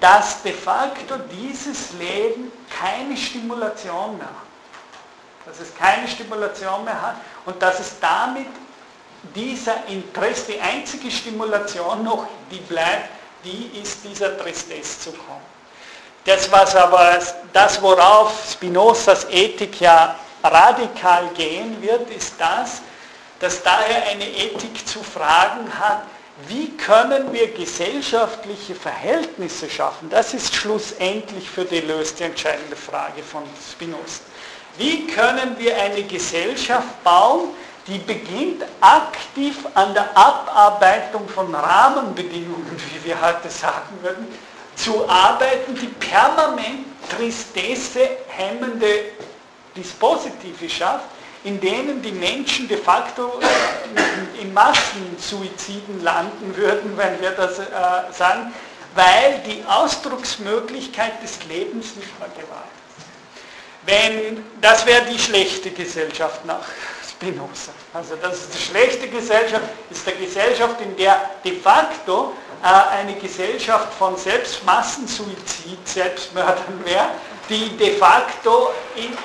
dass 0.00 0.42
de 0.42 0.52
facto 0.52 1.16
dieses 1.30 1.92
Leben 1.92 2.50
keine 2.70 3.16
Stimulation 3.16 4.16
mehr 4.16 4.26
hat. 4.26 5.46
Dass 5.46 5.60
es 5.60 5.74
keine 5.76 6.08
Stimulation 6.08 6.84
mehr 6.84 7.00
hat 7.00 7.16
und 7.44 7.60
dass 7.62 7.80
es 7.80 7.98
damit 8.00 8.46
dieser 9.34 9.86
Interesse, 9.86 10.52
die 10.52 10.60
einzige 10.60 11.10
Stimulation 11.10 12.02
noch, 12.04 12.26
die 12.50 12.60
bleibt, 12.60 13.10
die 13.44 13.70
ist 13.82 14.04
dieser 14.04 14.36
Tristesse 14.38 15.00
zu 15.00 15.12
kommen. 15.12 15.42
Das, 16.24 16.50
was 16.50 16.74
aber, 16.74 17.18
das 17.52 17.80
worauf 17.80 18.32
Spinozas 18.50 19.26
Ethik 19.30 19.80
ja 19.80 20.16
radikal 20.42 21.28
gehen 21.34 21.80
wird, 21.82 22.10
ist 22.10 22.34
das, 22.38 22.82
dass 23.38 23.62
daher 23.62 24.06
eine 24.08 24.28
Ethik 24.28 24.86
zu 24.86 25.02
fragen 25.02 25.66
hat, 25.78 26.02
wie 26.48 26.70
können 26.76 27.32
wir 27.32 27.52
gesellschaftliche 27.52 28.74
Verhältnisse 28.74 29.68
schaffen? 29.68 30.10
Das 30.10 30.34
ist 30.34 30.54
schlussendlich 30.54 31.48
für 31.48 31.64
Deleuze 31.64 32.14
die 32.16 32.22
entscheidende 32.24 32.76
Frage 32.76 33.22
von 33.22 33.42
Spinoza. 33.70 34.22
Wie 34.76 35.06
können 35.06 35.58
wir 35.58 35.76
eine 35.76 36.02
Gesellschaft 36.04 37.02
bauen, 37.04 37.50
die 37.86 37.98
beginnt 37.98 38.64
aktiv 38.80 39.56
an 39.74 39.94
der 39.94 40.16
Abarbeitung 40.16 41.28
von 41.28 41.54
Rahmenbedingungen, 41.54 42.80
wie 42.92 43.08
wir 43.08 43.20
heute 43.20 43.50
sagen 43.50 43.98
würden, 44.02 44.26
zu 44.76 45.08
arbeiten, 45.08 45.74
die 45.74 45.88
permanent 45.88 46.86
Tristesse 47.10 48.08
hemmende 48.28 49.04
Dispositive 49.76 50.68
schafft, 50.68 51.06
in 51.44 51.60
denen 51.60 52.02
die 52.02 52.12
Menschen 52.12 52.68
de 52.68 52.76
facto 52.76 53.40
in 54.40 54.52
Massensuiziden 54.52 56.02
landen 56.02 56.54
würden, 56.56 56.96
wenn 56.96 57.20
wir 57.20 57.30
das 57.30 57.58
äh, 57.58 57.64
sagen, 58.12 58.52
weil 58.94 59.40
die 59.46 59.64
Ausdrucksmöglichkeit 59.66 61.22
des 61.22 61.38
Lebens 61.48 61.96
nicht 61.96 62.18
mehr 62.18 62.28
gewahrt 62.28 62.64
ist. 62.98 63.06
Wenn, 63.86 64.44
das 64.60 64.84
wäre 64.84 65.04
die 65.06 65.18
schlechte 65.18 65.70
Gesellschaft 65.70 66.44
nach 66.44 66.66
Spinoza. 67.08 67.72
Also 67.94 68.16
das 68.16 68.40
ist 68.40 68.54
die 68.54 68.62
schlechte 68.62 69.08
Gesellschaft, 69.08 69.64
ist 69.90 70.06
eine 70.06 70.16
Gesellschaft, 70.16 70.80
in 70.80 70.96
der 70.96 71.20
de 71.44 71.58
facto 71.58 72.34
äh, 72.62 72.66
eine 72.66 73.14
Gesellschaft 73.14 73.92
von 73.94 74.16
Selbstmassensuizid, 74.16 75.86
Selbstmördern 75.86 76.84
wäre, 76.84 77.08
die 77.48 77.76
de 77.76 77.96
facto 77.96 78.70
in, 78.96 79.16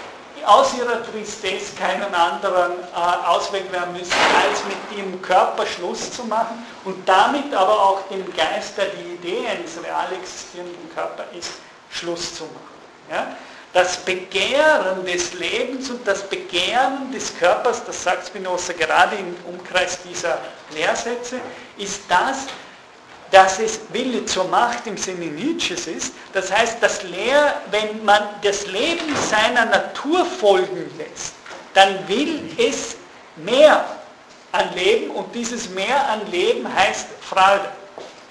aus 0.45 0.73
ihrer 0.77 1.03
Tristesse 1.03 1.75
keinen 1.75 2.13
anderen 2.13 2.71
äh, 2.71 3.27
Ausweg 3.27 3.69
mehr 3.71 3.85
müssen, 3.87 4.13
als 4.47 4.63
mit 4.65 4.97
ihrem 4.97 5.21
Körper 5.21 5.65
Schluss 5.65 6.11
zu 6.11 6.23
machen 6.25 6.65
und 6.83 7.07
damit 7.07 7.53
aber 7.53 7.73
auch 7.73 8.07
dem 8.09 8.25
Geist, 8.35 8.77
der 8.77 8.85
die 8.87 9.13
Idee 9.13 9.47
eines 9.47 9.81
real 9.83 10.07
existierenden 10.13 10.93
Körpers 10.93 11.25
ist, 11.37 11.51
Schluss 11.89 12.35
zu 12.35 12.43
machen. 12.43 13.11
Ja? 13.11 13.35
Das 13.73 13.97
Begehren 13.97 15.05
des 15.05 15.33
Lebens 15.33 15.89
und 15.89 16.07
das 16.07 16.23
Begehren 16.23 17.11
des 17.11 17.37
Körpers, 17.37 17.83
das 17.85 18.03
sagt 18.03 18.27
Spinoza 18.27 18.73
gerade 18.73 19.17
im 19.17 19.35
Umkreis 19.49 19.99
dieser 20.03 20.37
Lehrsätze, 20.73 21.41
ist 21.77 22.01
das, 22.07 22.45
dass 23.31 23.59
es 23.59 23.79
Wille 23.89 24.25
zur 24.25 24.45
Macht 24.45 24.87
im 24.87 24.97
Sinne 24.97 25.25
Nietzsches 25.25 25.87
ist. 25.87 26.13
Das 26.33 26.51
heißt, 26.51 26.77
das 26.81 27.03
Lehr, 27.03 27.61
wenn 27.71 28.03
man 28.05 28.21
das 28.43 28.67
Leben 28.67 29.15
seiner 29.29 29.65
Natur 29.65 30.25
folgen 30.25 30.89
lässt, 30.97 31.33
dann 31.73 32.07
will 32.07 32.51
es 32.57 32.95
mehr 33.35 33.85
an 34.51 34.73
Leben 34.73 35.11
und 35.11 35.33
dieses 35.35 35.69
Mehr 35.69 36.09
an 36.09 36.29
Leben 36.31 36.73
heißt 36.73 37.07
Freude. 37.21 37.69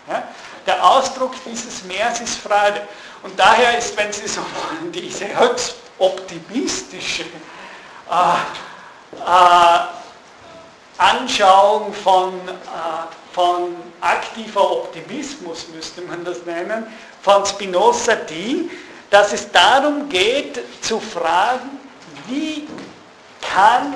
Ja? 0.08 0.22
Der 0.66 0.82
Ausdruck 0.82 1.34
dieses 1.44 1.84
Mehrs 1.84 2.20
ist 2.20 2.38
Freude. 2.38 2.80
Und 3.22 3.38
daher 3.38 3.76
ist, 3.76 3.96
wenn 3.96 4.12
Sie 4.12 4.26
so 4.26 4.40
wollen, 4.40 4.90
diese 4.92 5.26
höchst 5.38 5.76
optimistische 5.98 7.24
äh, 7.24 8.14
äh, 9.18 9.80
Anschauung 10.96 11.92
von 11.92 12.32
äh, 12.48 12.52
von 13.34 13.74
aktiver 14.04 14.70
Optimismus, 14.70 15.66
müsste 15.74 16.02
man 16.02 16.24
das 16.24 16.44
nennen, 16.44 16.86
von 17.22 17.44
Spinoza 17.46 18.14
die, 18.14 18.70
dass 19.10 19.32
es 19.32 19.50
darum 19.50 20.08
geht 20.08 20.60
zu 20.82 21.00
fragen, 21.00 21.78
wie 22.26 22.68
kann 23.40 23.94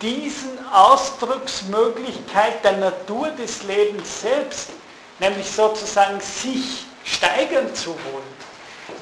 diesen 0.00 0.58
Ausdrucksmöglichkeit 0.72 2.64
der 2.64 2.76
Natur 2.76 3.30
des 3.30 3.62
Lebens 3.64 4.22
selbst, 4.22 4.70
nämlich 5.18 5.50
sozusagen 5.50 6.20
sich 6.20 6.86
steigern 7.04 7.74
zu 7.74 7.90
wollen, 7.90 8.38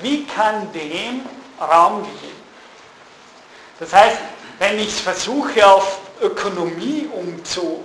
wie 0.00 0.24
kann 0.24 0.72
dem 0.72 1.20
Raum 1.60 2.02
geben? 2.02 2.36
Das 3.78 3.92
heißt, 3.92 4.18
wenn 4.58 4.78
ich 4.78 4.88
es 4.88 5.00
versuche 5.00 5.66
auf 5.66 5.98
Ökonomie 6.20 7.08
umzu 7.12 7.84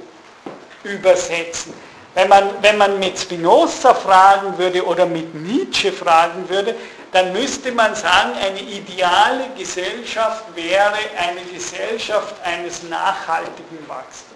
übersetzen. 0.84 1.74
Wenn 2.14 2.28
man, 2.28 2.50
wenn 2.62 2.78
man 2.78 3.00
mit 3.00 3.18
Spinoza 3.18 3.94
fragen 3.94 4.58
würde 4.58 4.86
oder 4.86 5.06
mit 5.06 5.34
Nietzsche 5.34 5.94
fragen 5.94 6.48
würde, 6.50 6.76
dann 7.12 7.34
müsste 7.34 7.72
man 7.72 7.96
sagen, 7.96 8.32
eine 8.42 8.60
ideale 8.60 9.50
Gesellschaft 9.58 10.44
wäre 10.56 10.98
eine 11.18 11.42
Gesellschaft 11.54 12.36
eines 12.44 12.84
nachhaltigen 12.84 13.80
Wachstums. 13.88 14.32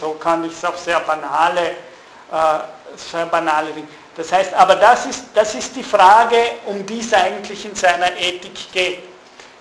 So 0.00 0.12
kann 0.12 0.44
ich 0.44 0.52
es 0.52 0.64
auf 0.64 0.78
sehr 0.78 1.00
banale, 1.00 1.60
äh, 2.30 2.58
sehr 2.96 3.26
banale 3.26 3.70
Dinge. 3.72 3.88
Das 4.16 4.32
heißt, 4.32 4.52
aber 4.54 4.76
das 4.76 5.06
ist, 5.06 5.24
das 5.34 5.54
ist 5.54 5.74
die 5.76 5.82
Frage, 5.82 6.36
um 6.66 6.84
die 6.84 7.00
es 7.00 7.12
eigentlich 7.14 7.64
in 7.64 7.74
seiner 7.74 8.16
Ethik 8.18 8.72
geht. 8.72 8.98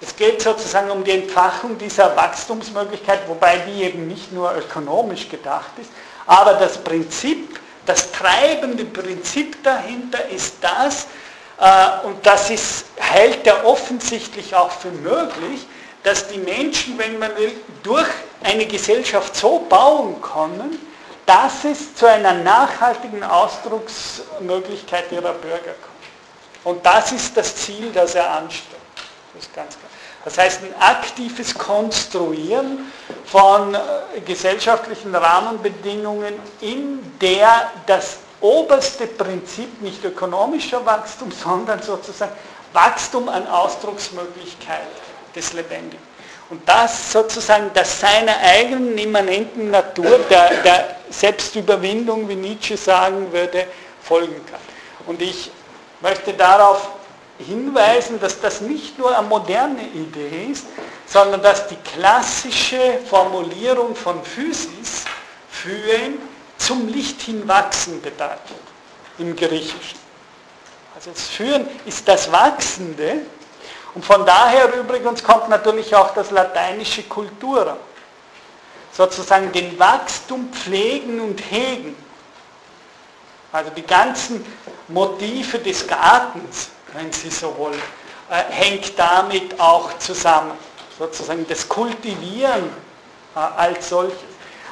Es 0.01 0.15
geht 0.15 0.41
sozusagen 0.41 0.89
um 0.89 1.03
die 1.03 1.11
Entfachung 1.11 1.77
dieser 1.77 2.15
Wachstumsmöglichkeit, 2.15 3.19
wobei 3.27 3.57
die 3.59 3.83
eben 3.83 4.07
nicht 4.07 4.31
nur 4.31 4.53
ökonomisch 4.55 5.29
gedacht 5.29 5.71
ist, 5.79 5.89
aber 6.25 6.53
das 6.53 6.77
Prinzip, 6.77 7.59
das 7.85 8.11
treibende 8.11 8.85
Prinzip 8.85 9.63
dahinter 9.63 10.27
ist 10.29 10.55
das, 10.61 11.07
äh, 11.59 12.07
und 12.07 12.25
das 12.25 12.49
ist, 12.49 12.85
hält 12.97 13.45
er 13.45 13.65
offensichtlich 13.65 14.55
auch 14.55 14.71
für 14.71 14.91
möglich, 14.91 15.65
dass 16.03 16.27
die 16.27 16.39
Menschen, 16.39 16.97
wenn 16.97 17.19
man 17.19 17.35
will, 17.37 17.51
durch 17.83 18.07
eine 18.43 18.65
Gesellschaft 18.65 19.35
so 19.35 19.59
bauen 19.69 20.19
können, 20.21 20.79
dass 21.25 21.63
es 21.63 21.95
zu 21.95 22.07
einer 22.07 22.33
nachhaltigen 22.33 23.23
Ausdrucksmöglichkeit 23.23 25.11
ihrer 25.11 25.33
Bürger 25.33 25.59
kommt. 25.59 25.91
Und 26.63 26.85
das 26.85 27.11
ist 27.11 27.37
das 27.37 27.55
Ziel, 27.55 27.91
das 27.93 28.15
er 28.15 28.29
anstrebt. 28.31 28.80
Das 29.41 29.53
ganz 29.53 29.77
klar. 29.77 29.89
Das 30.23 30.37
heißt, 30.37 30.61
ein 30.63 30.75
aktives 30.79 31.57
Konstruieren 31.57 32.91
von 33.25 33.73
äh, 33.73 34.21
gesellschaftlichen 34.25 35.15
Rahmenbedingungen, 35.15 36.35
in 36.61 37.17
der 37.19 37.71
das 37.87 38.17
oberste 38.39 39.07
Prinzip 39.07 39.81
nicht 39.81 40.03
ökonomischer 40.05 40.85
Wachstum, 40.85 41.31
sondern 41.43 41.81
sozusagen 41.81 42.33
Wachstum 42.73 43.29
an 43.29 43.47
Ausdrucksmöglichkeit 43.47 44.87
des 45.35 45.53
Lebendigen. 45.53 46.11
Und 46.49 46.67
das 46.67 47.13
sozusagen, 47.13 47.71
das 47.73 48.01
seiner 48.01 48.37
eigenen 48.39 48.97
immanenten 48.97 49.71
Natur, 49.71 50.19
der, 50.29 50.49
der 50.61 50.95
Selbstüberwindung, 51.09 52.27
wie 52.27 52.35
Nietzsche 52.35 52.75
sagen 52.75 53.31
würde, 53.31 53.67
folgen 54.03 54.45
kann. 54.45 54.59
Und 55.07 55.21
ich 55.21 55.49
möchte 56.01 56.33
darauf 56.33 56.89
hinweisen, 57.41 58.19
dass 58.19 58.39
das 58.39 58.61
nicht 58.61 58.97
nur 58.97 59.17
eine 59.17 59.27
moderne 59.27 59.83
Idee 59.83 60.51
ist, 60.51 60.65
sondern 61.05 61.41
dass 61.41 61.67
die 61.67 61.75
klassische 61.75 62.99
Formulierung 63.09 63.95
von 63.95 64.23
Physis 64.23 65.05
führen 65.49 66.19
zum 66.57 66.87
Licht 66.87 67.21
hinwachsen 67.21 68.01
bedeutet 68.01 68.39
im 69.17 69.35
Griechischen. 69.35 69.99
Also 70.95 71.11
das 71.11 71.27
Führen 71.27 71.67
ist 71.85 72.07
das 72.07 72.31
Wachsende 72.31 73.21
und 73.93 74.05
von 74.05 74.25
daher 74.25 74.73
übrigens 74.73 75.23
kommt 75.23 75.49
natürlich 75.49 75.93
auch 75.95 76.13
das 76.13 76.31
lateinische 76.31 77.03
Kultura. 77.03 77.77
Sozusagen 78.93 79.51
den 79.51 79.77
Wachstum 79.79 80.51
pflegen 80.51 81.19
und 81.21 81.39
hegen. 81.39 81.95
Also 83.51 83.71
die 83.71 83.81
ganzen 83.81 84.45
Motive 84.87 85.59
des 85.59 85.87
Gartens 85.87 86.69
wenn 86.93 87.11
Sie 87.11 87.29
so 87.29 87.55
wollen, 87.57 87.81
äh, 88.29 88.43
hängt 88.49 88.97
damit 88.97 89.59
auch 89.59 89.97
zusammen. 89.99 90.51
Sozusagen 90.97 91.45
das 91.47 91.67
Kultivieren 91.67 92.69
äh, 93.35 93.39
als 93.39 93.89
solches. 93.89 94.17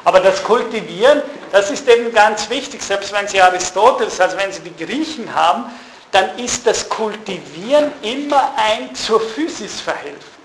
Aber 0.05 0.19
das 0.19 0.43
Kultivieren, 0.43 1.21
das 1.51 1.69
ist 1.71 1.87
eben 1.87 2.13
ganz 2.13 2.49
wichtig, 2.49 2.81
selbst 2.81 3.11
wenn 3.11 3.27
Sie 3.27 3.41
Aristoteles, 3.41 4.19
also 4.19 4.37
wenn 4.37 4.51
Sie 4.51 4.61
die 4.61 4.85
Griechen 4.85 5.33
haben, 5.33 5.65
dann 6.11 6.37
ist 6.39 6.65
das 6.65 6.87
Kultivieren 6.89 7.91
immer 8.01 8.53
ein 8.55 8.95
zur 8.95 9.19
Physis 9.21 9.81
verhelfen. 9.81 10.39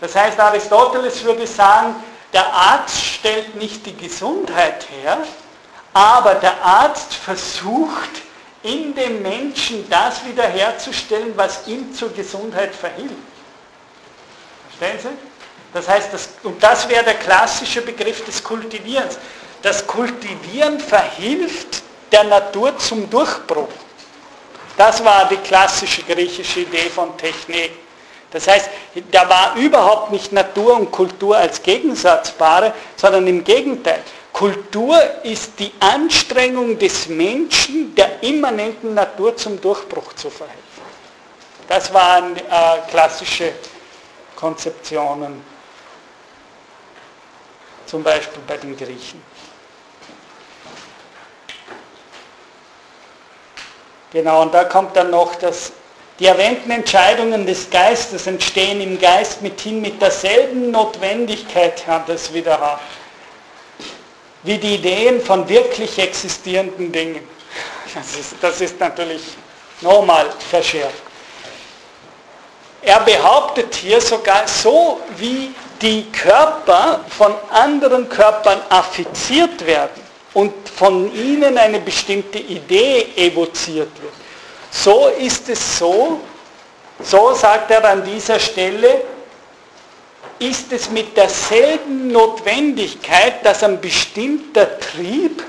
Das 0.00 0.14
heißt, 0.14 0.38
Aristoteles 0.38 1.24
würde 1.24 1.46
sagen, 1.46 1.94
der 2.32 2.46
Arzt 2.52 3.00
stellt 3.04 3.54
nicht 3.56 3.84
die 3.86 3.96
Gesundheit 3.96 4.86
her, 4.90 5.18
aber 5.92 6.34
der 6.36 6.64
Arzt 6.64 7.14
versucht, 7.14 8.22
in 8.62 8.94
dem 8.94 9.22
Menschen 9.22 9.88
das 9.90 10.24
wiederherzustellen, 10.24 11.32
was 11.36 11.66
ihm 11.66 11.92
zur 11.92 12.12
Gesundheit 12.12 12.74
verhilft. 12.74 13.14
Verstehen 14.78 14.98
Sie? 15.02 15.18
Das 15.74 15.88
heißt, 15.88 16.12
das, 16.12 16.28
und 16.42 16.62
das 16.62 16.88
wäre 16.88 17.04
der 17.04 17.14
klassische 17.14 17.80
Begriff 17.82 18.24
des 18.24 18.42
Kultivierens. 18.42 19.18
Das 19.62 19.86
Kultivieren 19.86 20.78
verhilft 20.78 21.82
der 22.10 22.24
Natur 22.24 22.76
zum 22.78 23.08
Durchbruch. 23.08 23.68
Das 24.76 25.02
war 25.04 25.28
die 25.28 25.36
klassische 25.36 26.02
griechische 26.02 26.60
Idee 26.60 26.90
von 26.90 27.16
Technik. 27.16 27.72
Das 28.30 28.48
heißt, 28.48 28.70
da 29.10 29.28
war 29.28 29.54
überhaupt 29.56 30.10
nicht 30.10 30.32
Natur 30.32 30.76
und 30.76 30.90
Kultur 30.90 31.36
als 31.36 31.62
Gegensatzbare, 31.62 32.72
sondern 32.96 33.26
im 33.26 33.44
Gegenteil. 33.44 34.02
Kultur 34.42 35.00
ist 35.22 35.52
die 35.60 35.72
Anstrengung 35.78 36.76
des 36.76 37.06
Menschen, 37.06 37.94
der 37.94 38.20
immanenten 38.24 38.92
Natur 38.92 39.36
zum 39.36 39.60
Durchbruch 39.60 40.14
zu 40.14 40.30
verhelfen. 40.30 40.58
Das 41.68 41.94
waren 41.94 42.36
äh, 42.36 42.40
klassische 42.90 43.52
Konzeptionen, 44.34 45.44
zum 47.86 48.02
Beispiel 48.02 48.42
bei 48.44 48.56
den 48.56 48.76
Griechen. 48.76 49.22
Genau, 54.12 54.42
und 54.42 54.52
da 54.52 54.64
kommt 54.64 54.96
dann 54.96 55.10
noch 55.12 55.36
das, 55.36 55.70
die 56.18 56.26
erwähnten 56.26 56.72
Entscheidungen 56.72 57.46
des 57.46 57.70
Geistes 57.70 58.26
entstehen 58.26 58.80
im 58.80 59.00
Geist 59.00 59.40
mithin 59.40 59.80
mit 59.80 60.02
derselben 60.02 60.72
Notwendigkeit, 60.72 61.86
Herr, 61.86 62.02
das 62.08 62.34
wieder 62.34 62.80
wie 64.42 64.58
die 64.58 64.74
Ideen 64.74 65.20
von 65.20 65.48
wirklich 65.48 65.98
existierenden 65.98 66.90
Dingen. 66.90 67.26
Das 67.94 68.16
ist, 68.16 68.34
das 68.40 68.60
ist 68.60 68.80
natürlich 68.80 69.22
nochmal 69.80 70.26
verschärft. 70.50 71.02
Er 72.80 73.00
behauptet 73.00 73.74
hier 73.74 74.00
sogar 74.00 74.46
so, 74.48 75.00
wie 75.16 75.54
die 75.80 76.10
Körper 76.10 77.04
von 77.16 77.34
anderen 77.50 78.08
Körpern 78.08 78.60
affiziert 78.68 79.64
werden 79.64 80.02
und 80.34 80.52
von 80.68 81.12
ihnen 81.14 81.58
eine 81.58 81.78
bestimmte 81.78 82.38
Idee 82.38 83.06
evoziert 83.16 83.90
wird. 84.02 84.14
So 84.70 85.08
ist 85.08 85.48
es 85.48 85.78
so, 85.78 86.20
so 87.02 87.34
sagt 87.34 87.70
er 87.70 87.84
an 87.84 88.04
dieser 88.04 88.40
Stelle, 88.40 89.02
ist 90.42 90.72
es 90.72 90.90
mit 90.90 91.16
derselben 91.16 92.08
Notwendigkeit, 92.08 93.44
dass 93.46 93.62
ein 93.62 93.80
bestimmter 93.80 94.78
Trieb 94.80 95.42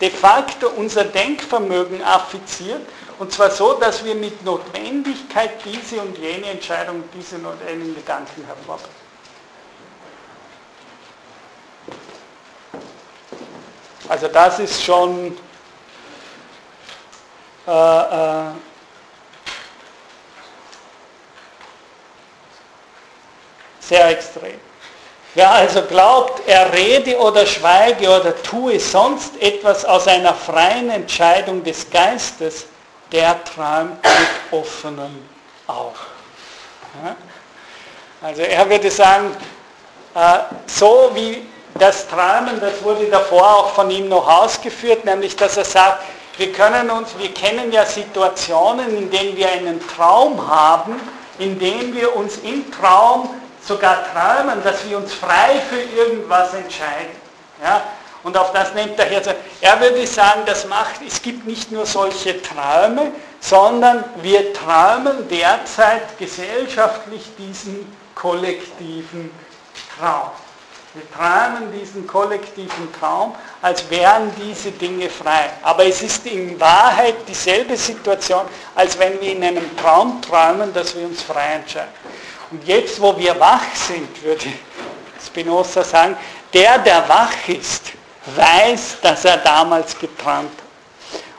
de 0.00 0.10
facto 0.10 0.68
unser 0.68 1.04
Denkvermögen 1.04 2.02
affiziert, 2.02 2.80
und 3.18 3.32
zwar 3.32 3.50
so, 3.50 3.74
dass 3.74 4.04
wir 4.04 4.14
mit 4.14 4.44
Notwendigkeit 4.44 5.50
diese 5.64 6.00
und 6.00 6.16
jene 6.18 6.46
Entscheidung, 6.46 7.04
diese 7.12 7.36
und 7.36 7.58
jenen 7.68 7.94
Gedanken 7.94 8.44
hervorbringen. 8.46 9.08
Also 14.08 14.28
das 14.28 14.60
ist 14.60 14.82
schon 14.82 15.36
äh, 17.66 17.70
äh, 17.70 18.50
sehr 23.88 24.08
extrem. 24.08 24.60
Wer 25.34 25.50
also 25.50 25.82
glaubt, 25.82 26.42
er 26.46 26.72
rede 26.72 27.16
oder 27.18 27.46
schweige 27.46 28.08
oder 28.08 28.42
tue 28.42 28.80
sonst 28.80 29.40
etwas 29.40 29.84
aus 29.84 30.08
einer 30.08 30.34
freien 30.34 30.90
Entscheidung 30.90 31.62
des 31.62 31.88
Geistes, 31.90 32.66
der 33.12 33.42
träumt 33.44 34.02
mit 34.02 34.58
offenen 34.60 35.28
Augen. 35.66 35.94
Also 38.20 38.42
er 38.42 38.68
würde 38.68 38.90
sagen, 38.90 39.36
äh, 40.14 40.38
so 40.66 41.10
wie 41.14 41.46
das 41.78 42.08
Träumen, 42.08 42.58
das 42.60 42.82
wurde 42.82 43.06
davor 43.06 43.58
auch 43.58 43.70
von 43.70 43.90
ihm 43.90 44.08
noch 44.08 44.28
ausgeführt, 44.28 45.04
nämlich 45.04 45.36
dass 45.36 45.56
er 45.56 45.64
sagt, 45.64 46.02
wir 46.36 46.52
können 46.52 46.90
uns, 46.90 47.10
wir 47.18 47.32
kennen 47.32 47.70
ja 47.70 47.84
Situationen, 47.84 48.96
in 48.96 49.10
denen 49.10 49.36
wir 49.36 49.50
einen 49.50 49.80
Traum 49.86 50.48
haben, 50.48 50.96
in 51.38 51.58
denen 51.58 51.94
wir 51.94 52.16
uns 52.16 52.38
im 52.38 52.70
Traum 52.72 53.30
sogar 53.68 53.98
träumen, 54.12 54.62
dass 54.64 54.88
wir 54.88 54.96
uns 54.96 55.12
frei 55.12 55.60
für 55.68 55.80
irgendwas 55.80 56.54
entscheiden. 56.54 57.14
Ja? 57.62 57.82
Und 58.24 58.36
auf 58.36 58.52
das 58.52 58.74
nimmt 58.74 58.98
er 58.98 59.04
hier, 59.04 59.22
er 59.60 59.80
würde 59.80 60.06
sagen, 60.06 60.40
das 60.46 60.66
macht, 60.66 61.00
es 61.06 61.22
gibt 61.22 61.46
nicht 61.46 61.70
nur 61.70 61.86
solche 61.86 62.40
Träume, 62.42 63.12
sondern 63.40 64.02
wir 64.22 64.52
träumen 64.52 65.28
derzeit 65.28 66.18
gesellschaftlich 66.18 67.22
diesen 67.38 67.94
kollektiven 68.14 69.30
Traum. 69.96 70.30
Wir 70.94 71.02
träumen 71.12 71.70
diesen 71.78 72.06
kollektiven 72.06 72.92
Traum, 72.98 73.34
als 73.62 73.88
wären 73.88 74.32
diese 74.42 74.72
Dinge 74.72 75.08
frei. 75.08 75.50
Aber 75.62 75.84
es 75.84 76.02
ist 76.02 76.26
in 76.26 76.58
Wahrheit 76.58 77.16
dieselbe 77.28 77.76
Situation, 77.76 78.46
als 78.74 78.98
wenn 78.98 79.20
wir 79.20 79.32
in 79.32 79.44
einem 79.44 79.76
Traum 79.76 80.20
träumen, 80.22 80.72
dass 80.72 80.96
wir 80.96 81.06
uns 81.06 81.22
frei 81.22 81.56
entscheiden. 81.56 81.92
Und 82.50 82.66
jetzt, 82.66 83.00
wo 83.00 83.16
wir 83.18 83.38
wach 83.38 83.74
sind, 83.74 84.22
würde 84.22 84.46
Spinoza 85.24 85.84
sagen, 85.84 86.16
der, 86.52 86.78
der 86.78 87.08
wach 87.08 87.48
ist, 87.48 87.92
weiß, 88.34 88.98
dass 89.02 89.24
er 89.24 89.38
damals 89.38 89.98
geträumt 89.98 90.50
hat. 90.50 90.68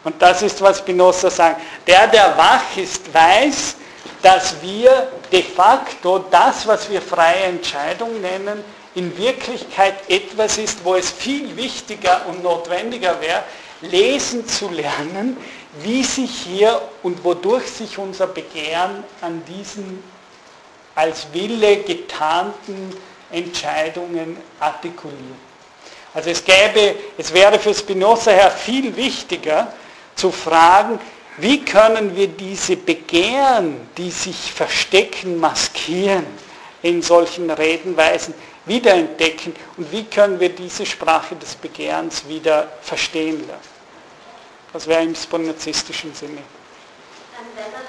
Und 0.04 0.22
das 0.22 0.42
ist, 0.42 0.62
was 0.62 0.80
Spinoza 0.80 1.30
sagt. 1.30 1.62
Der, 1.88 2.08
der 2.08 2.38
wach 2.38 2.78
ist, 2.78 3.14
weiß, 3.14 3.76
dass 4.22 4.62
wir 4.62 5.12
de 5.32 5.44
facto 5.44 6.20
das, 6.30 6.66
was 6.68 6.90
wir 6.90 7.02
freie 7.02 7.44
Entscheidung 7.44 8.22
nennen, 8.22 8.64
in 8.96 9.16
Wirklichkeit 9.18 9.96
etwas 10.10 10.58
ist, 10.58 10.84
wo 10.84 10.96
es 10.96 11.12
viel 11.12 11.56
wichtiger 11.56 12.26
und 12.28 12.44
notwendiger 12.44 13.20
wäre, 13.22 13.44
lesen 13.82 14.48
zu 14.48 14.70
lernen, 14.70 15.38
wie 15.82 16.04
sich 16.04 16.32
hier 16.32 16.82
und 17.04 17.24
wodurch 17.24 17.68
sich 17.68 17.98
unser 17.98 18.28
Begehren 18.28 19.04
an 19.22 19.44
diesen 19.46 20.04
als 20.96 21.28
Wille 21.34 21.78
getarnten 21.84 22.96
Entscheidungen 23.32 24.38
artikuliert. 24.60 25.20
Also 26.14 26.32
es 26.32 26.44
gäbe, 26.44 26.96
es 27.18 27.34
wäre 27.34 27.60
für 27.60 27.74
Spinoza 27.74 28.32
her 28.32 28.52
viel 28.52 28.96
wichtiger 28.96 29.72
zu 30.16 30.32
fragen, 30.32 31.00
wie 31.38 31.64
können 31.64 32.16
wir 32.16 32.28
diese 32.28 32.76
Begehren, 32.76 33.88
die 33.98 34.12
sich 34.12 34.52
verstecken, 34.52 35.40
maskieren 35.40 36.26
in 36.82 37.02
solchen 37.02 37.50
Redenweisen, 37.50 38.34
wiederentdecken 38.66 39.56
und 39.78 39.92
wie 39.92 40.04
können 40.04 40.40
wir 40.40 40.50
diese 40.50 40.86
Sprache 40.86 41.36
des 41.36 41.56
Begehrens 41.56 42.28
wieder 42.28 42.68
verstehen 42.82 43.46
lernen. 43.48 43.80
Das 44.74 44.86
wäre 44.88 45.04
im 45.04 45.16
spinozistischen 45.16 46.14
Sinne. 46.14 46.42
Wenn 47.56 47.72
man 47.72 47.82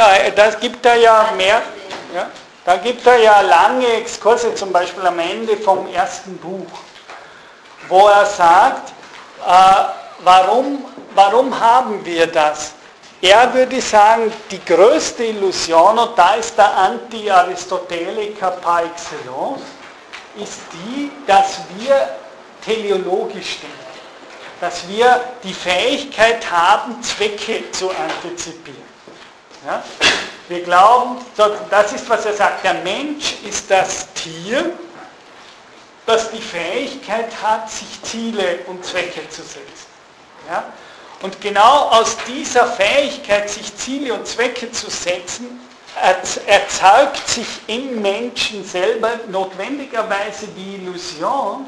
Ja, 0.00 0.30
das 0.30 0.58
gibt 0.58 0.86
er 0.86 0.96
ja 0.96 1.28
mehr. 1.36 1.60
Ja, 2.14 2.30
da 2.64 2.76
gibt 2.78 3.06
er 3.06 3.18
ja 3.18 3.42
lange 3.42 3.86
Exkurse, 3.86 4.54
zum 4.54 4.72
Beispiel 4.72 5.06
am 5.06 5.18
Ende 5.18 5.58
vom 5.58 5.86
ersten 5.92 6.38
Buch, 6.38 6.70
wo 7.86 8.08
er 8.08 8.24
sagt, 8.24 8.94
äh, 9.46 9.52
warum, 10.20 10.86
warum 11.14 11.60
haben 11.60 12.02
wir 12.02 12.26
das? 12.26 12.72
Er 13.20 13.52
würde 13.52 13.78
sagen, 13.82 14.32
die 14.50 14.64
größte 14.64 15.22
Illusion, 15.22 15.98
und 15.98 16.18
da 16.18 16.32
ist 16.36 16.56
der 16.56 16.74
Anti-Aristoteliker 16.74 18.52
par 18.52 18.84
excellence, 18.84 19.60
ist 20.34 20.60
die, 20.72 21.12
dass 21.26 21.58
wir 21.76 22.08
teleologisch 22.64 23.58
denken. 23.60 23.76
Dass 24.62 24.88
wir 24.88 25.20
die 25.42 25.52
Fähigkeit 25.52 26.50
haben, 26.50 27.02
Zwecke 27.02 27.70
zu 27.70 27.90
antizipieren. 27.90 28.89
Ja? 29.66 29.82
Wir 30.48 30.62
glauben, 30.62 31.18
das 31.70 31.92
ist, 31.92 32.08
was 32.08 32.26
er 32.26 32.34
sagt, 32.34 32.64
der 32.64 32.74
Mensch 32.74 33.36
ist 33.44 33.70
das 33.70 34.12
Tier, 34.14 34.72
das 36.06 36.30
die 36.30 36.40
Fähigkeit 36.42 37.30
hat, 37.42 37.70
sich 37.70 38.02
Ziele 38.02 38.60
und 38.66 38.84
Zwecke 38.84 39.28
zu 39.28 39.42
setzen. 39.42 39.86
Ja? 40.48 40.64
Und 41.22 41.40
genau 41.40 41.90
aus 41.90 42.16
dieser 42.26 42.66
Fähigkeit, 42.66 43.48
sich 43.48 43.76
Ziele 43.76 44.14
und 44.14 44.26
Zwecke 44.26 44.72
zu 44.72 44.90
setzen, 44.90 45.60
erzeugt 46.46 47.28
sich 47.28 47.46
im 47.66 48.00
Menschen 48.00 48.64
selber 48.64 49.20
notwendigerweise 49.28 50.46
die 50.48 50.76
Illusion, 50.76 51.66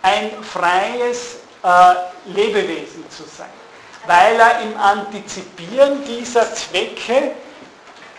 ein 0.00 0.30
freies 0.42 1.36
äh, 1.62 1.94
Lebewesen 2.26 3.04
zu 3.10 3.24
sein 3.24 3.61
weil 4.06 4.38
er 4.38 4.60
im 4.62 4.76
Antizipieren 4.76 6.04
dieser 6.04 6.52
Zwecke, 6.54 7.32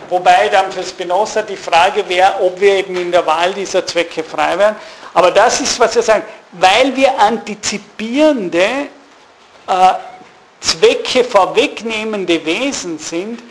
wobei 0.09 0.49
dann 0.49 0.71
für 0.71 0.83
Spinoza 0.83 1.41
die 1.41 1.57
Frage 1.57 2.07
wäre, 2.07 2.41
ob 2.41 2.59
wir 2.59 2.75
eben 2.75 2.95
in 2.95 3.11
der 3.11 3.25
Wahl 3.25 3.53
dieser 3.53 3.85
Zwecke 3.85 4.23
frei 4.23 4.57
wären, 4.57 4.75
aber 5.13 5.31
das 5.31 5.61
ist, 5.61 5.79
was 5.79 5.95
er 5.95 6.03
sagt, 6.03 6.27
weil 6.53 6.95
wir 6.95 7.19
antizipierende, 7.19 8.87
äh, 9.67 9.93
Zwecke 10.59 11.23
vorwegnehmende 11.23 12.43
Wesen 12.45 12.97
sind, 12.97 13.41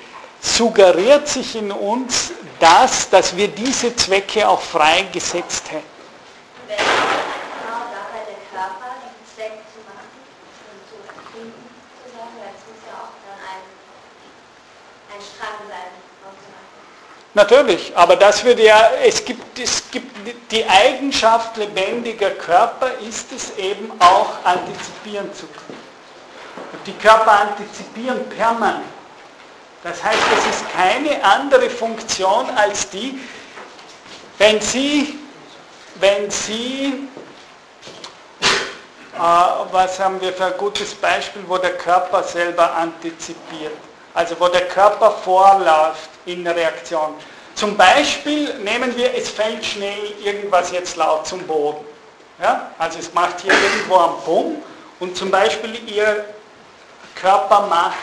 suggeriert 0.41 1.29
sich 1.29 1.55
in 1.55 1.71
uns 1.71 2.33
das, 2.59 3.11
dass 3.11 3.37
wir 3.37 3.49
diese 3.49 3.95
Zwecke 3.95 4.49
auch 4.49 4.61
frei 4.61 5.07
gesetzt 5.13 5.71
hätten. 5.71 5.92
Natürlich, 17.35 17.93
aber 17.97 18.17
das 18.17 18.45
würde 18.45 18.63
ja, 18.65 18.91
es 19.05 19.25
gibt, 19.25 19.59
es 19.59 19.91
gibt 19.91 20.13
die 20.51 20.69
Eigenschaft 20.69 21.57
lebendiger 21.57 22.31
Körper 22.31 22.91
ist 23.09 23.33
es 23.33 23.57
eben 23.57 23.91
auch 24.01 24.45
antizipieren 24.45 25.33
zu 25.33 25.47
können. 25.47 25.81
Die 26.85 26.93
Körper 26.93 27.33
antizipieren 27.33 28.29
permanent. 28.29 28.85
Das 29.83 30.03
heißt, 30.05 30.21
es 30.39 30.57
ist 30.57 30.73
keine 30.73 31.25
andere 31.25 31.71
Funktion 31.71 32.51
als 32.55 32.91
die, 32.91 33.19
wenn 34.39 34.61
Sie, 34.61 35.19
wenn 35.97 36.31
Sie, 36.31 37.09
äh, 39.15 39.19
was 39.19 39.99
haben 39.99 40.21
wir 40.21 40.33
für 40.35 40.47
ein 40.47 40.59
gutes 40.59 40.95
Beispiel, 40.95 41.43
wo 41.49 41.57
der 41.57 41.77
Körper 41.79 42.23
selber 42.23 42.75
antizipiert, 42.75 43.73
also 44.15 44.39
wo 44.39 44.49
der 44.49 44.69
Körper 44.69 45.11
vorläuft 45.11 46.11
in 46.27 46.45
der 46.45 46.57
Reaktion. 46.57 47.15
Zum 47.55 47.77
Beispiel 47.77 48.55
nehmen 48.59 48.97
wir, 48.97 49.15
es 49.15 49.29
fällt 49.29 49.65
schnell 49.65 50.13
irgendwas 50.23 50.73
jetzt 50.73 50.97
laut 50.97 51.27
zum 51.27 51.43
Boden. 51.47 51.85
Ja? 52.41 52.71
Also 52.79 52.99
es 52.99 53.13
macht 53.13 53.41
hier 53.41 53.53
irgendwo 53.53 53.97
einen 53.97 54.23
Bumm 54.25 54.63
und 55.01 55.17
zum 55.17 55.31
Beispiel 55.31 55.79
Ihr 55.89 56.25
Körper 57.15 57.67
macht 57.69 57.97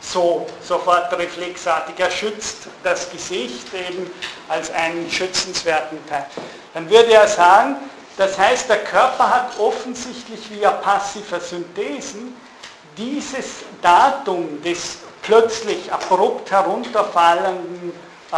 so, 0.00 0.46
sofort 0.62 1.12
reflexartig. 1.18 1.94
Er 1.98 2.10
schützt 2.10 2.68
das 2.82 3.10
Gesicht 3.10 3.72
eben 3.74 4.10
als 4.48 4.70
einen 4.70 5.10
schützenswerten 5.10 5.98
Teil. 6.08 6.26
Dann 6.74 6.88
würde 6.88 7.12
er 7.12 7.26
sagen, 7.26 7.76
das 8.16 8.38
heißt, 8.38 8.68
der 8.68 8.84
Körper 8.84 9.28
hat 9.28 9.58
offensichtlich 9.58 10.50
via 10.50 10.70
passiver 10.70 11.40
Synthesen 11.40 12.36
dieses 12.96 13.46
Datum 13.80 14.60
des 14.62 14.98
plötzlich 15.28 15.92
abrupt 15.92 16.50
herunterfallenden 16.50 17.92
äh, 18.32 18.36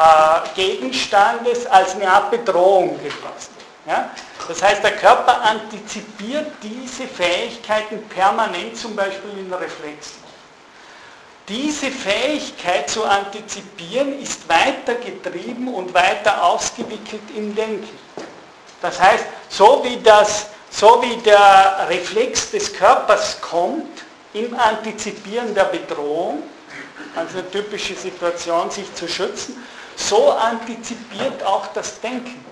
Gegenstandes 0.57 1.65
als 1.67 1.95
eine 1.95 2.11
Art 2.11 2.33
Bedrohung 2.33 3.01
geschlossen. 3.03 3.55
Ja? 3.87 4.11
Das 4.49 4.61
heißt, 4.61 4.83
der 4.83 4.97
Körper 4.97 5.41
antizipiert 5.41 6.49
diese 6.61 7.07
Fähigkeiten 7.07 8.03
permanent, 8.09 8.77
zum 8.77 8.97
Beispiel 8.97 9.39
in 9.39 9.53
Reflexen. 9.53 10.21
Diese 11.47 11.93
Fähigkeit 11.93 12.91
zu 12.91 13.05
antizipieren 13.05 14.21
ist 14.21 14.49
weiter 14.49 14.95
getrieben 14.95 15.73
und 15.73 15.95
weiter 15.95 16.43
ausgewickelt 16.43 17.23
im 17.37 17.55
Denken. 17.55 17.99
Das 18.83 19.01
heißt, 19.01 19.27
so 19.49 19.81
wie, 19.85 19.97
das, 19.99 20.47
so 20.71 21.01
wie 21.03 21.17
der 21.19 21.87
Reflex 21.89 22.51
des 22.51 22.73
Körpers 22.73 23.41
kommt 23.41 24.03
im 24.33 24.59
Antizipieren 24.59 25.55
der 25.55 25.65
Bedrohung, 25.65 26.43
also 27.17 27.39
eine 27.39 27.51
typische 27.51 27.95
Situation, 27.95 28.71
sich 28.71 28.93
zu 28.95 29.09
schützen, 29.09 29.63
so 29.97 30.31
antizipiert 30.33 31.43
auch 31.45 31.67
das 31.69 32.01
Denken. 32.01 32.45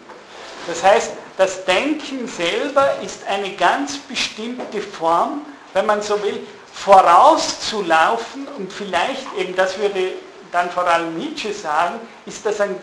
Das 0.66 0.82
heißt, 0.82 1.12
das 1.36 1.64
Denken 1.64 2.28
selber 2.28 2.96
ist 3.02 3.26
eine 3.26 3.50
ganz 3.54 3.96
bestimmte 3.98 4.82
Form, 4.82 5.42
wenn 5.72 5.86
man 5.86 6.02
so 6.02 6.22
will, 6.22 6.46
vorauszulaufen 6.72 8.46
und 8.56 8.72
vielleicht 8.72 9.26
eben, 9.36 9.56
das 9.56 9.78
würde 9.78 10.12
dann 10.52 10.70
vor 10.70 10.86
allem 10.86 11.16
Nietzsche 11.16 11.52
sagen, 11.52 12.00
ist 12.26 12.44
das 12.44 12.60
ein 12.60 12.76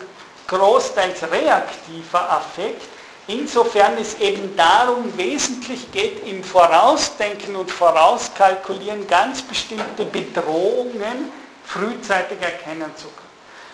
großteils 0.48 1.24
reaktiver 1.32 2.30
Affekt, 2.32 2.84
insofern 3.28 3.94
es 4.00 4.20
eben 4.20 4.56
darum 4.56 5.16
wesentlich 5.18 5.92
geht, 5.92 6.28
im 6.28 6.44
Vorausdenken 6.44 7.56
und 7.56 7.72
Vorauskalkulieren 7.72 9.08
ganz 9.08 9.42
bestimmte 9.42 10.06
Bedrohungen 10.06 11.32
frühzeitig 11.68 12.42
erkennen 12.42 12.92
zu 12.96 13.06
können. 13.06 13.26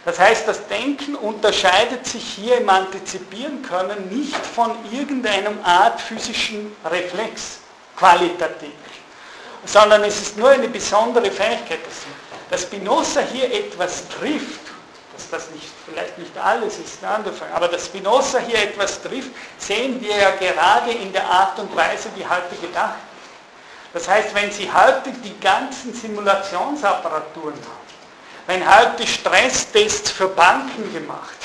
Das 0.05 0.19
heißt, 0.19 0.47
das 0.47 0.67
Denken 0.67 1.15
unterscheidet 1.15 2.07
sich 2.07 2.23
hier 2.23 2.57
im 2.57 2.69
Antizipieren 2.69 3.61
können 3.61 4.09
nicht 4.09 4.35
von 4.35 4.71
irgendeinem 4.91 5.63
Art 5.63 6.01
physischen 6.01 6.75
Reflex 6.89 7.59
qualitativ 7.95 8.71
sondern 9.65 10.03
es 10.03 10.21
ist 10.21 10.37
nur 10.37 10.49
eine 10.49 10.67
besondere 10.67 11.29
Fähigkeit, 11.29 11.79
dass 12.49 12.63
Spinoza 12.63 13.21
hier 13.21 13.51
etwas 13.53 14.07
trifft, 14.09 14.61
dass 15.15 15.29
das 15.29 15.51
nicht, 15.51 15.67
vielleicht 15.85 16.17
nicht 16.17 16.37
alles 16.37 16.79
ist, 16.79 16.99
aber 17.03 17.67
dass 17.67 17.85
Spinoza 17.85 18.39
hier 18.39 18.59
etwas 18.63 19.01
trifft, 19.01 19.31
sehen 19.57 20.01
wir 20.01 20.15
ja 20.15 20.31
gerade 20.31 20.91
in 20.91 21.13
der 21.13 21.25
Art 21.25 21.59
und 21.59 21.75
Weise, 21.75 22.09
wie 22.15 22.25
heute 22.25 22.55
gedacht 22.59 22.95
Das 23.93 24.07
heißt, 24.07 24.33
wenn 24.33 24.51
Sie 24.51 24.71
heute 24.71 25.11
die 25.23 25.37
ganzen 25.39 25.93
Simulationsapparaturen 25.93 27.53
haben, 27.53 27.80
wenn 28.47 28.63
heute 28.65 29.05
Stresstests 29.07 30.11
für 30.11 30.27
Banken 30.27 30.91
gemacht, 30.93 31.37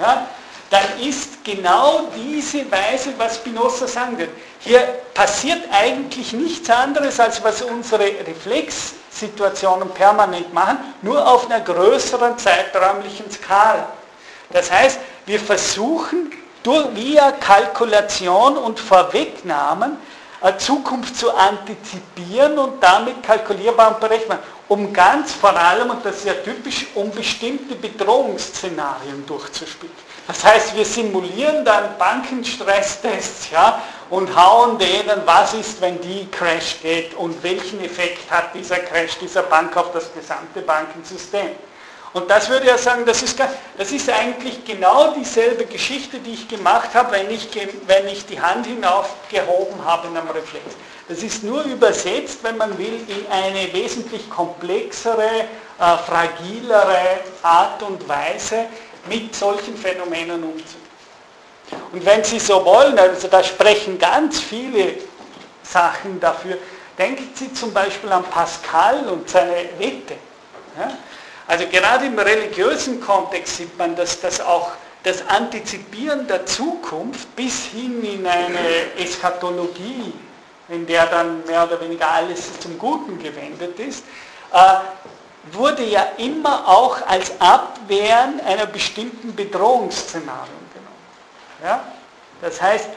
ja, 0.00 0.26
dann 0.70 1.00
ist 1.00 1.44
genau 1.44 2.08
diese 2.16 2.70
Weise, 2.70 3.12
was 3.18 3.36
Spinoza 3.36 3.86
sagen 3.86 4.18
wird. 4.18 4.30
Hier 4.58 4.80
passiert 5.14 5.62
eigentlich 5.70 6.32
nichts 6.32 6.68
anderes, 6.68 7.20
als 7.20 7.42
was 7.44 7.62
unsere 7.62 8.04
Reflexsituationen 8.04 9.88
permanent 9.90 10.52
machen, 10.52 10.78
nur 11.02 11.26
auf 11.26 11.48
einer 11.48 11.60
größeren 11.60 12.36
zeiträumlichen 12.36 13.30
Skala. 13.30 13.88
Das 14.50 14.70
heißt, 14.70 14.98
wir 15.26 15.38
versuchen 15.38 16.32
durch, 16.62 16.94
via 16.94 17.30
Kalkulation 17.32 18.56
und 18.56 18.80
Vorwegnahmen 18.80 19.98
Zukunft 20.58 21.16
zu 21.16 21.34
antizipieren 21.34 22.58
und 22.58 22.82
damit 22.82 23.22
kalkulierbar 23.22 23.94
und 23.94 24.00
berechenbar, 24.00 24.38
um 24.68 24.92
ganz 24.92 25.32
vor 25.32 25.56
allem, 25.56 25.90
und 25.90 26.04
das 26.04 26.16
ist 26.18 26.26
ja 26.26 26.34
typisch, 26.34 26.86
um 26.94 27.10
bestimmte 27.10 27.74
Bedrohungsszenarien 27.74 29.24
durchzuspielen. 29.26 29.94
Das 30.26 30.42
heißt, 30.44 30.76
wir 30.76 30.84
simulieren 30.84 31.64
dann 31.64 31.96
Bankenstresstests 31.98 33.50
ja, 33.52 33.80
und 34.10 34.34
hauen 34.34 34.76
denen, 34.76 35.22
was 35.24 35.54
ist, 35.54 35.80
wenn 35.80 36.00
die 36.00 36.28
Crash 36.30 36.76
geht 36.82 37.14
und 37.14 37.40
welchen 37.44 37.84
Effekt 37.84 38.28
hat 38.30 38.52
dieser 38.54 38.78
Crash 38.78 39.16
dieser 39.18 39.42
Bank 39.44 39.76
auf 39.76 39.92
das 39.92 40.12
gesamte 40.12 40.62
Bankensystem. 40.62 41.50
Und 42.16 42.30
das 42.30 42.48
würde 42.48 42.66
ja 42.66 42.78
sagen, 42.78 43.04
das 43.04 43.22
ist, 43.22 43.38
das 43.76 43.92
ist 43.92 44.08
eigentlich 44.08 44.64
genau 44.64 45.12
dieselbe 45.12 45.66
Geschichte, 45.66 46.18
die 46.18 46.32
ich 46.32 46.48
gemacht 46.48 46.94
habe, 46.94 47.12
wenn 47.12 47.30
ich, 47.30 47.50
wenn 47.86 48.08
ich 48.08 48.24
die 48.24 48.40
Hand 48.40 48.64
hinaufgehoben 48.64 49.84
habe 49.84 50.08
in 50.08 50.16
einem 50.16 50.30
Reflex. 50.30 50.64
Das 51.10 51.22
ist 51.22 51.44
nur 51.44 51.62
übersetzt, 51.64 52.38
wenn 52.42 52.56
man 52.56 52.78
will, 52.78 53.00
in 53.06 53.30
eine 53.30 53.70
wesentlich 53.70 54.30
komplexere, 54.30 55.26
äh, 55.26 55.98
fragilere 56.06 57.20
Art 57.42 57.82
und 57.82 58.08
Weise, 58.08 58.64
mit 59.10 59.36
solchen 59.36 59.76
Phänomenen 59.76 60.42
umzugehen. 60.42 60.86
Und 61.92 62.02
wenn 62.02 62.24
Sie 62.24 62.38
so 62.38 62.64
wollen, 62.64 62.98
also 62.98 63.28
da 63.28 63.44
sprechen 63.44 63.98
ganz 63.98 64.40
viele 64.40 64.94
Sachen 65.62 66.18
dafür, 66.18 66.56
denken 66.96 67.28
Sie 67.34 67.52
zum 67.52 67.74
Beispiel 67.74 68.10
an 68.10 68.24
Pascal 68.24 69.06
und 69.06 69.28
seine 69.28 69.68
Wette. 69.78 70.14
Ja? 70.78 70.96
Also 71.48 71.66
gerade 71.66 72.06
im 72.06 72.18
religiösen 72.18 73.00
Kontext 73.00 73.56
sieht 73.56 73.78
man, 73.78 73.94
dass 73.94 74.20
das 74.20 74.40
auch 74.40 74.72
das 75.04 75.26
Antizipieren 75.28 76.26
der 76.26 76.44
Zukunft 76.46 77.34
bis 77.36 77.66
hin 77.66 78.02
in 78.02 78.26
eine 78.26 78.94
Eschatologie, 78.98 80.12
in 80.68 80.84
der 80.86 81.06
dann 81.06 81.44
mehr 81.46 81.64
oder 81.64 81.80
weniger 81.80 82.10
alles 82.10 82.58
zum 82.58 82.76
Guten 82.76 83.22
gewendet 83.22 83.78
ist, 83.78 84.04
äh, 84.52 84.58
wurde 85.52 85.84
ja 85.84 86.08
immer 86.16 86.66
auch 86.66 87.06
als 87.06 87.40
Abwehren 87.40 88.40
einer 88.40 88.66
bestimmten 88.66 89.32
Bedrohungsszenarium 89.34 90.66
genommen. 90.74 91.62
Ja? 91.62 91.84
Das 92.42 92.60
heißt, 92.60 92.88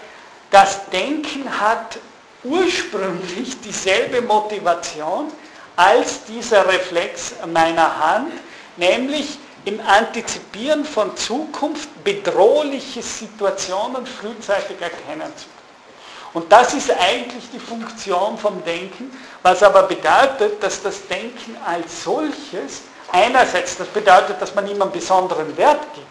das 0.50 0.90
Denken 0.90 1.46
hat 1.60 2.00
ursprünglich 2.44 3.62
dieselbe 3.62 4.22
Motivation 4.24 5.32
als 5.80 6.26
dieser 6.26 6.68
Reflex 6.68 7.36
meiner 7.46 8.00
Hand, 8.06 8.34
nämlich 8.76 9.40
im 9.64 9.80
Antizipieren 9.80 10.84
von 10.84 11.16
Zukunft 11.16 12.04
bedrohliche 12.04 13.02
Situationen 13.02 14.06
frühzeitig 14.06 14.76
erkennen 14.82 15.32
zu 15.38 15.46
können. 15.46 15.60
Und 16.34 16.52
das 16.52 16.74
ist 16.74 16.92
eigentlich 16.92 17.46
die 17.54 17.60
Funktion 17.60 18.38
vom 18.38 18.62
Denken, 18.66 19.10
was 19.42 19.64
aber 19.64 19.84
bedeutet, 19.84 20.62
dass 20.62 20.82
das 20.82 21.08
Denken 21.08 21.56
als 21.66 22.04
solches 22.04 22.82
einerseits, 23.14 23.78
das 23.78 23.88
bedeutet, 23.88 24.42
dass 24.42 24.54
man 24.54 24.68
ihm 24.68 24.82
einen 24.82 24.92
besonderen 24.92 25.56
Wert 25.56 25.82
gibt. 25.96 26.08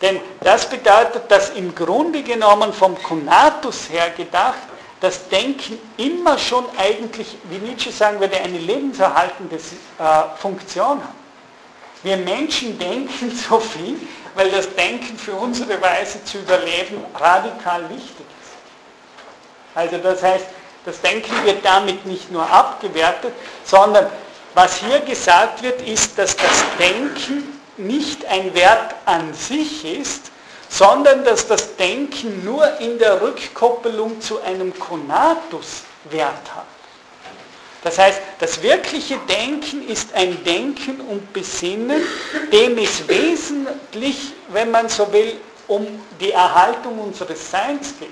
Denn 0.00 0.20
das 0.42 0.64
bedeutet, 0.64 1.28
dass 1.28 1.50
im 1.50 1.74
Grunde 1.74 2.22
genommen 2.22 2.72
vom 2.72 2.96
Konatus 3.02 3.90
her 3.90 4.10
gedacht, 4.10 4.67
das 5.00 5.28
Denken 5.28 5.78
immer 5.96 6.38
schon 6.38 6.64
eigentlich, 6.76 7.36
wie 7.50 7.58
Nietzsche 7.58 7.92
sagen 7.92 8.18
würde, 8.20 8.36
eine 8.36 8.58
lebenserhaltende 8.58 9.56
äh, 9.56 9.60
Funktion 10.36 10.98
hat. 10.98 11.14
Wir 12.02 12.16
Menschen 12.16 12.78
denken 12.78 13.30
so 13.48 13.60
viel, 13.60 13.96
weil 14.34 14.50
das 14.50 14.72
Denken 14.74 15.16
für 15.16 15.32
unsere 15.32 15.80
Weise 15.80 16.24
zu 16.24 16.38
überleben 16.38 17.04
radikal 17.14 17.88
wichtig 17.90 18.26
ist. 18.40 18.52
Also 19.74 19.98
das 19.98 20.22
heißt, 20.22 20.46
das 20.84 21.00
Denken 21.00 21.44
wird 21.44 21.64
damit 21.64 22.06
nicht 22.06 22.30
nur 22.30 22.48
abgewertet, 22.48 23.32
sondern 23.64 24.06
was 24.54 24.78
hier 24.78 25.00
gesagt 25.00 25.62
wird, 25.62 25.82
ist, 25.82 26.18
dass 26.18 26.36
das 26.36 26.64
Denken 26.78 27.60
nicht 27.76 28.24
ein 28.26 28.54
Wert 28.54 28.94
an 29.04 29.32
sich 29.34 29.84
ist, 29.84 30.32
sondern 30.68 31.24
dass 31.24 31.46
das 31.46 31.76
Denken 31.76 32.44
nur 32.44 32.78
in 32.80 32.98
der 32.98 33.20
Rückkoppelung 33.20 34.20
zu 34.20 34.40
einem 34.42 34.78
Konatus 34.78 35.82
Wert 36.10 36.54
hat. 36.54 36.66
Das 37.82 37.98
heißt, 37.98 38.20
das 38.40 38.62
wirkliche 38.62 39.18
Denken 39.28 39.86
ist 39.88 40.12
ein 40.14 40.42
Denken 40.44 41.00
und 41.00 41.32
Besinnen, 41.32 42.02
dem 42.52 42.76
es 42.78 43.06
wesentlich, 43.08 44.32
wenn 44.48 44.70
man 44.70 44.88
so 44.88 45.10
will, 45.12 45.36
um 45.68 45.86
die 46.20 46.32
Erhaltung 46.32 46.98
unseres 46.98 47.50
Seins 47.50 47.94
geht. 47.98 48.08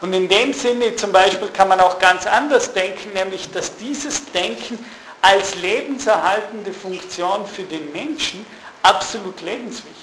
Und 0.00 0.12
in 0.12 0.28
dem 0.28 0.52
Sinne 0.52 0.94
zum 0.96 1.12
Beispiel 1.12 1.48
kann 1.48 1.68
man 1.68 1.80
auch 1.80 1.98
ganz 1.98 2.26
anders 2.26 2.72
denken, 2.72 3.12
nämlich 3.14 3.50
dass 3.50 3.76
dieses 3.76 4.24
Denken 4.32 4.78
als 5.20 5.56
lebenserhaltende 5.56 6.72
Funktion 6.72 7.44
für 7.46 7.64
den 7.64 7.92
Menschen 7.92 8.46
absolut 8.82 9.40
lebenswichtig 9.42 9.90
ist. 9.92 9.97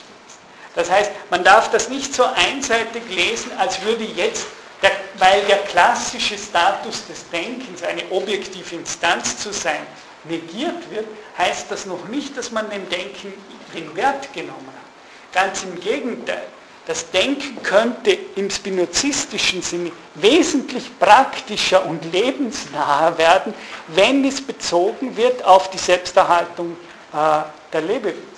Das 0.76 0.92
heißt, 0.92 1.12
man 1.30 1.44
darf 1.44 1.72
das 1.72 1.90
nicht 1.90 2.14
so 2.14 2.24
einseitig 2.24 3.04
lesen, 3.10 3.52
als 3.58 3.82
würde 3.82 4.04
jetzt, 4.04 4.46
der, 4.82 4.92
weil 5.18 5.42
der 5.44 5.60
klassische 5.60 6.38
Status 6.38 7.08
des 7.08 7.30
Denkens, 7.30 7.82
eine 7.82 8.04
objektive 8.12 8.76
Instanz 8.76 9.38
zu 9.38 9.54
sein, 9.54 9.88
negiert 10.26 10.92
wird, 10.92 11.08
heißt 11.38 11.72
das 11.72 11.86
noch 11.86 12.08
nicht, 12.10 12.38
dass 12.38 12.52
man 12.52 12.70
dem 12.70 12.88
Denken 12.90 13.34
den 13.74 13.96
Wert 13.96 14.34
genommen 14.34 14.68
hat. 14.68 15.34
Ganz 15.34 15.64
im 15.64 15.80
Gegenteil. 15.80 16.46
Das 16.88 17.10
Denken 17.10 17.64
könnte 17.64 18.12
im 18.36 18.50
spinozistischen 18.50 19.62
Sinne 19.62 19.92
wesentlich 20.16 21.00
praktischer 21.00 21.84
und 21.86 22.12
lebensnaher 22.12 23.18
werden, 23.18 23.56
wenn 23.88 24.24
es 24.24 24.40
bezogen 24.40 25.18
wird 25.18 25.44
auf 25.44 25.72
die 25.72 25.80
Selbsterhaltung 25.80 26.78
äh, 27.12 27.42
der 27.74 27.82
Lebewesen. 27.82 28.35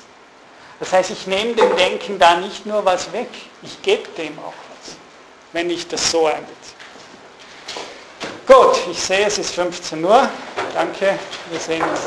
Das 0.80 0.94
heißt, 0.94 1.10
ich 1.12 1.26
nehme 1.28 1.54
dem 1.56 1.76
Denken 1.76 2.20
da 2.20 2.36
nicht 2.36 2.66
nur 2.66 2.86
was 2.86 3.12
weg, 3.12 3.30
ich 3.64 3.82
gebe 3.82 4.08
dem 4.18 4.38
auch 4.40 4.54
was, 4.54 4.96
wenn 5.54 5.70
ich 5.70 5.88
das 5.88 6.12
so 6.12 6.28
einbeziehe. 6.28 6.56
Gut, 8.46 8.78
ich 8.90 9.02
sehe, 9.02 9.26
es 9.26 9.38
ist 9.38 9.56
15 9.56 10.04
Uhr. 10.06 10.30
Danke, 10.74 11.20
wir 11.50 11.60
sehen 11.60 11.84
uns. 11.84 12.00